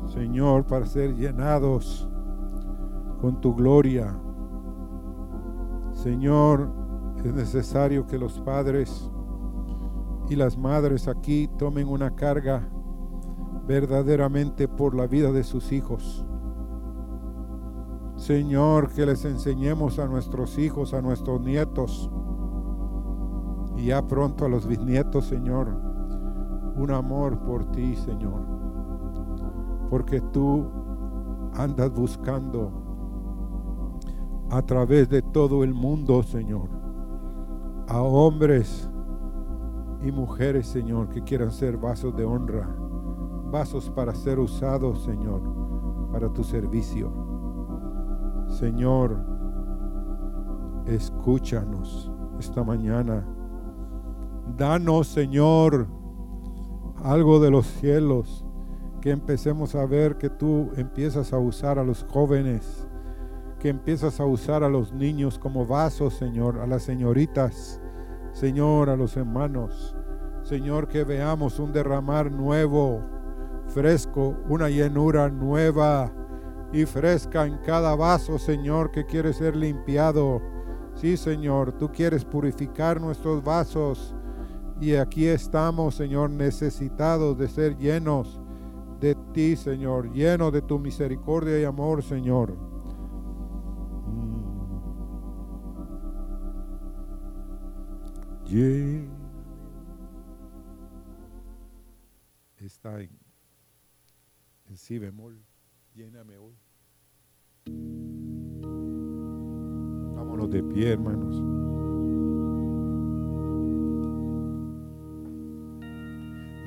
Señor, 0.08 0.66
para 0.66 0.86
ser 0.86 1.16
llenados 1.16 2.08
con 3.20 3.42
tu 3.42 3.56
gloria. 3.56 4.16
Señor, 5.92 6.85
es 7.26 7.34
necesario 7.34 8.06
que 8.06 8.20
los 8.20 8.40
padres 8.40 9.10
y 10.30 10.36
las 10.36 10.58
madres 10.58 11.08
aquí 11.08 11.50
tomen 11.58 11.88
una 11.88 12.16
carga 12.16 12.68
verdaderamente 13.68 14.68
por 14.68 14.96
la 14.96 15.08
vida 15.08 15.32
de 15.32 15.44
sus 15.44 15.72
hijos. 15.72 16.26
Señor, 18.16 18.94
que 18.94 19.06
les 19.06 19.26
enseñemos 19.26 19.98
a 19.98 20.06
nuestros 20.06 20.58
hijos, 20.58 20.94
a 20.94 21.02
nuestros 21.02 21.42
nietos 21.42 22.10
y 23.76 23.88
ya 23.88 24.08
pronto 24.08 24.46
a 24.46 24.50
los 24.50 24.68
bisnietos, 24.68 25.26
Señor, 25.26 25.68
un 26.76 26.92
amor 26.92 27.40
por 27.40 27.72
ti, 27.72 27.96
Señor. 27.96 28.42
Porque 29.90 30.22
tú 30.22 30.66
andas 31.54 31.92
buscando 31.92 32.72
a 34.50 34.62
través 34.62 35.10
de 35.10 35.22
todo 35.22 35.64
el 35.64 35.74
mundo, 35.74 36.22
Señor, 36.24 36.75
a 37.88 38.02
hombres 38.02 38.90
y 40.02 40.12
mujeres, 40.12 40.68
Señor, 40.68 41.10
que 41.10 41.24
quieran 41.24 41.52
ser 41.52 41.78
vasos 41.78 42.16
de 42.16 42.26
honra, 42.26 42.76
vasos 43.52 43.90
para 43.90 44.14
ser 44.14 44.40
usados, 44.40 45.04
Señor, 45.04 45.42
para 46.12 46.32
tu 46.32 46.44
servicio. 46.44 47.12
Señor, 48.48 49.18
escúchanos 50.86 52.12
esta 52.40 52.64
mañana. 52.64 53.26
Danos, 54.56 55.08
Señor, 55.08 55.88
algo 57.04 57.40
de 57.40 57.52
los 57.52 57.66
cielos, 57.66 58.46
que 59.02 59.12
empecemos 59.12 59.76
a 59.76 59.86
ver 59.86 60.18
que 60.18 60.30
tú 60.30 60.72
empiezas 60.76 61.34
a 61.34 61.38
usar 61.38 61.78
a 61.78 61.84
los 61.84 62.04
jóvenes, 62.04 62.88
que 63.66 63.70
empiezas 63.70 64.20
a 64.20 64.26
usar 64.28 64.64
a 64.64 64.70
los 64.70 64.94
niños 64.94 65.40
como 65.40 65.66
vasos, 65.66 66.14
Señor, 66.14 66.60
a 66.60 66.68
las 66.68 66.84
señoritas, 66.84 67.82
Señor, 68.32 68.92
a 68.92 68.96
los 68.96 69.18
hermanos. 69.18 69.96
Señor, 70.44 70.88
que 70.88 71.04
veamos 71.04 71.58
un 71.58 71.74
derramar 71.74 72.32
nuevo, 72.32 73.02
fresco, 73.70 74.38
una 74.48 74.70
llenura 74.70 75.30
nueva 75.32 76.14
y 76.72 76.86
fresca 76.86 77.48
en 77.48 77.58
cada 77.66 77.96
vaso, 77.96 78.38
Señor, 78.38 78.92
que 78.92 79.04
quiere 79.04 79.34
ser 79.34 79.56
limpiado. 79.56 80.44
Sí, 80.94 81.18
Señor, 81.18 81.72
tú 81.72 81.90
quieres 81.92 82.24
purificar 82.24 83.02
nuestros 83.02 83.44
vasos. 83.44 84.16
Y 84.80 84.94
aquí 84.94 85.26
estamos, 85.26 85.96
Señor, 85.96 86.30
necesitados 86.30 87.36
de 87.40 87.48
ser 87.48 87.76
llenos 87.78 88.40
de 89.00 89.16
ti, 89.34 89.56
Señor, 89.56 90.14
llenos 90.14 90.54
de 90.54 90.62
tu 90.62 90.78
misericordia 90.78 91.60
y 91.60 91.64
amor, 91.64 92.04
Señor. 92.04 92.75
Yeah. 98.48 99.02
Está 102.58 103.02
en, 103.02 103.10
en 104.70 104.78
si 104.78 105.00
bemol. 105.00 105.44
Lléname 105.96 106.38
hoy. 106.38 106.54
Vámonos 110.16 110.50
de 110.52 110.62
pie, 110.64 110.92
hermanos. 110.94 111.36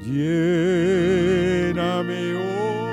Lléname 0.05 1.15
hoy. 2.35 2.88